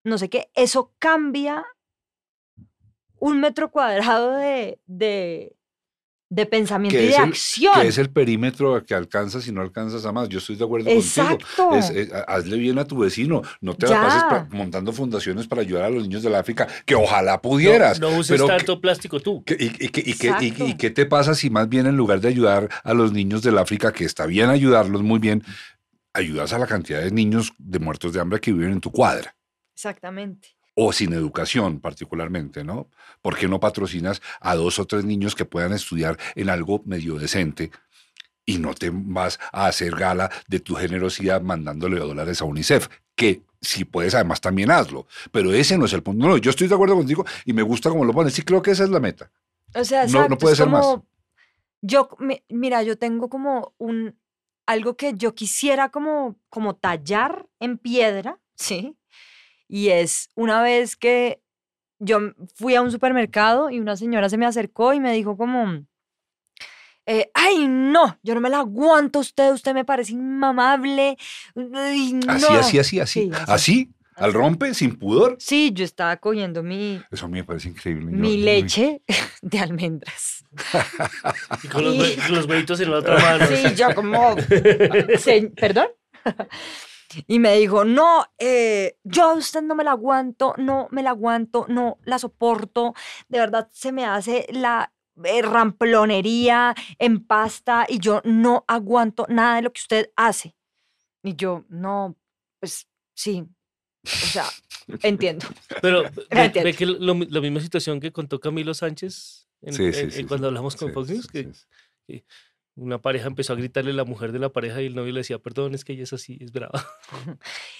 [0.05, 1.65] no sé qué, eso cambia
[3.19, 5.55] un metro cuadrado de, de,
[6.29, 7.81] de pensamiento y de el- acción.
[7.81, 10.29] Que es el perímetro que alcanzas y no alcanzas a más.
[10.29, 11.05] Yo estoy de acuerdo contigo.
[11.05, 11.75] Exacto.
[11.77, 13.43] Es- es- hazle bien a tu vecino.
[13.61, 14.29] No te la pases Ya.
[14.29, 18.01] pa- montando fundaciones para ayudar a los niños del África, que ojalá pudieras.
[18.01, 19.45] No, no uses pero que- tanto plástico tú.
[19.45, 23.13] ¿Qué- ¿Y, y qué te pasa si más bien en lugar de ayudar a los
[23.13, 25.45] niños del África, que está bien ayudarlos muy bien,
[26.15, 29.35] ayudas a la cantidad de niños de muertos de hambre que viven en tu cuadra?
[29.75, 30.49] Exactamente.
[30.75, 32.89] O sin educación particularmente, ¿no?
[33.21, 37.17] ¿Por qué no patrocinas a dos o tres niños que puedan estudiar en algo medio
[37.17, 37.71] decente
[38.47, 42.89] y no te vas a hacer gala de tu generosidad mandándole dólares a UNICEF?
[43.15, 45.07] Que si puedes, además también hazlo.
[45.31, 46.27] Pero ese no es el punto.
[46.27, 48.33] No, yo estoy de acuerdo contigo y me gusta como lo pones.
[48.33, 49.31] Sí, creo que esa es la meta.
[49.75, 50.87] O sea, No- no puede ser más.
[51.83, 54.17] Yo, mi- mira, yo tengo como un,
[54.67, 58.97] algo que yo quisiera como, como tallar en piedra, ¿sí?
[59.69, 61.43] Y es una vez que
[61.99, 62.19] yo
[62.55, 65.85] fui a un supermercado y una señora se me acercó y me dijo como,
[67.07, 71.17] eh, ay, no, yo no me la aguanto a usted, usted me parece inmamable.
[71.75, 72.59] ay, Así, no".
[72.59, 73.23] así, así, así.
[73.23, 75.37] Sí, así, al rompe, sin pudor.
[75.39, 78.11] Sí, yo estaba cogiendo mi, Eso a mí me parece increíble.
[78.13, 79.03] Mi leche
[79.43, 80.45] de almendras.
[81.65, 83.47] Y con los, Y- los huevitos en la otra mano.
[83.47, 84.37] Sí, yo como...
[85.19, 85.89] se- ¿Perdón?
[87.27, 91.11] Y me dijo, no, eh, yo a usted no me la aguanto, no me la
[91.11, 92.95] aguanto, no la soporto.
[93.29, 94.93] De verdad se me hace la
[95.25, 100.55] eh, ramplonería en pasta y yo no aguanto nada de lo que usted hace.
[101.23, 102.17] Y yo, no,
[102.61, 103.45] pues sí,
[104.05, 104.45] o sea,
[105.03, 105.47] entiendo.
[105.81, 106.65] Pero ve, Entiendo.
[106.65, 110.21] ve que lo, la misma situación que contó Camilo Sánchez en- Sí, sí, en- sí,
[110.21, 110.49] en cuando sí.
[110.49, 111.49] hablamos con Sí, Fox News, sí, que
[112.07, 112.25] sí.
[112.75, 115.21] una pareja empezó a gritarle a la mujer de la pareja y el novio le
[115.21, 116.85] decía, perdón, es que ella es así, es brava.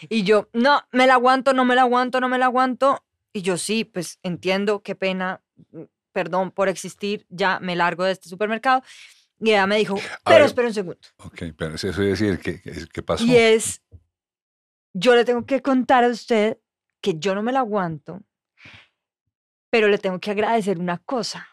[0.09, 3.05] Y yo, no, me la aguanto, no me la aguanto, no me la aguanto.
[3.33, 5.41] Y yo, sí, pues entiendo, qué pena,
[6.13, 8.83] perdón por existir, ya me largo de este supermercado.
[9.41, 10.45] Y ella me dijo, pero ver.
[10.47, 11.01] espera un segundo.
[11.17, 13.25] Ok, pero eso es decir, ¿qué, qué, qué pasó?
[13.25, 13.81] Y es,
[14.93, 16.59] yo le tengo que contar a usted
[17.01, 18.23] que yo no me la aguanto,
[19.71, 21.49] pero le tengo que agradecer una cosa.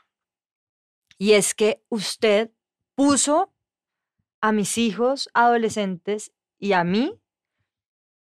[1.18, 2.52] Y es que usted
[2.96, 3.54] puso
[4.42, 7.20] a mis hijos adolescentes y a mí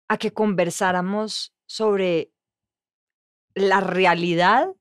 [0.08, 2.32] a que conversáramos sobre
[3.54, 4.74] la realidad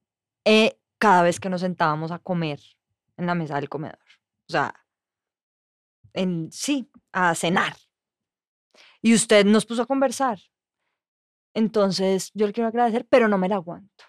[0.45, 2.59] eh, cada vez que nos sentábamos a comer
[3.17, 3.99] en la mesa del comedor.
[4.47, 4.73] O sea,
[6.13, 7.75] en sí, a cenar.
[9.01, 10.39] Y usted nos puso a conversar.
[11.53, 14.03] Entonces, yo le quiero agradecer, pero no me la aguanto.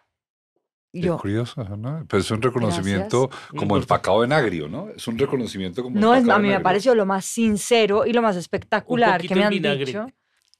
[0.92, 2.04] Yo, curioso, ¿no?
[2.08, 3.84] Pero es un reconocimiento como Importante.
[3.84, 4.88] empacado en agrio, ¿no?
[4.90, 8.22] Es un reconocimiento como no, es, a mí me pareció lo más sincero y lo
[8.22, 9.84] más espectacular que me en han vinagre.
[9.84, 10.06] dicho.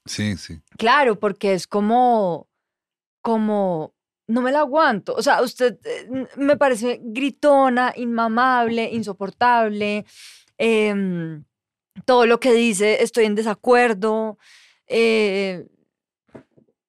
[0.05, 0.61] Sí, sí.
[0.77, 2.47] Claro, porque es como,
[3.21, 3.93] como,
[4.27, 5.13] no me la aguanto.
[5.15, 10.05] O sea, usted eh, me parece gritona, inmamable, insoportable.
[10.57, 11.43] em,
[12.05, 14.37] todo lo que dice, estoy en desacuerdo.
[14.87, 15.65] eh,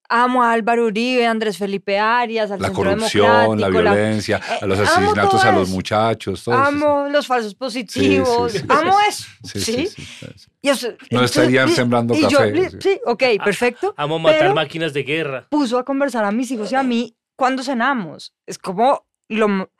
[0.09, 4.67] amo a Álvaro Uribe, a Andrés Felipe Arias, al La Centro corrupción, la violencia, a
[4.67, 6.65] los Eh, asesinatos a los muchachos, todo eso.
[6.65, 9.05] Amo los falsos positivos, sí, sí, amo sí.
[9.09, 9.25] eso.
[9.45, 9.87] Sí, ¿sí?
[9.87, 10.49] sí, sí, sí.
[10.61, 12.77] Y eso- No entonces, estarían y- sembrando y yo, café, li- sí.
[12.81, 13.95] sí, ok, perfecto.
[13.97, 15.47] Amo matar Pero- máquinas de guerra.
[15.51, 18.35] puso a conversar a mis hijos y a mí cuando cenamos.
[18.47, 19.71] Es como lo,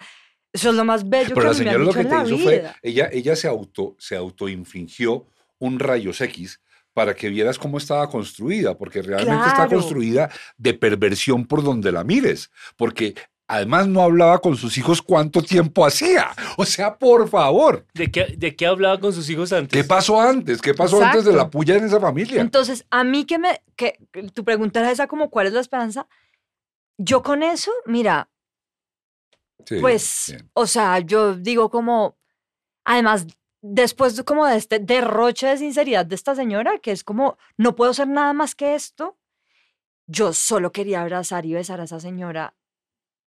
[0.53, 2.01] eso es lo más bello Pero que la mí me han señora lo dicho que
[2.03, 2.77] en te la hizo fue, vida.
[2.83, 5.27] ella, ella se auto, se autoinfligió
[5.59, 6.61] un rayos X
[6.93, 9.71] para que vieras cómo estaba construida, porque realmente está Claro.
[9.81, 13.15] construida de perversión por donde la mires, porque
[13.49, 16.29] además no hablaba con sus hijos cuánto tiempo hacía.
[16.59, 19.73] O sea, por favor, ¿De qué, ¿De qué hablaba con sus hijos antes?
[19.81, 20.61] ¿qué pasó antes?
[20.61, 21.59] ¿Qué pasó antes de la Exacto.
[21.59, 22.41] puya en esa familia?
[22.43, 23.99] Entonces, a mí que me, que
[24.35, 26.07] tu pregunta era esa como cuál es la esperanza,
[26.99, 28.29] yo con eso, mira,
[29.65, 30.51] Sí, pues, bien.
[30.55, 32.17] o sea, yo digo como,
[32.85, 33.27] además,
[33.61, 37.75] después de como de este derroche de sinceridad de esta señora, que es como, no
[37.75, 39.19] puedo ser nada más que esto,
[40.07, 42.55] yo solo quería abrazar y besar a esa señora,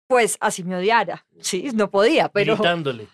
[0.07, 3.07] pues así me odiara, sí, no podía, pero Gritándole.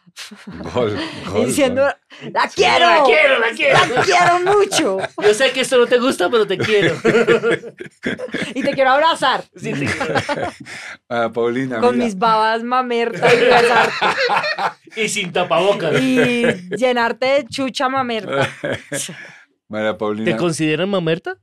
[0.73, 0.99] Gol,
[1.31, 2.31] gol, diciendo, gol.
[2.33, 3.79] la quiero, La quiero, la quiero.
[3.95, 6.93] la quiero mucho Yo sé que esto no te gusta, pero te quiero.
[8.53, 9.87] y te quiero abrazar Sí, te-
[11.09, 12.05] Ah, Paulina, con mira.
[12.05, 13.93] mis babas mamertas y besarte
[14.97, 15.93] y sin tapabocas.
[16.01, 16.43] y
[16.75, 18.49] llenarte de chucha mamerta.
[19.69, 20.29] María Paulina.
[20.31, 21.37] ¿Te consideran mamerta?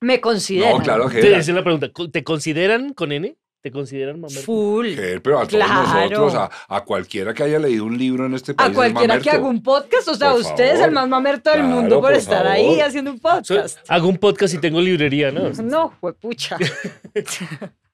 [0.00, 0.78] Me considero.
[0.78, 1.88] No, claro que Te la pregunta.
[2.10, 3.36] ¿Te consideran con N?
[3.62, 4.42] ¿Te consideran mamerta?
[4.42, 4.86] Full.
[5.22, 6.08] Pero a todos Claro.
[6.08, 8.68] nosotros, a, a cualquiera que haya leído un libro en este país.
[8.68, 9.30] A es cualquiera que mamerto.
[9.38, 12.04] haga un podcast, o sea, Por usted es el más mamerto del Claro, mundo por
[12.10, 13.78] por estar ahí haciendo un So- podcast.
[13.88, 15.50] hago un podcast y tengo librería, ¿no?
[15.62, 16.56] No, fue pucha.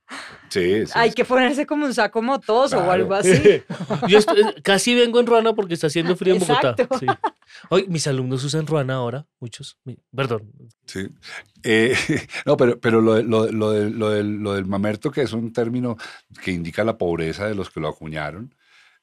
[0.49, 0.93] Sí, sí.
[0.95, 3.63] Hay que ponerse como un saco motoso o algo así.
[4.09, 6.77] Yo estoy- casi vengo en ruana porque está haciendo frío en Bogotá.
[6.99, 7.07] Sí.
[7.71, 9.79] Hoy, mis alumnos usan ruana ahora, muchos.
[10.15, 10.51] Perdón.
[10.87, 11.09] Sí.
[11.63, 11.97] Eh,
[12.47, 15.23] no, pero, pero lo, de- lo, de- lo, de- lo del, lo del mamerto, que
[15.23, 15.97] es un término
[16.43, 18.55] que indica la pobreza de los que lo acuñaron.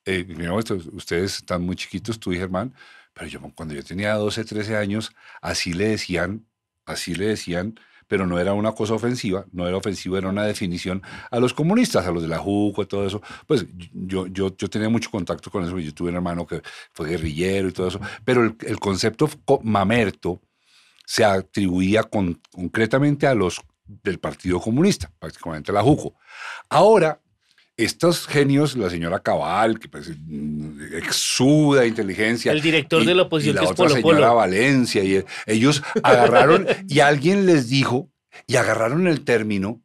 [0.06, 2.74] Eh, mira, esto- ustedes están muy chiquitos, tú y Germán,
[3.14, 5.12] pero yo cuando yo tenía 12, 13 años,
[5.42, 6.46] así le decían,
[6.86, 11.02] así le decían, pero no era una cosa ofensiva, no era ofensivo, era una definición
[11.32, 13.22] a los comunistas, a los de la JUCO todo eso.
[13.48, 16.62] Pues yo, yo, yo tenía mucho contacto con eso, yo tuve un hermano que
[16.94, 20.42] fue guerrillero y todo eso, pero el, el concepto co- mamerto
[21.06, 26.16] se atribuía con- concretamente a los del Partido Comunista, prácticamente la JUCO.
[26.70, 27.20] Ahora,
[27.78, 30.12] estos genios, la señora Cabal, que pues,
[30.94, 32.52] exuda inteligencia.
[32.52, 34.36] El director de la oposición, y la que es otra Polo señora Polo.
[34.36, 35.04] Valencia.
[35.04, 38.10] Y ellos agarraron, y alguien les dijo,
[38.48, 39.82] y agarraron el término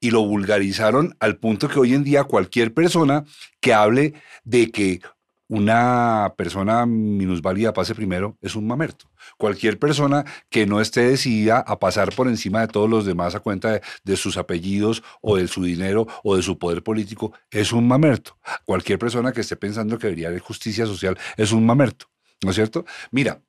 [0.00, 3.24] y lo vulgarizaron al punto que hoy en día cualquier persona
[3.60, 4.14] que hable
[4.44, 5.00] de que
[5.48, 9.09] una persona minusválida pase primero es un mamerto.
[9.40, 13.40] Cualquier persona que no esté decidida a pasar por encima de todos los demás a
[13.40, 17.72] cuenta de, de sus apellidos o de su dinero o de su poder político es
[17.72, 18.36] un mamerto.
[18.66, 22.04] Cualquier persona que esté pensando que debería haber justicia social es un mamerto.
[22.44, 22.84] ¿No es cierto?
[23.12, 23.40] Mira,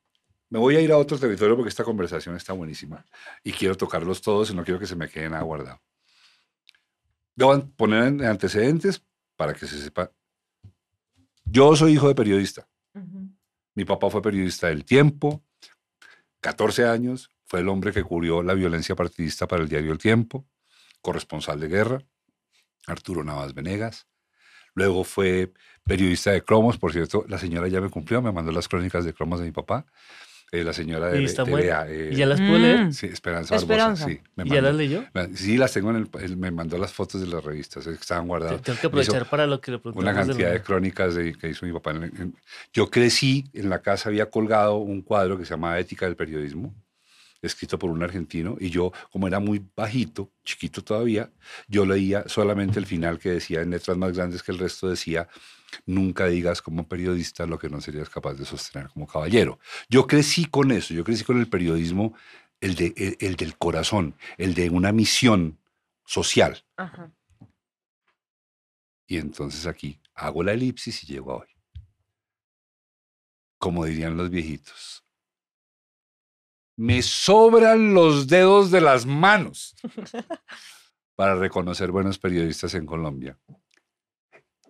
[0.48, 3.04] me voy a ir a otro territorio porque esta conversación está buenísima
[3.44, 5.78] y quiero tocarlos todos y no quiero que se me quede nada guardado.
[7.36, 9.04] Voy a poner en antecedentes
[9.36, 10.10] para que se sepa.
[11.44, 12.66] Yo soy hijo de periodista.
[13.74, 15.44] Mi papá fue periodista del Tiempo,
[16.42, 20.46] 14 años, fue el hombre que cubrió la violencia partidista para el diario El Tiempo,
[21.00, 21.98] corresponsal de guerra,
[22.86, 24.08] Arturo Navas Venegas.
[24.74, 25.52] Luego fue
[25.84, 29.14] periodista de Cromos, por cierto, la señora ya me cumplió, me mandó las crónicas de
[29.14, 29.86] Cromos de mi papá.
[30.54, 32.84] Eh, la señora de ¿Y está TVA, eh, ¿Y ya las puedo leer?
[32.84, 32.92] Mm.
[32.92, 34.06] Sí, Esperanza Barbosa, Esperanza.
[34.06, 34.20] sí.
[34.36, 34.68] me ¿Y ya mandó.
[34.68, 35.04] las leyó?
[35.34, 38.28] Sí, las tengo en el, él me mandó las fotos de las revistas, que estaban
[38.28, 38.60] guardadas.
[38.60, 40.14] Tengo que aprovechar para lo que le Una preguntamos.
[40.18, 40.66] del cantidad de honor.
[40.66, 41.92] crónicas de- que hizo mi papá.
[41.92, 42.36] en- en-
[42.70, 46.74] yo crecí, en la casa había colgado un cuadro que se llama Ética del Periodismo,
[47.40, 51.30] escrito por un argentino, y yo, como era muy bajito, chiquito todavía,
[51.66, 55.26] yo leía solamente el final que decía en letras más grandes que el resto, decía,
[55.86, 59.58] nunca digas como periodista lo que no serías capaz de sostener como caballero.
[59.88, 62.14] Yo crecí con eso, yo crecí con el periodismo,
[62.60, 65.58] el, de, el, el del corazón, el de una misión
[66.04, 66.64] social.
[66.76, 67.12] Ajá.
[69.06, 71.48] Y entonces aquí hago la elipsis y llego a hoy.
[73.58, 75.04] Como dirían los viejitos.
[76.76, 79.74] Me sobran los dedos de las manos
[81.14, 83.38] para reconocer buenos periodistas en Colombia.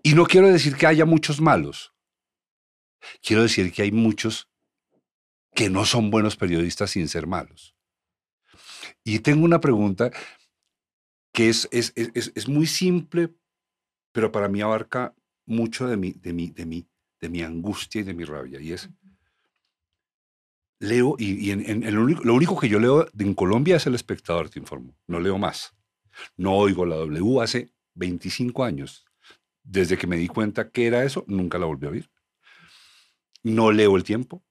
[0.02, 1.92] Y no quiero decir que haya muchos malos.
[3.22, 4.48] Quiero decir que hay muchos
[5.54, 7.74] que no son buenos periodistas sin ser malos.
[9.04, 10.10] Y tengo una pregunta
[11.32, 13.34] que es, es, es- es- muy simple,
[14.12, 15.14] pero para mí abarca
[15.46, 16.86] mucho de mi, de mi, de mi,
[17.20, 18.60] de mi angustia y de mi rabia.
[18.60, 18.88] Y es,
[20.80, 23.76] leo, y, y en, en- en lo, único, lo único que yo leo en Colombia
[23.76, 24.96] es El Espectador, te informo.
[25.06, 25.74] No leo más.
[26.36, 29.04] No oigo la W hace 25 años.
[29.62, 32.10] Desde que me di cuenta que era eso, nunca la volví a oír.
[33.42, 34.42] No leo El Tiempo.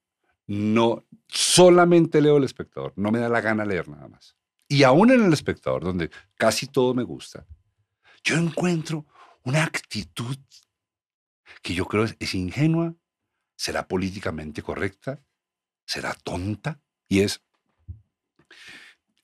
[0.48, 2.94] No, solamente leo El Espectador.
[2.96, 4.36] No me da la gana leer nada más.
[4.68, 7.46] Y aún en El Espectador, donde casi todo me gusta,
[8.24, 9.06] yo encuentro
[9.44, 10.38] una actitud
[11.62, 12.96] que yo creo es, es ingenua,
[13.56, 15.22] será políticamente correcta,
[15.86, 17.42] será tonta, y es,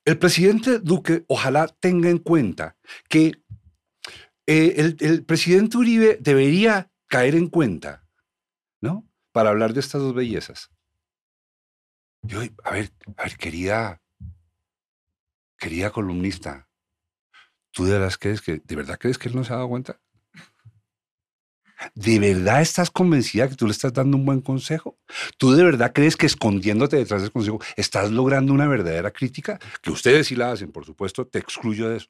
[0.06, 2.78] el presidente Duque ojalá tenga en cuenta
[3.10, 3.42] que
[4.48, 8.08] eh, el, presidente Uribe debería caer en cuenta,
[8.82, 9.08] ¿no?
[9.32, 10.72] Para hablar de estas dos bellezas.
[12.24, 14.02] Yo, a ver, a ver, querida,
[15.58, 16.68] querida columnista,
[17.78, 20.00] ¿Tú de verdad crees que, de verdad crees que él no se ha dado cuenta?
[21.94, 24.98] ¿De verdad estás convencida que tú le estás dando un buen consejo?
[25.38, 29.60] ¿Tú de verdad crees que escondiéndote detrás del consejo estás logrando una verdadera crítica?
[29.84, 32.10] Que ustedes sí la hacen, por supuesto, te excluyo de eso.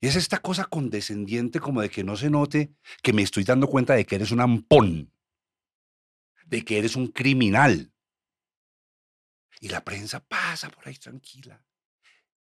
[0.00, 2.72] Y es esta cosa condescendiente como de que no se note
[3.02, 5.12] que me estoy dando cuenta de que eres un ampón,
[6.46, 7.92] de que eres un criminal.
[9.60, 11.62] Y la prensa pasa por ahí tranquila.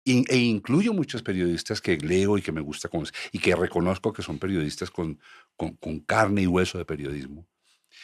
[0.05, 4.22] E incluyo muchos periodistas que leo y que me gusta con- y que reconozco que
[4.22, 5.20] son periodistas con,
[5.56, 7.47] con, con carne y hueso de periodismo.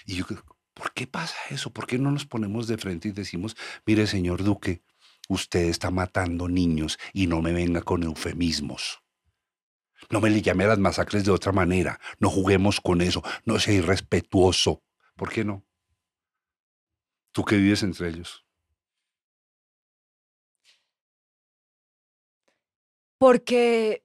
[0.05, 0.45] Y yo, creo,
[0.75, 1.73] ¿por qué pasa eso?
[1.73, 3.57] ¿Por qué no nos ponemos de frente y decimos,
[3.87, 4.83] mire, señor Duque,
[5.29, 9.04] usted está matando niños y no me venga con eufemismos?
[10.11, 12.01] No me le llame a las masacres de otra manera.
[12.19, 13.23] No juguemos con eso.
[13.45, 14.83] No sea irrespetuoso.
[15.17, 15.65] ¿Por qué no?
[17.33, 18.45] Tú que vives entre ellos.
[23.19, 24.05] Porque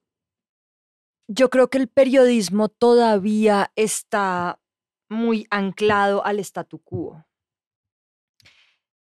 [1.28, 4.60] yo creo que el periodismo todavía está
[5.10, 7.26] muy anclado al statu quo.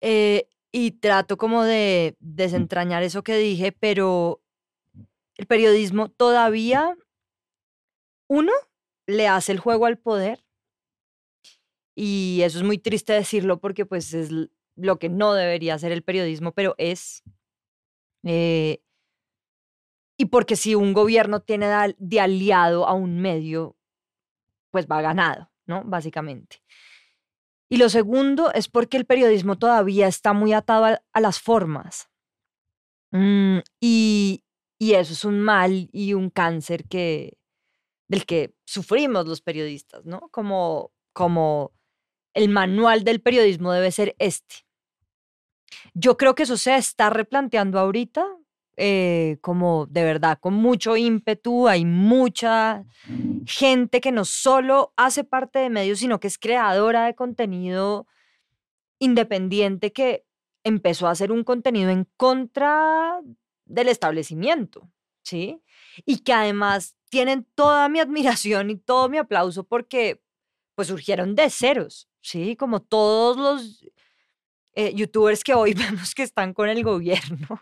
[0.01, 4.43] Eh, y trato como de desentrañar eso que dije, pero
[5.37, 6.97] el periodismo todavía,
[8.29, 8.53] uno,
[9.07, 10.45] le hace el juego al poder.
[11.95, 14.31] Y eso es muy triste decirlo porque pues es
[14.77, 17.23] lo que no debería hacer el periodismo, pero es...
[18.25, 18.81] eh,
[20.19, 23.77] y porque si un gobierno tiene de al- de aliado a un medio,
[24.71, 25.83] pues va ganado, ¿no?
[25.85, 26.63] Básicamente.
[27.69, 32.09] Y lo segundo es porque el periodismo todavía está muy atado a, a las formas.
[33.13, 34.45] Mm, y,
[34.79, 37.39] y eso es un mal y un cáncer que,
[38.09, 40.29] del que sufrimos los periodistas, ¿no?
[40.31, 41.73] Como, como
[42.35, 44.57] el manual del periodismo debe ser este.
[45.95, 48.27] Yo creo que eso se está replanteando ahorita,
[48.77, 52.85] eh, como de verdad, con mucho ímpetu, hay mucha
[53.47, 58.07] gente que no solo hace parte de medios, sino que es creadora de contenido
[58.99, 60.27] independiente que
[60.63, 63.21] empezó a hacer un contenido en contra
[63.67, 64.91] del establecimiento,
[65.23, 65.63] ¿sí?
[66.05, 70.23] Y que además tienen toda mi admiración y todo mi aplauso porque
[70.75, 72.57] pues surgieron de ceros, ¿sí?
[72.57, 73.85] Como todos los
[74.75, 77.61] eh, youtubers que hoy vemos que están con el gobierno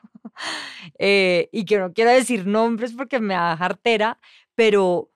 [0.99, 4.19] eh, y que no quiero decir nombres porque me da jartera,
[4.55, 5.11] pero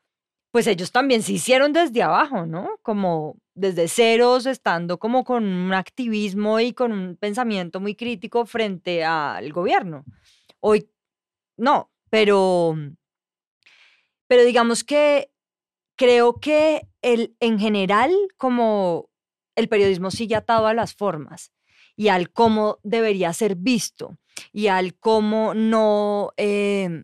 [0.51, 2.79] pues ellos también se hicieron desde abajo, ¿no?
[2.83, 9.05] Como desde ceros, estando como con un activismo y con un pensamiento muy crítico frente
[9.05, 10.05] al gobierno.
[10.61, 10.91] Hoy
[11.57, 12.77] no, pero,
[14.27, 15.31] pero digamos que
[15.97, 19.11] creo que el, en general, como
[19.57, 21.53] el periodismo sigue atado a las formas
[21.97, 24.17] y al cómo debería ser visto
[24.53, 27.03] y al cómo no, eh,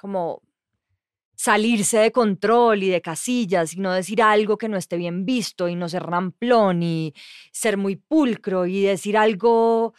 [0.00, 0.42] como
[1.36, 5.68] salirse de control y de casillas y no decir algo que no esté bien visto
[5.68, 7.14] y no ser ramplón y
[7.52, 9.94] ser muy pulcro y decir algo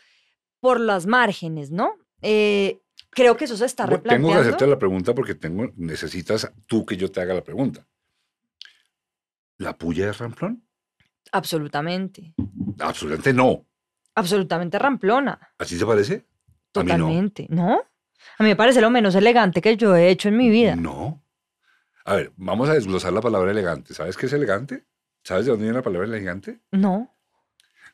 [0.60, 1.96] por las márgenes, ¿no?
[2.22, 2.83] Eh,
[3.14, 4.28] creo que eso se está replanteando.
[4.28, 7.86] Tengo que hacerte la pregunta porque tengo, necesitas tú que yo te haga la pregunta.
[9.58, 10.64] ¿La puya es ramplón?
[11.32, 12.34] Absolutamente.
[12.80, 13.66] Absolutamente no.
[14.16, 15.40] Absolutamente ramplona.
[15.58, 16.26] ¿Así te parece?
[16.72, 17.48] Totalmente.
[17.50, 17.82] no.
[18.38, 20.76] A mí me parece lo menos elegante que yo he hecho en mi vida.
[20.76, 21.24] No.
[22.06, 23.94] A ver, vamos a desglosar la palabra elegante.
[23.94, 24.86] ¿Sabes qué es elegante?
[25.24, 26.60] ¿Sabes de dónde viene la palabra elegante?
[26.72, 27.14] No.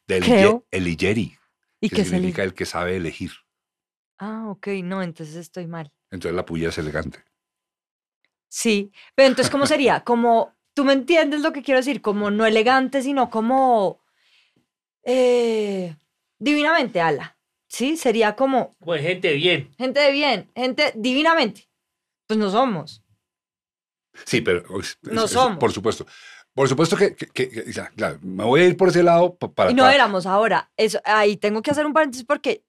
[0.07, 0.65] Del Creo.
[0.71, 1.35] eligeri.
[1.79, 2.49] ¿Y que qué significa el...
[2.49, 3.31] el que sabe elegir.
[4.19, 5.91] Ah, ok, no, entonces estoy mal.
[6.11, 7.19] Entonces la puya es elegante.
[8.49, 10.03] Sí, pero entonces, ¿cómo sería?
[10.03, 14.01] Como, tú me entiendes lo que quiero decir, como no elegante, sino como
[15.03, 15.95] eh,
[16.37, 17.37] divinamente ala.
[17.71, 17.97] ¿Sí?
[17.97, 19.71] Sería como Pues gente bien.
[19.77, 21.69] gente de bien, gente divinamente.
[22.27, 23.03] Pues no somos.
[24.25, 25.59] Sí, pero es- No es- somos.
[25.59, 26.05] por supuesto.
[26.55, 29.51] Por supuesto que, que- que- ya, claro, me voy a ir por ese lado pa-
[29.53, 30.71] para Y no éramos ahora.
[30.75, 32.63] Eso, ahí tengo que hacer un paréntesis porque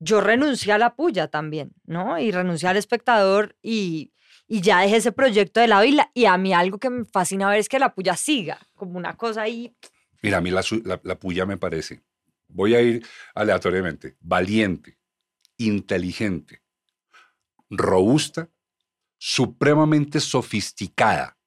[0.00, 2.18] yo renuncié a la puya también, ¿no?
[2.18, 4.12] Y renuncié al espectador y,
[4.46, 5.84] y ya dejé ese proyecto de lado.
[5.84, 8.98] Y, y a mí algo que me fascina ver es que la puya siga, como
[8.98, 9.74] una cosa ahí.
[10.22, 12.02] Mira, a mí la, la, la puya me parece,
[12.48, 14.98] voy a ir aleatoriamente, valiente,
[15.56, 16.62] inteligente,
[17.70, 18.48] robusta,
[19.16, 21.37] supremamente sofisticada.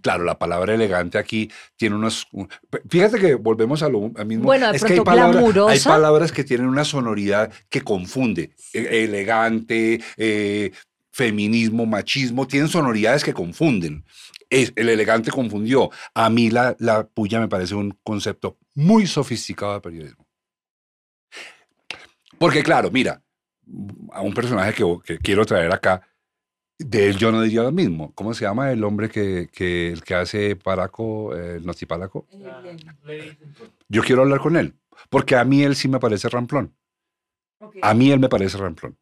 [0.00, 2.26] Claro, la palabra elegante aquí tiene unos...
[2.32, 2.48] un-
[2.88, 4.44] Fíjate que volvemos a lo mismo.
[4.44, 5.88] Bueno, de es que hay palabras, hay glamurosa.
[5.90, 8.54] palabras que tienen una sonoridad que confunde.
[8.72, 10.70] E- Elegante, eh,
[11.10, 14.04] feminismo, machismo, tienen sonoridades que confunden.
[14.48, 15.90] Es, el elegante confundió.
[16.14, 20.26] A mí la, la puya me parece un concepto muy sofisticado de periodismo.
[22.38, 23.22] Porque claro, mira,
[24.12, 26.02] a un personaje que, que quiero traer acá,
[26.84, 28.12] de él yo no diría lo mismo.
[28.14, 32.26] ¿Cómo se llama el hombre que, que, el que hace Paraco, eh, el Nocipálaco?
[33.88, 34.74] Yo quiero hablar con él,
[35.10, 36.74] porque a mí él sí me parece ramplón.
[37.82, 38.96] A mí él me parece ramplón.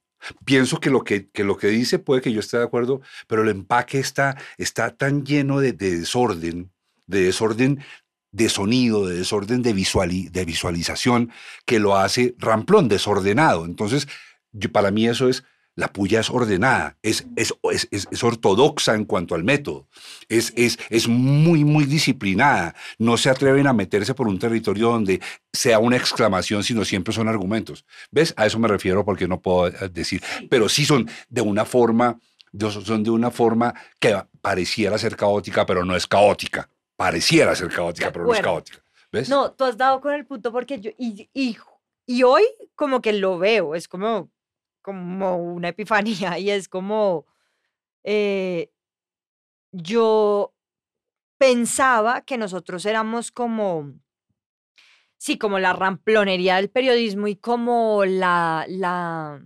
[0.45, 3.43] Pienso que lo que, que lo que dice puede que yo esté de acuerdo, pero
[3.43, 6.71] el empaque está, está tan lleno de, de desorden,
[7.07, 7.83] de desorden
[8.33, 11.33] de sonido, de desorden de, visuali- de visualización,
[11.65, 13.65] que lo hace ramplón, desordenado.
[13.65, 14.07] Entonces,
[14.53, 15.43] yo- para mí eso es,
[15.81, 19.89] la puya es ordenada, es, es, es, es- es ortodoxa en cuanto al método,
[20.29, 22.75] es, es, es muy, muy disciplinada.
[22.99, 25.21] No se atreven a meterse por un territorio donde
[25.53, 27.85] sea una exclamación, sino siempre son argumentos.
[28.11, 28.33] ¿Ves?
[28.37, 32.19] A eso me refiero porque no puedo eh, decir, pero sí son de una forma,
[32.85, 36.69] son de una forma que pareciera ser caótica, pero no es caótica.
[36.97, 38.79] Pareciera ser caótica, pero no es caótica.
[39.13, 39.29] ¿Ves?
[39.29, 41.57] No, tú has dado con el punto porque yo, y, y,
[42.07, 42.45] y hoy
[42.75, 44.31] como que lo veo, es como,
[44.83, 47.27] como una epifanía y es como,
[48.05, 48.71] eh,
[49.73, 50.55] yo
[51.39, 53.95] pensaba que nosotros éramos como,
[55.19, 59.43] sí, como la ramplonería del periodismo y como la, la,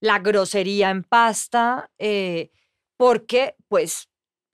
[0.00, 2.50] la grosería en pasta, eh,
[2.96, 4.08] porque pues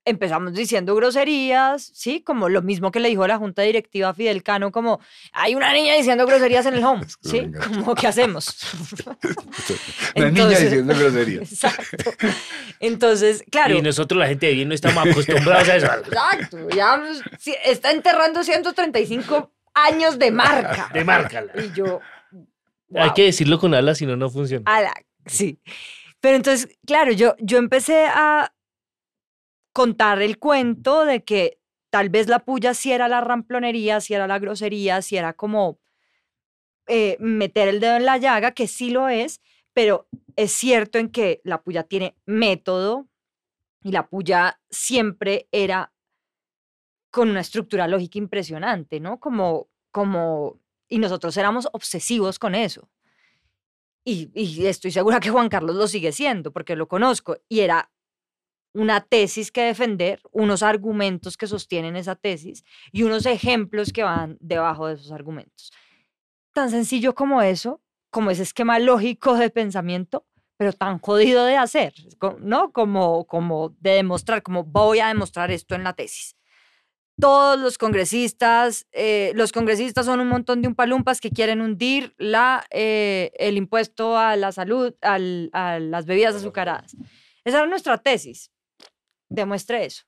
[0.05, 2.20] empezamos diciendo groserías, ¿sí?
[2.23, 5.01] Como lo mismo que le dijo la junta directiva a Fidel Cano, como
[5.33, 7.51] hay una niña diciendo groserías en el home, ¿sí?
[7.69, 8.49] Como, ¿qué hacemos?
[10.16, 11.53] Una niña Entonces- diciendo groserías.
[11.53, 12.11] Exacto.
[12.81, 13.77] Entonces, claro.
[13.77, 15.87] Y nosotros, la gente de bien, no estamos acostumbrados a eso.
[16.07, 16.69] Exacto.
[16.70, 17.01] Ya
[17.65, 20.91] está enterrando 135 años de marca.
[20.93, 21.53] De márcala.
[21.57, 22.01] Y yo.
[22.95, 24.65] Hay que decirlo con alas, si no, no funciona.
[24.66, 25.59] A la- sí.
[26.20, 28.53] Pero entonces, claro, yo, yo empecé a
[29.73, 31.59] contar el cuento de que
[31.90, 35.78] tal vez la puya sí era la ramplonería, sí era la grosería, sí era como
[36.86, 39.40] eh, meter el dedo en la llaga, que sí lo es,
[39.73, 43.09] pero es cierto en que la puya tiene método
[43.82, 45.93] y la puya siempre era
[47.11, 49.20] con una estructura lógica impresionante, ¿no?
[49.20, 52.89] Como, como, y nosotros éramos obsesivos con eso.
[54.05, 57.90] Y, y estoy segura que Juan Carlos lo sigue siendo, porque lo conozco, y era
[58.74, 64.36] una tesis que defender, unos argumentos que sostienen esa tesis y unos ejemplos que van
[64.40, 65.70] debajo de esos argumentos.
[66.55, 67.81] tan sencillo como eso,
[68.11, 70.27] como ese esquema lógico de pensamiento,
[70.59, 71.94] pero tan jodido de hacer,
[72.40, 72.73] ¿no?
[72.73, 76.36] Como, como de demostrar, como voy a demostrar esto en la tesis.
[77.20, 82.65] Todos los congresistas, eh, los congresistas son un montón de umpalumpas que quieren hundir la,
[82.70, 86.94] eh, el impuesto a la salud, al- a las bebidas azucaradas.
[87.44, 88.52] Esa era nuestra tesis.
[89.33, 90.05] Demuestre eso.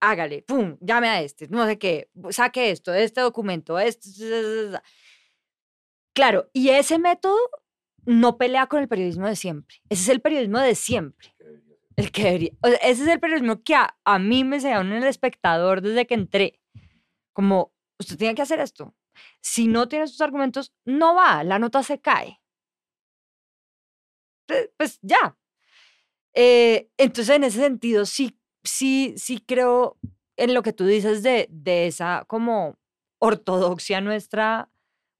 [0.00, 4.78] Hágale, pum, llame a este, no sé qué, saque esto, este documento, este.
[6.12, 7.38] Claro, y ese método
[8.04, 9.76] no pelea con el periodismo de siempre.
[9.88, 11.34] Ese es el periodismo de siempre.
[11.96, 12.50] El que debería.
[12.60, 15.80] o sea, ese es el periodismo que a, a mí me enseñaron en el espectador
[15.80, 16.60] desde que entré.
[17.32, 18.94] Como, usted tiene que hacer esto.
[19.40, 22.40] Si no tiene sus argumentos, no va, la nota se cae.
[24.76, 25.38] Pues ya.
[26.34, 29.96] Eh, entonces, en ese sentido, sí, sí, sí creo
[30.36, 32.76] en lo que tú dices de, de esa como
[33.20, 34.68] ortodoxia nuestra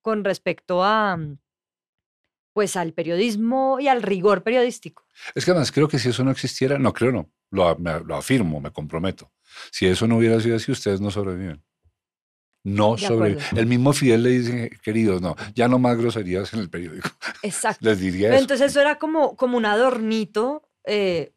[0.02, 1.38] con respecto a mm,
[2.52, 5.06] pues al periodismo y al rigor periodístico.
[5.34, 8.14] Es que además creo que si eso no existiera, no creo, no, lo, me- lo
[8.16, 9.32] afirmo, me comprometo.
[9.72, 11.62] Si eso no hubiera sido así, ustedes no sobreviven.
[12.64, 13.42] No sobreviven.
[13.56, 17.08] El mismo Fidel le dice, queridos, no, ya no más groserías en el periódico.
[17.42, 17.78] Exacto.
[17.84, 18.38] Les diría eso.
[18.40, 21.33] entonces eso era como, como un adornito, eh,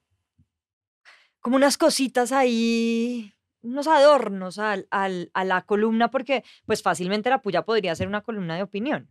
[1.48, 7.41] como unas cositas ahí, unos adornos al, al- a la columna, porque pues fácilmente la
[7.41, 9.10] puya podría ser una columna de opinión,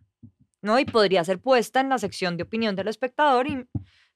[0.60, 0.78] ¿no?
[0.78, 3.66] Y podría ser puesta en la sección de opinión del espectador y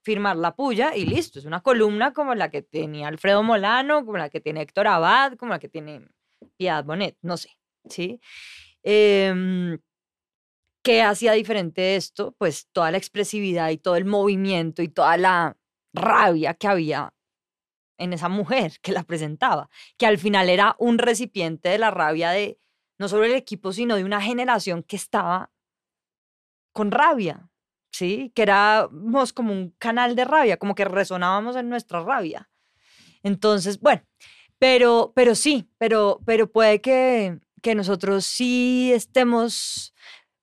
[0.03, 4.19] firmar la puya y listo, es una columna como la que tenía Alfredo Molano, como
[4.19, 6.07] la que tiene Héctor Abad, como la que tiene
[6.59, 7.57] Piedad Bonet, no sé,
[7.89, 8.21] ¿sí?
[8.83, 9.79] Em,
[10.83, 12.35] ¿Qué hacía diferente esto?
[12.37, 15.57] Pues toda la expresividad y todo el movimiento y toda la
[15.95, 17.15] rabia que había
[18.01, 22.31] en esa mujer que la presentaba, que al final era un recipiente de la rabia
[22.31, 22.59] de
[22.99, 25.53] no solo el equipo, sino de una generación que estaba
[26.73, 27.51] con rabia,
[27.93, 28.33] ¿sí?
[28.35, 32.51] Que éramos como un canal de rabia, como que resonábamos en nuestra rabia.
[33.23, 34.03] Entonces, bueno,
[34.59, 39.95] pero, pero sí, pero, pero puede que, que nosotros sí estemos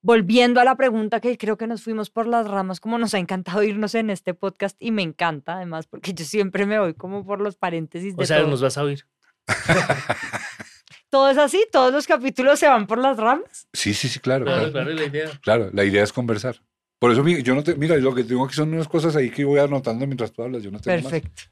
[0.07, 3.19] volviendo a la pregunta que creo que nos fuimos por las ramas, como nos ha
[3.19, 7.25] encantado irnos en este podcast y me encanta además porque yo siempre me voy como
[7.25, 8.47] por los paréntesis de O sea, todo.
[8.49, 9.05] nos vas a oír.
[11.09, 13.67] Todo es así, todos los capítulos se van por las ramas.
[13.71, 14.43] Sí, sí, sí, claro.
[14.45, 15.31] Claro, Claro, claro, la idea.
[15.41, 16.61] Claro, la idea es conversar.
[16.99, 19.45] Por eso yo no te, mira, lo que tengo aquí son unas cosas ahí que
[19.45, 20.63] voy anotando mientras tú hablas.
[20.63, 21.11] Yo no tengo más.
[21.11, 21.43] Perfecto.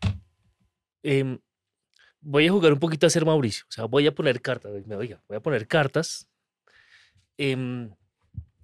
[1.03, 1.39] Em,
[2.19, 3.63] voy a jugar un poquito a ser Mauricio.
[3.69, 4.71] O sea, voy a poner cartas.
[4.85, 6.27] me- Oiga, voy a poner cartas.
[7.37, 7.91] Em,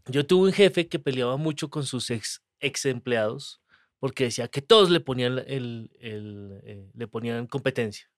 [0.08, 3.62] yo tuve un jefe que peleaba mucho con sus ex, ex empleados
[4.02, 8.10] porque decía que todos le ponían, el, el, eh, le ponían competencia.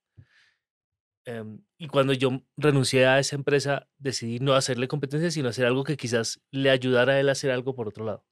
[1.26, 5.84] Em, y cuando yo renuncié a esa empresa, decidí no hacerle competencia, sino hacer algo
[5.84, 8.26] que quizás le ayudara a él a hacer algo por otro lado.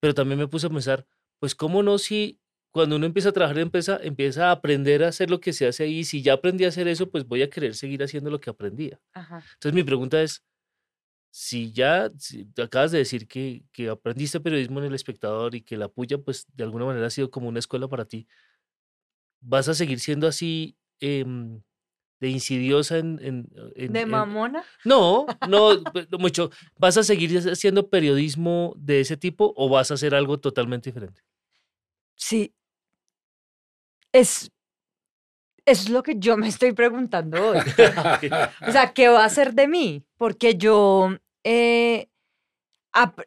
[0.00, 1.06] Pero también me puse a pensar,
[1.38, 2.40] pues, ¿cómo no si
[2.72, 5.68] cuando uno empieza a trabajar en empresa, empieza a aprender a hacer lo que se
[5.68, 6.00] hace ahí?
[6.00, 8.50] y Si ya aprendí a hacer eso, pues voy a querer seguir haciendo lo que
[8.50, 9.00] aprendía.
[9.12, 9.44] Ajá.
[9.54, 10.44] Entonces, mi pregunta es,
[11.36, 15.76] si ya si acabas de decir que, que aprendiste periodismo en El Espectador y que
[15.76, 18.28] la puya, pues, de alguna manera ha sido como una escuela para ti,
[19.40, 21.60] ¿vas a seguir siendo así em,
[22.20, 23.18] de insidiosa en...
[23.20, 24.62] en- en- ¿De en- mamona?
[24.84, 25.70] no, no,
[26.10, 26.50] no mucho.
[26.78, 31.20] ¿Vas a seguir haciendo periodismo de ese tipo o vas a hacer algo totalmente diferente?
[32.14, 32.54] Sí.
[34.12, 34.52] Es,
[35.66, 37.58] es lo que yo me estoy preguntando hoy.
[38.68, 40.04] O sea, ¿qué va a hacer de mí?
[40.16, 42.08] Porque yo, eh,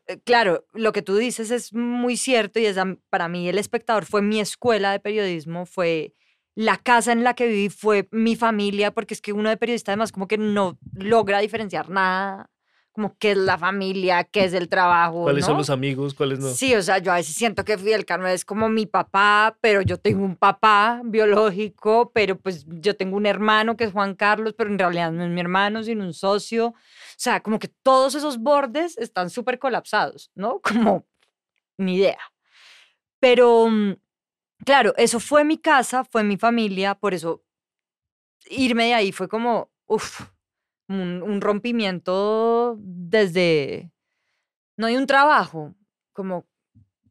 [0.08, 2.78] eh, claro, lo que tú dices es muy cierto y es,
[3.10, 6.14] para mí el espectador fue mi escuela de periodismo, fue
[6.56, 9.92] la casa en la que viví, fue mi familia, porque es que uno de periodista
[9.92, 12.50] además como que no logra diferenciar nada,
[12.98, 15.22] como qué es la familia, qué es el trabajo.
[15.22, 16.16] ¿Cuáles son los amigos?
[16.16, 16.48] ¿Cuáles no?
[16.48, 19.84] Sí, o sea, yo a veces siento que Fidel Cano es como mi papá, pero
[19.84, 24.56] yo tengo un papá biológico, pero pues yo tengo un hermano que es Juan Carlos,
[24.58, 26.70] pero en realidad no es mi hermano, sino un socio.
[26.70, 26.74] O
[27.18, 30.60] sea, como que todos esos bordes están súper colapsados, ¿no?
[30.64, 31.06] Como
[31.78, 32.18] ni idea.
[33.20, 33.94] Pero, mm,
[34.66, 37.44] claro, eso fue mi casa, fue mi familia, por eso
[38.50, 40.22] irme de ahí fue como, uff,
[40.88, 43.92] un, un rompimiento desde,
[44.78, 45.76] no de un trabajo,
[46.14, 46.46] como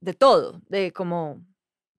[0.00, 1.44] de todo, de como...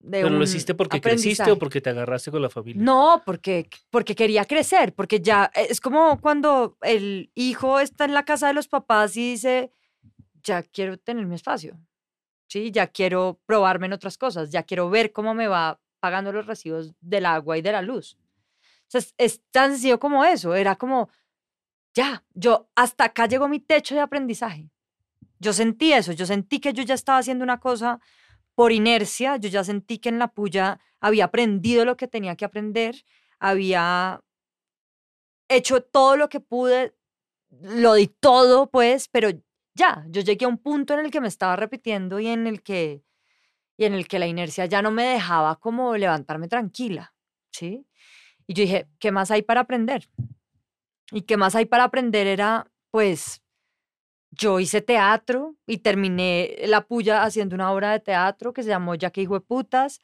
[0.00, 2.80] De ¿Pero lo hiciste porque creciste o porque te agarraste con la familia?
[2.80, 8.14] No, porque, porque quería crecer, porque ya e, es como cuando el hijo está en
[8.14, 9.72] la casa de los papás y dice,
[10.44, 11.80] ya quiero tener mi espacio,
[12.46, 12.70] ¿sí?
[12.70, 16.94] Ya quiero probarme en otras cosas, ya quiero ver cómo me va pagando los recibos
[17.00, 18.16] del agua y de la luz.
[18.60, 21.10] O sea, es, es tan sencillo como eso, era como,
[21.98, 24.70] ya, yo hasta acá llegó mi techo de aprendizaje.
[25.40, 27.98] Yo sentí eso, yo sentí que yo ya estaba haciendo una cosa
[28.54, 32.44] por inercia, yo ya sentí que en la puya había aprendido lo que tenía que
[32.44, 33.04] aprender,
[33.40, 34.20] había
[35.48, 36.94] hecho todo lo que pude,
[37.50, 39.30] lo di todo, pues, pero
[39.74, 42.62] ya, yo llegué a un punto en el que me estaba repitiendo y en el
[42.62, 43.02] que,
[43.76, 47.12] y en el que la inercia ya no me dejaba como levantarme tranquila,
[47.50, 47.84] ¿sí?
[48.46, 50.08] Y yo dije, ¿qué más hay para aprender?
[51.12, 53.42] Y qué más hay para aprender era, pues,
[54.30, 58.94] yo hice teatro y terminé la puya haciendo una obra de teatro que se llamó
[58.94, 60.00] Ya que hijo de putas.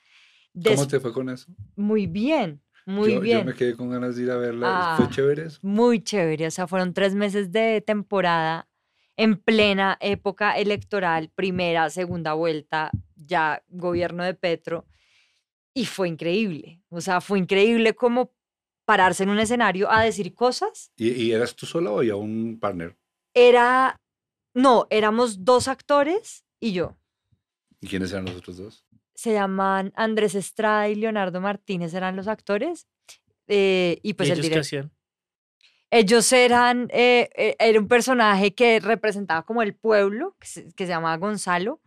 [0.63, 1.53] ¿Cómo te fue con eso?
[1.77, 3.39] Muy bien, muy yo, bien.
[3.41, 4.67] Yo me quedé con ganas de ir a verla.
[4.71, 5.59] Ah, ¿Fue chévere eso?
[5.63, 6.47] Muy chévere.
[6.47, 8.69] O sea, fueron tres meses de temporada
[9.17, 14.87] en plena época electoral, primera, segunda vuelta, ya gobierno de Petro.
[15.73, 16.83] Y fue increíble.
[16.89, 18.33] O sea, fue increíble como
[18.85, 20.93] pararse en un escenario a decir cosas.
[20.97, 22.97] ¿Y, y eras tú sola o había un partner?
[23.35, 23.97] Era,
[24.55, 26.97] no, éramos dos actores y yo.
[27.81, 28.87] ¿Y quiénes eran los otros dos?
[29.15, 32.87] Se llaman Andrés Estrada y Leonardo Martínez, eran los actores.
[33.47, 34.61] eh, y pues ¿Y el ellos qué director.
[34.61, 34.93] hacían?
[35.91, 40.87] Ellos eran, eh, eh, era un personaje que representaba como el pueblo, que se, que
[40.87, 41.81] se llamaba Gonzalo,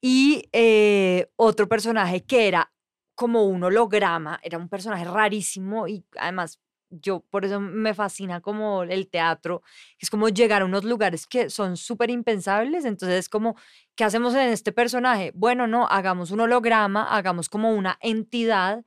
[0.00, 2.72] y eh, otro personaje que era
[3.16, 6.60] como un holograma, era un personaje rarísimo y además
[6.90, 9.62] yo por eso me fascina como el teatro,
[9.98, 13.56] es como llegar a unos lugares que son súper impensables, entonces es como,
[13.96, 15.32] ¿qué hacemos en este personaje?
[15.34, 18.84] Bueno, no, hagamos un holograma, hagamos como una entidad,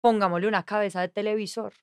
[0.00, 1.74] pongámosle una cabeza de televisor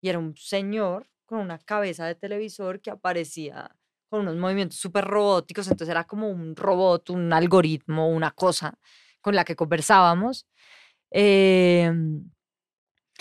[0.00, 3.74] y era un señor con una cabeza de televisor que aparecía
[4.10, 8.78] con unos movimientos súper robóticos, entonces era como un robot, un algoritmo, una cosa
[9.24, 10.46] con la que conversábamos.
[11.10, 12.30] Em,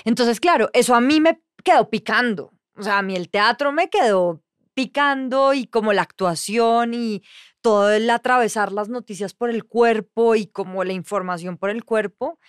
[0.06, 3.90] entonces, claro, eso a mí me quedó picando, o sea, a mí el teatro me
[3.90, 4.44] quedó
[4.74, 7.24] picando y como la actuación y
[7.62, 12.40] todo el atravesar las noticias por el cuerpo y como la información por el cuerpo.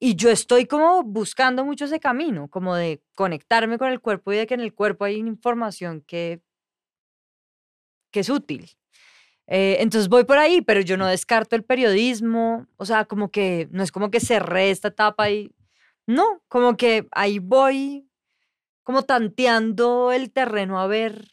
[0.00, 4.36] Y yo estoy como buscando mucho ese camino, como de conectarme con el cuerpo y
[4.36, 6.42] de que en el cuerpo hay información que,
[8.12, 8.70] que es útil.
[9.54, 13.68] Eh, entonces voy por ahí, pero yo no descarto el periodismo, o sea, como que
[13.70, 15.52] no es como que cerré esta etapa y
[16.06, 18.08] no, como que ahí voy
[18.82, 21.32] como tanteando el terreno a ver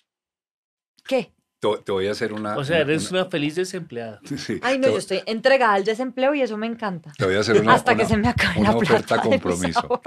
[1.08, 1.34] qué.
[1.62, 2.58] Te, voy a hacer una...
[2.58, 4.20] O sea, eres una- una feliz desempleada.
[4.38, 7.14] sí, Ay, no, yo estoy entregada al desempleo y eso me encanta.
[7.18, 7.74] te voy a hacer una...
[7.74, 10.02] Hasta que una- se me acabe una la oferta plata de mis compromiso.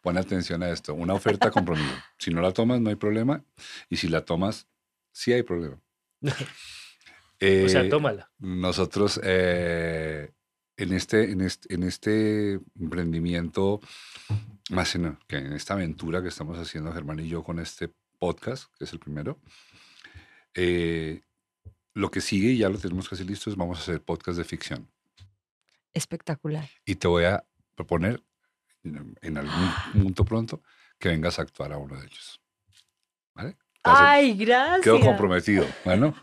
[0.00, 0.92] Pon atención a esto.
[0.92, 1.94] Una oferta compromiso.
[2.18, 3.44] Si no la tomas, no hay problema.
[3.88, 4.66] Y si la tomas,
[5.12, 5.80] sí hay problema.
[7.40, 8.30] o sea, Eh, tómala.
[8.38, 10.32] Nosotros eh,
[10.76, 13.80] en, este, en, este, en este emprendimiento,
[14.70, 18.72] más en, que en esta aventura que estamos haciendo Germán y yo con este podcast,
[18.76, 19.38] que es el primero,
[20.54, 21.22] eh,
[21.94, 24.44] lo que sigue, y ya lo tenemos casi listo, es vamos a hacer podcast de
[24.44, 24.88] ficción.
[25.94, 26.68] Espectacular.
[26.84, 27.44] Y te voy a
[27.74, 28.22] proponer
[28.82, 30.62] en algún punto pronto
[30.98, 32.40] que vengas a actuar a uno de ellos.
[33.34, 33.56] ¿Vale?
[33.82, 34.82] Ay, gracias.
[34.82, 35.66] Quedo comprometido.
[35.84, 36.14] Bueno,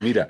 [0.00, 0.28] mira,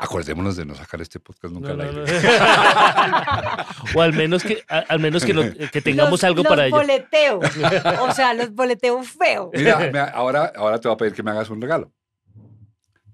[0.00, 2.04] acordémonos de no sacar este podcast nunca No, al aire.
[2.04, 3.94] no.
[3.94, 6.76] o al menos que, a- al menos que, que tengamos Los- algo los para ello.
[6.76, 7.40] boleteo.
[8.02, 9.50] O sea, los boleteo feo.
[9.54, 11.92] Mira, mira, ahora, ahora te voy a pedir que me hagas un regalo.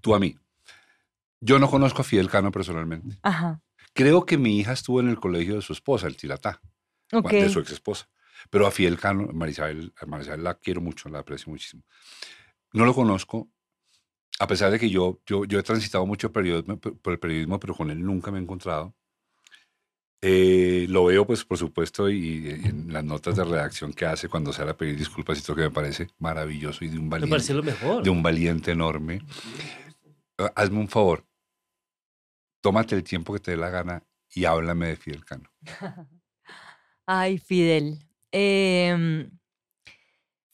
[0.00, 0.36] Tú a mí.
[1.40, 3.16] Yo no conozco a Fidel Cano personalmente.
[3.22, 3.60] Ajá.
[3.92, 6.60] Creo que mi hija estuvo en el colegio de su esposa, el Tiratá,
[7.10, 8.08] de su ex esposa.
[8.50, 11.82] Pero a Fidel Cano, Marisabel, a Marisabel la quiero mucho, la aprecio muchísimo.
[12.72, 13.48] No lo conozco,
[14.38, 17.74] a pesar de que yo, yo, yo he transitado mucho periodismo, por el periodismo, pero
[17.74, 18.94] con él nunca me he encontrado.
[20.22, 24.28] Eh, lo veo, pues, por supuesto, y, y en las notas de redacción que hace
[24.28, 27.10] cuando sale a pedir disculpas y todo, que me parece maravilloso y de un Me
[27.10, 28.02] valiente, parece lo mejor.
[28.02, 29.20] de un valiente enorme.
[30.38, 31.24] Ah, Hazme un favor,
[32.62, 34.02] tómate el tiempo que te dé la gana
[34.34, 35.48] y háblame de Fidel Cano.
[37.06, 37.98] Ay, Fidel.
[38.32, 39.30] Em,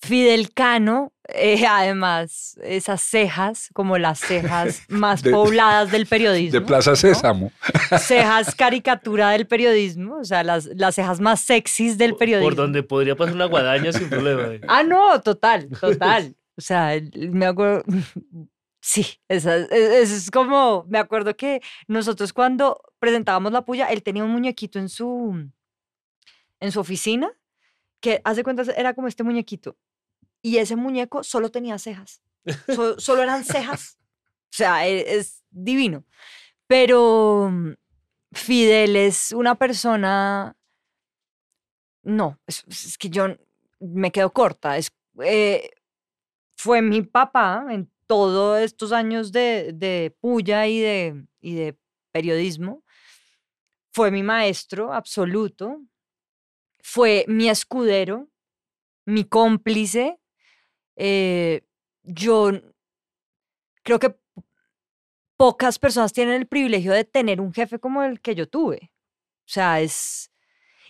[0.02, 6.60] Fidel Cano, eh, además, esas cejas, como las cejas más De- pobladas del periodismo.
[6.60, 6.96] De Plaza ¿no?
[6.96, 7.52] Sésamo.
[7.98, 12.48] Cejas caricatura del periodismo, o sea, las, las cejas más sexys del periodismo.
[12.48, 14.48] Por donde podría pasar una guadaña sin problema.
[14.68, 16.34] Ah, no, total, total.
[16.56, 17.82] O sea, me acuerdo.
[18.80, 20.84] Sí, esa, e- eso es como.
[20.88, 25.48] Me acuerdo que nosotros cuando presentábamos la puya, él tenía un muñequito en su.
[26.60, 27.30] en su oficina,
[28.00, 29.76] que hace cuentas era como este muñequito.
[30.42, 32.22] Y ese muñeco solo tenía cejas.
[32.66, 33.98] So- solo eran cejas.
[34.50, 36.04] O sea, e- es, divino.
[36.66, 37.72] Pero mm,
[38.32, 40.56] Fidel es una persona.
[42.02, 43.28] No, es, es que yo
[43.78, 44.76] me quedo corta.
[44.76, 44.90] Es,
[45.22, 45.70] eh,
[46.56, 51.78] fue mi papá en, todos estos años de, de puya y de, y de
[52.10, 52.84] periodismo.
[53.90, 55.80] Fue mi maestro absoluto,
[56.82, 58.28] fue mi escudero,
[59.06, 60.18] mi cómplice.
[60.96, 61.62] Eh,
[62.02, 62.50] yo
[63.82, 64.16] creo que
[65.36, 68.92] pocas personas tienen el privilegio de tener un jefe como el que yo tuve.
[69.40, 70.30] O sea, es...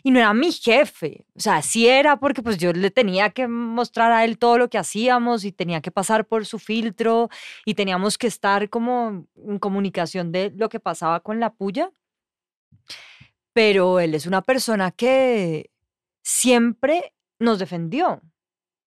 [0.03, 3.47] Y no era mi jefe, o sea, sí era porque pues yo le tenía que
[3.47, 7.29] mostrar a él todo lo que hacíamos y tenía que pasar por su filtro
[7.65, 11.93] y teníamos que estar como en comunicación de lo que pasaba con la puya.
[13.53, 15.70] Pero él es una persona que
[16.23, 18.20] siempre nos defendió,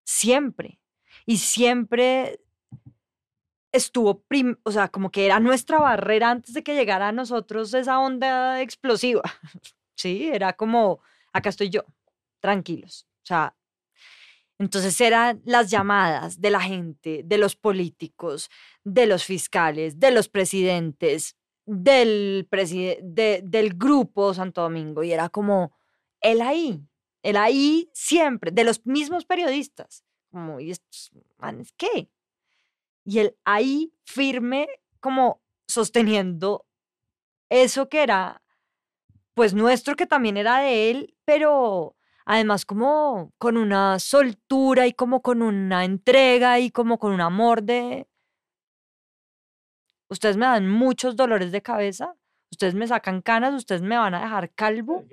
[0.04, 0.80] siempre.
[1.26, 2.40] Y siempre
[3.72, 4.24] estuvo,
[4.64, 8.62] o sea, como que era nuestra barrera antes de que llegara a nosotros esa onda
[8.62, 9.24] explosiva.
[9.98, 11.00] Sí, era como,
[11.32, 11.86] acá estoy yo,
[12.42, 13.08] tranquilos.
[13.24, 13.56] O sea,
[14.58, 18.50] entonces eran las llamadas de la gente, de los políticos,
[18.84, 25.02] de los fiscales, de los presidentes, del, del grupo Santo Domingo.
[25.02, 25.74] Y era como,
[26.22, 26.82] él ahí,
[27.24, 30.04] él ahí siempre, de los mismos periodistas.
[30.36, 32.10] Como, ¿y estos manes qué?
[33.06, 34.68] y él ahí firme
[35.00, 36.66] como sosteniendo
[37.50, 38.42] eso que era
[39.36, 41.96] pues nuestro, que también era de él, pero
[42.26, 47.62] además como con una soltura y como con una entrega y como con un amor
[47.64, 48.08] de...
[50.10, 52.16] Ustedes me dan muchos dolores de cabeza,
[52.52, 55.04] ustedes me sacan canas, ustedes me van a dejar calvo,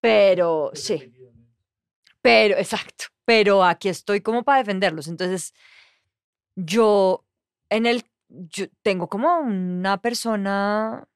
[0.00, 1.12] pero sí,
[2.20, 5.08] pero exacto, pero aquí estoy como para defenderlos.
[5.08, 5.54] Entonces,
[6.56, 7.24] yo
[7.70, 11.08] en el, yo tengo como una persona,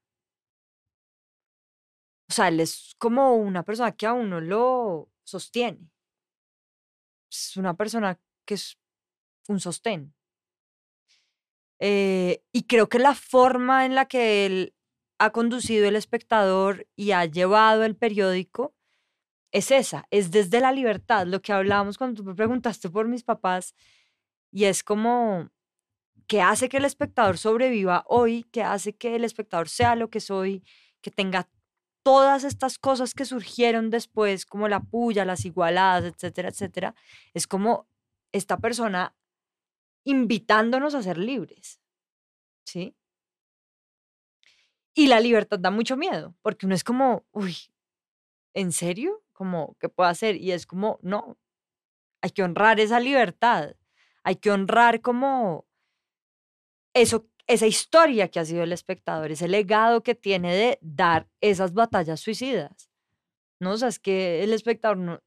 [2.28, 5.90] o sea, él es como una persona que a uno lo sostiene.
[7.30, 8.78] Es una persona que es
[9.48, 10.14] un sostén.
[11.78, 14.74] Eh, y creo que la forma en la que él
[15.18, 18.74] ha conducido el espectador y ha llevado el periódico
[19.56, 23.22] es esa, es desde la libertad, lo que hablábamos cuando tú me preguntaste por mis
[23.22, 23.74] papás,
[24.52, 25.50] y es como
[26.26, 30.20] que hace que el espectador sobreviva hoy, que hace que el espectador sea lo que
[30.20, 30.62] soy,
[31.00, 31.48] que tenga
[32.02, 36.94] todas estas cosas que surgieron después, como la puya, las igualadas, etcétera, etcétera,
[37.32, 37.88] es como
[38.32, 39.16] esta persona
[40.04, 41.80] invitándonos a ser libres.
[42.66, 42.94] ¿Sí?
[44.94, 47.56] Y la libertad da mucho miedo, porque uno es como, uy,
[48.54, 49.22] ¿en serio?
[49.36, 50.36] Como, ¿qué puedo hacer?
[50.36, 51.38] Y es como, no,
[52.22, 53.76] hay que honrar esa libertad
[54.26, 55.68] hay que honrar como
[56.94, 61.74] eso, esa historia que ha sido el espectador, ese legado que tiene de dar esas
[61.74, 62.90] batallas suicidas.
[63.60, 63.70] ¿No?
[63.70, 65.20] O sea, es que el espectador no,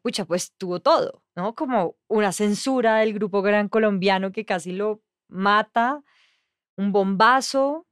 [0.00, 1.54] pucha, pues tuvo todo, ¿no?
[1.54, 6.02] Como una censura del grupo gran colombiano que casi lo mata,
[6.78, 7.86] un bombazo,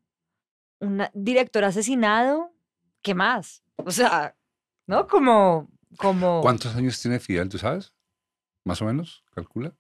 [0.81, 2.51] un director asesinado,
[3.03, 3.63] ¿qué más?
[3.77, 4.39] O sea,
[4.87, 5.07] ¿no?
[5.07, 6.41] Como, como...
[6.43, 7.95] ¿Cuántos años tiene Fidel, tú sabes?
[8.65, 9.75] Más o menos, calcula.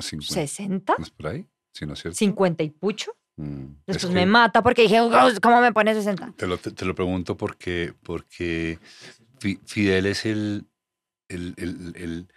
[0.00, 0.94] 60.
[0.98, 1.46] ¿No es por ahí?
[1.72, 2.16] Sí, ¿no es cierto?
[2.16, 3.16] 50 y pucho.
[3.36, 4.98] Mm, Después me mata porque dije,
[5.40, 6.34] ¿cómo me pone 60?
[6.36, 8.78] Te lo, te, lo pregunto porque, porque
[9.66, 10.66] Fidel es el,
[11.28, 12.28] el, el, el,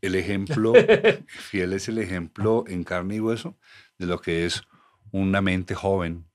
[0.00, 0.72] el ejemplo,
[1.28, 3.56] Fidel es el ejemplo en carne y hueso
[3.96, 4.62] de lo que es
[5.12, 6.27] una mente joven,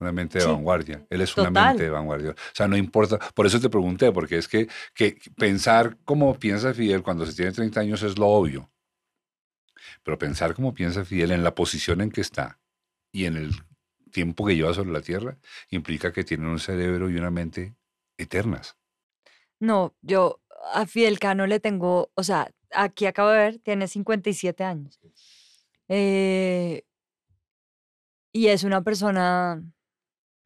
[0.00, 1.06] una mente de vanguardia.
[1.10, 2.30] Él es una mente de vanguardia.
[2.30, 3.18] O sea, no importa.
[3.34, 7.52] Por eso te pregunté, porque es que, que pensar como piensa Fidel cuando se tiene
[7.52, 8.70] 30 años es lo obvio.
[10.02, 12.60] Pero pensar como piensa Fidel en la posición en que está
[13.12, 13.52] y en el
[14.12, 15.36] tiempo que lleva sobre la Tierra
[15.70, 17.74] implica que tiene un cerebro y una mente
[18.16, 18.76] eternas.
[19.60, 20.40] No, yo
[20.72, 25.00] a Fidel Cano le tengo, o sea, aquí acabo de ver, tiene 57 años.
[25.88, 26.84] Eh,
[28.32, 29.62] y es una persona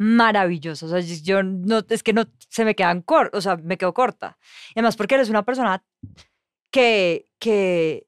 [0.03, 0.87] maravillosa.
[0.87, 3.95] O sea, yo no, es que no se me quedan cortos, o sea, me quedo
[3.95, 4.39] corta.
[4.71, 5.85] Y además porque eres una persona
[6.71, 8.07] que, que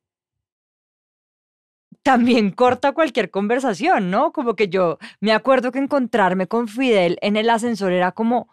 [2.04, 4.30] también corta cualquier conversación, ¿no?
[4.30, 8.50] Como que yo me acuerdo que encontrarme con Fidel en el ascensor era como,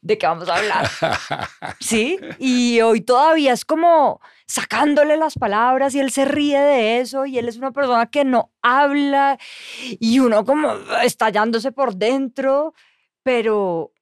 [0.00, 0.88] ¿de qué vamos a hablar?
[1.78, 2.18] ¿Sí?
[2.40, 7.38] Y hoy todavía es como sacándole las palabras y él se ríe de eso y
[7.38, 9.38] él es una persona que no habla
[10.00, 10.72] y uno como
[11.04, 12.74] estallándose por dentro,
[13.22, 13.92] pero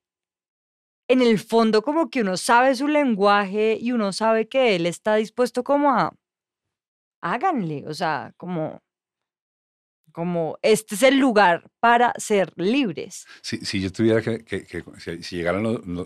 [1.08, 5.16] en el fondo como que uno sabe su lenguaje y uno sabe que él está
[5.16, 6.14] dispuesto como a
[7.20, 8.82] háganle, o sea, como,
[10.12, 13.26] como este es el lugar para ser libres.
[13.42, 14.44] Si, si yo tuviera que,
[15.20, 15.64] si, llegaran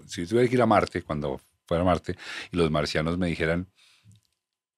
[0.08, 2.16] si tuviera que ir a Marte, cuando fuera a Marte,
[2.50, 3.68] y los marcianos me dijeran,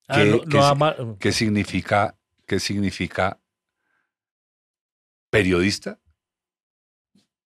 [0.07, 2.15] Ah, ¿Qué- no- qué no si- ama- ¿Qué significa,
[2.47, 3.41] qué significa
[5.31, 5.99] periodista?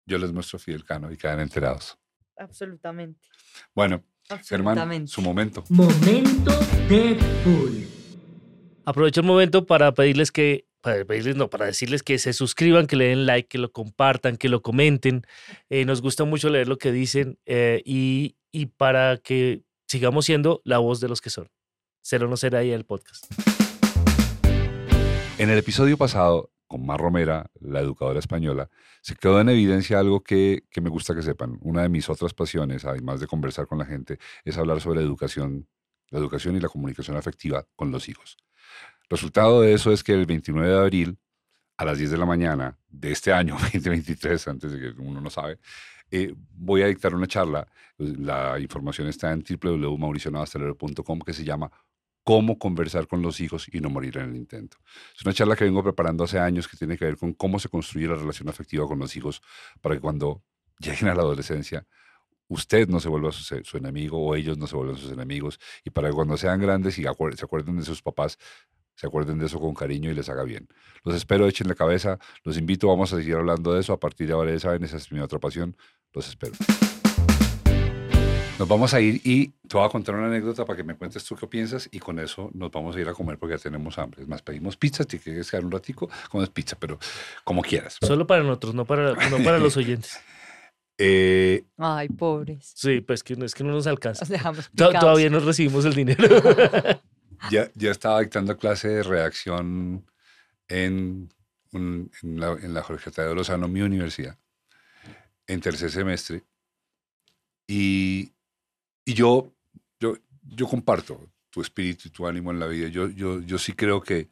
[0.05, 1.97] Yo les muestro Fidel Cano y quedan enterados.
[2.37, 3.29] Absolutamente.
[3.75, 4.03] Bueno,
[4.49, 5.65] Germán, su momento.
[5.69, 6.51] Momento
[6.89, 7.98] Deadpool.
[8.89, 12.97] Aprovecho el momento para pedirles que, para pedirles, no, para decirles que se suscriban, que
[12.97, 15.27] le den like, que lo compartan, que lo comenten.
[15.69, 20.63] Eh, nos gusta mucho leer lo que dicen eh, y, y para que sigamos siendo
[20.65, 21.51] la voz de los que son.
[22.01, 23.27] Ser o no ser ahí el podcast.
[25.37, 28.71] En el episodio pasado, con Mar Romera, la educadora española,
[29.03, 31.59] se quedó en evidencia algo que, que me gusta que sepan.
[31.61, 35.69] Una de mis otras pasiones, además de conversar con la gente, es hablar sobre educación,
[36.09, 38.39] la educación y la comunicación afectiva con los hijos.
[39.11, 41.19] Resultado de eso es que el 29 de abril,
[41.77, 45.31] a las 10 de la mañana de este año 2023, antes de que uno no
[45.31, 45.59] sabe,
[46.11, 47.67] eh, voy a dictar una charla.
[47.97, 51.71] La información está en www.mauricionavastalero.com que se llama
[52.25, 54.77] Cómo conversar con los hijos y no morir en el intento.
[55.17, 57.69] Es una charla que vengo preparando hace años que tiene que ver con cómo se
[57.69, 59.41] construye la relación afectiva con los hijos
[59.81, 60.43] para que cuando
[60.79, 61.87] lleguen a la adolescencia
[62.49, 65.91] usted no se vuelva su, su enemigo o ellos no se vuelvan sus enemigos y
[65.91, 68.39] para que cuando sean grandes y se acuerden de sus papás,
[68.99, 70.67] se acuerden de eso con cariño y les haga bien.
[71.05, 73.93] Los espero, echen la cabeza, los invito, vamos a seguir hablando de eso.
[73.93, 75.77] A partir de ahora ya saben, esa es mi otra pasión,
[76.13, 76.55] los espero.
[78.59, 81.25] Nos vamos a ir y te voy a contar una anécdota para que me cuentes
[81.25, 83.97] tú qué piensas y con eso nos vamos a ir a comer porque ya tenemos
[83.99, 84.23] hambre.
[84.23, 86.99] Es más, pedimos pizza, si quieres quedar un ratico, comes pizza, pero
[87.45, 87.99] como quieras.
[88.01, 90.19] Solo para nosotros, no para, no para los oyentes.
[91.01, 92.73] Eh, Ay, pobres.
[92.75, 94.23] Sí, pues que no, es que no nos alcanza.
[94.23, 94.69] Los dejamos.
[94.75, 96.25] Todavía no recibimos el dinero.
[97.51, 100.07] ya, estaba dictando clase de redacción
[100.69, 101.29] en,
[101.73, 104.39] en, la, en la Jorge Tadeo Lozano, mi universidad,
[105.47, 106.45] en tercer semestre.
[107.67, 108.33] Y,
[109.05, 109.55] y yo,
[110.01, 112.89] yo, yo comparto tu espíritu y tu ánimo en la vida.
[112.89, 114.29] Yo, yo, yo sí creo que,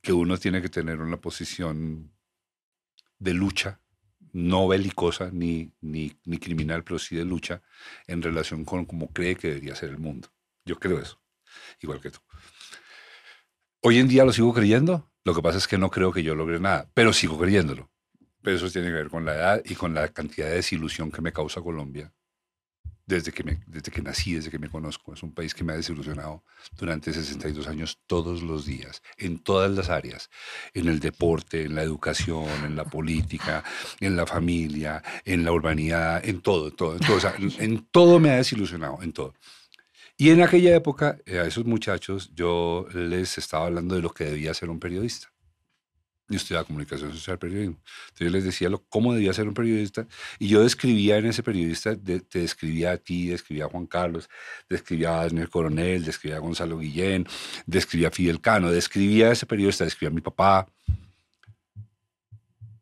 [0.00, 2.12] que uno tiene que tener una posición
[3.18, 3.80] de lucha,
[4.32, 7.62] no belicosa ni, ni, ni criminal, pero sí de lucha
[8.06, 10.28] en relación con cómo cree que debería ser el mundo.
[10.64, 11.20] Yo creo eso,
[11.80, 12.18] igual que tú.
[13.80, 16.34] Hoy en día lo sigo creyendo, lo que pasa es que no creo que yo
[16.34, 17.90] logre nada, pero sigo creyéndolo.
[18.42, 21.22] Pero eso tiene que ver con la edad y con la cantidad de desilusión que
[21.22, 22.12] me causa Colombia
[23.06, 25.12] desde que, me, desde que nací, desde que me conozco.
[25.12, 26.44] Es un país que me ha desilusionado
[26.76, 30.30] durante 62 años todos los días, en todas las áreas,
[30.72, 33.62] en el deporte, en la educación, en la política,
[34.00, 38.18] en la familia, en la urbanidad, en todo, todo, en todo, o sea, en todo
[38.18, 39.34] me ha desilusionado, en todo.
[40.16, 44.24] Y en aquella época, eh, a esos muchachos, yo les estaba hablando de lo que
[44.24, 45.34] debía ser un periodista.
[46.28, 47.76] Yo estudiaba comunicación social, periodismo.
[48.04, 50.06] Entonces yo les decía lo, cómo debía ser un periodista
[50.38, 54.30] y yo describía en ese periodista, te describía a ti, describía a Juan Carlos,
[54.68, 57.26] describía a Daniel Coronel, describía a Gonzalo Guillén,
[57.66, 60.66] describía a Fidel Cano, describía a ese periodista, describía a mi papá.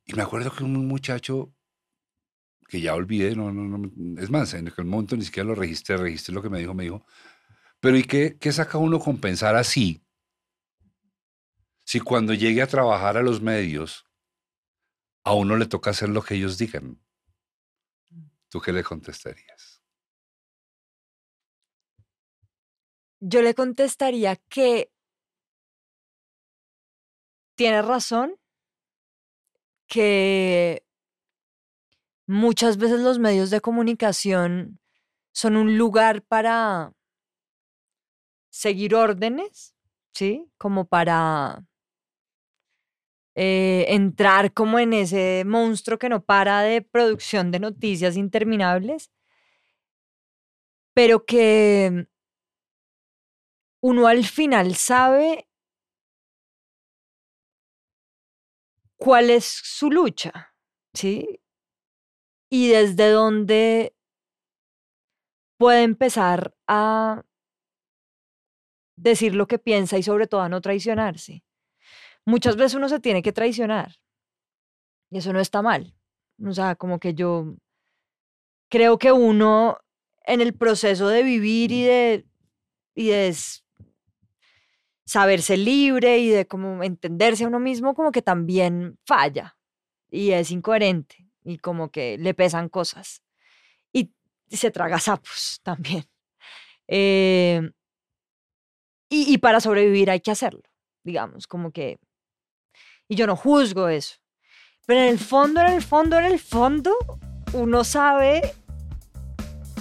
[0.07, 1.51] Y me acuerdo que un muchacho
[2.73, 5.95] que ya olvidé, no, no, no, es más, en aquel momento ni siquiera lo registré,
[5.99, 7.05] registré lo que me dijo, me dijo,
[7.81, 10.03] pero ¿y qué, qué saca uno con pensar así?
[11.85, 14.07] Si cuando llegue a trabajar a los medios,
[15.23, 16.99] a uno le toca hacer lo que ellos digan.
[18.49, 19.83] ¿Tú qué le contestarías?
[23.21, 24.91] Yo le contestaría que
[27.55, 28.41] tiene razón,
[29.87, 30.87] que
[32.33, 34.81] muchas veces los medios de comunicación
[35.33, 36.93] son un lugar para
[38.51, 39.75] seguir órdenes,
[40.13, 40.51] ¿sí?
[40.59, 41.65] Como para
[43.35, 49.11] eh, entrar como en ese monstruo que no para de producción de noticias interminables,
[50.95, 52.07] pero que
[53.83, 55.47] uno al final sabe
[58.97, 60.55] cuál es su lucha,
[60.95, 61.42] ¿sí?
[62.55, 63.97] Y desde dónde
[65.57, 67.23] puede empezar a
[68.95, 71.43] decir lo que piensa y sobre todo a no traicionarse.
[72.27, 73.97] Muchas veces uno se tiene que traicionar
[75.09, 75.95] y eso no está mal.
[76.45, 77.57] O sea, como que yo
[78.69, 79.79] creo que uno
[80.27, 82.27] en el proceso de vivir y de,
[82.95, 83.35] y de
[85.07, 89.57] saberse libre y de como entenderse a uno mismo, como que también falla
[90.11, 93.23] y es incoherente y como que le pesan cosas
[94.53, 96.05] y se traga sapos también.
[96.87, 97.71] Eh,
[99.09, 100.63] y, y para sobrevivir hay que hacerlo,
[101.03, 101.99] digamos, como que...
[103.09, 104.17] Y yo no juzgo eso.
[104.87, 106.95] Pero en el fondo, en el fondo, en el fondo,
[107.53, 108.55] uno sabe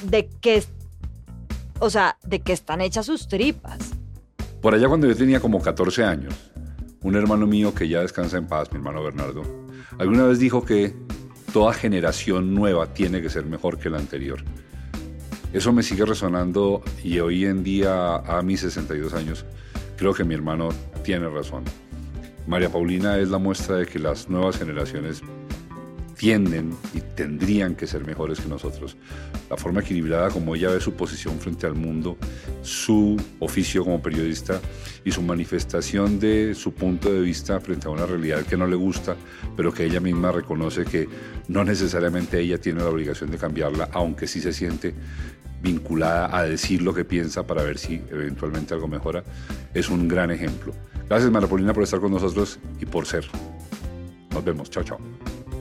[0.03, 0.63] de qué,
[1.79, 3.91] o sea, de qué están hechas sus tripas.
[4.61, 6.33] Por allá cuando yo tenía como 14 años,
[7.03, 9.43] un hermano mío que ya descansa en paz, mi hermano Bernardo,
[9.97, 10.93] alguna vez dijo que
[11.51, 14.43] toda generación nueva tiene que ser mejor que la anterior.
[15.53, 19.45] Eso me sigue resonando y hoy en día, a mis 62 años,
[19.97, 20.69] creo que mi hermano
[21.03, 21.65] tiene razón.
[22.47, 25.21] María Paulina es la muestra de que las nuevas generaciones
[26.21, 28.95] tienden y tendrían que ser mejores que nosotros.
[29.49, 32.15] La forma equilibrada como ella ve su posición frente al mundo,
[32.61, 34.61] su oficio como periodista
[35.03, 38.75] y su manifestación de su punto de vista frente a una realidad que no le
[38.75, 39.15] gusta,
[39.57, 41.09] pero que ella misma reconoce que
[41.47, 44.93] no necesariamente ella tiene la obligación de cambiarla, aunque sí se siente
[45.63, 49.23] vinculada a decir lo que piensa para ver si eventualmente algo mejora,
[49.73, 50.71] es un gran ejemplo.
[51.09, 53.25] Gracias María Paulina por estar con nosotros y por ser.
[54.29, 54.69] Nos vemos.
[54.69, 54.99] Chao, chao.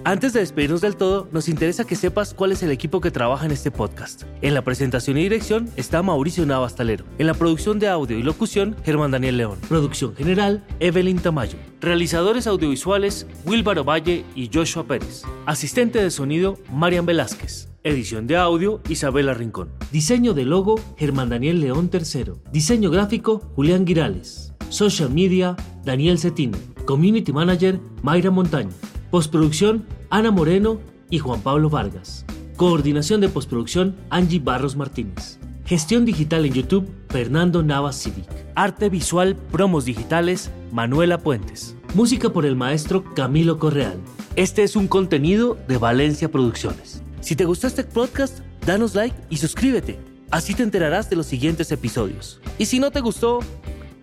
[0.02, 3.44] Antes de despedirnos del todo, nos interesa que sepas cuál es el equipo que trabaja
[3.44, 4.22] en este podcast.
[4.40, 7.04] En la presentación y dirección está Mauricio Navastalero.
[7.18, 9.58] En la producción de audio y locución, Germán Daniel León.
[9.68, 11.58] Producción general, Evelyn Tamayo.
[11.82, 15.22] Realizadores audiovisuales, Wilbaro Valle y Joshua Pérez.
[15.44, 17.68] Asistente de sonido, Marian Velázquez.
[17.84, 19.68] Edición de audio, Isabela Rincón.
[19.92, 22.32] Diseño de logo, Germán Daniel León III.
[22.50, 24.54] Diseño gráfico, Julián Girales.
[24.70, 26.56] Social media, Daniel Cetino.
[26.86, 28.70] Community Manager, Mayra Montaño.
[29.10, 30.80] Postproducción, Ana Moreno
[31.10, 32.24] y Juan Pablo Vargas.
[32.56, 35.40] Coordinación de postproducción, Angie Barros Martínez.
[35.64, 38.28] Gestión digital en YouTube, Fernando Navas Civic.
[38.54, 41.74] Arte visual, promos digitales, Manuela Puentes.
[41.94, 43.98] Música por el maestro Camilo Correal.
[44.36, 47.02] Este es un contenido de Valencia Producciones.
[47.20, 49.98] Si te gustó este podcast, danos like y suscríbete.
[50.30, 52.40] Así te enterarás de los siguientes episodios.
[52.58, 53.40] Y si no te gustó,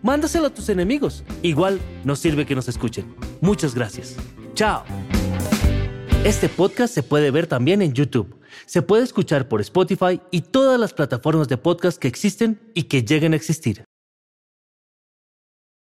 [0.01, 1.23] mándaselo a tus enemigos.
[1.43, 3.15] Igual nos sirve que nos escuchen.
[3.39, 4.17] Muchas gracias.
[4.57, 4.83] Chao.
[6.25, 8.41] Este podcast se puede ver también en YouTube.
[8.65, 13.03] Se puede escuchar por Spotify y todas las plataformas de podcast que existen y que
[13.03, 13.83] lleguen a existir.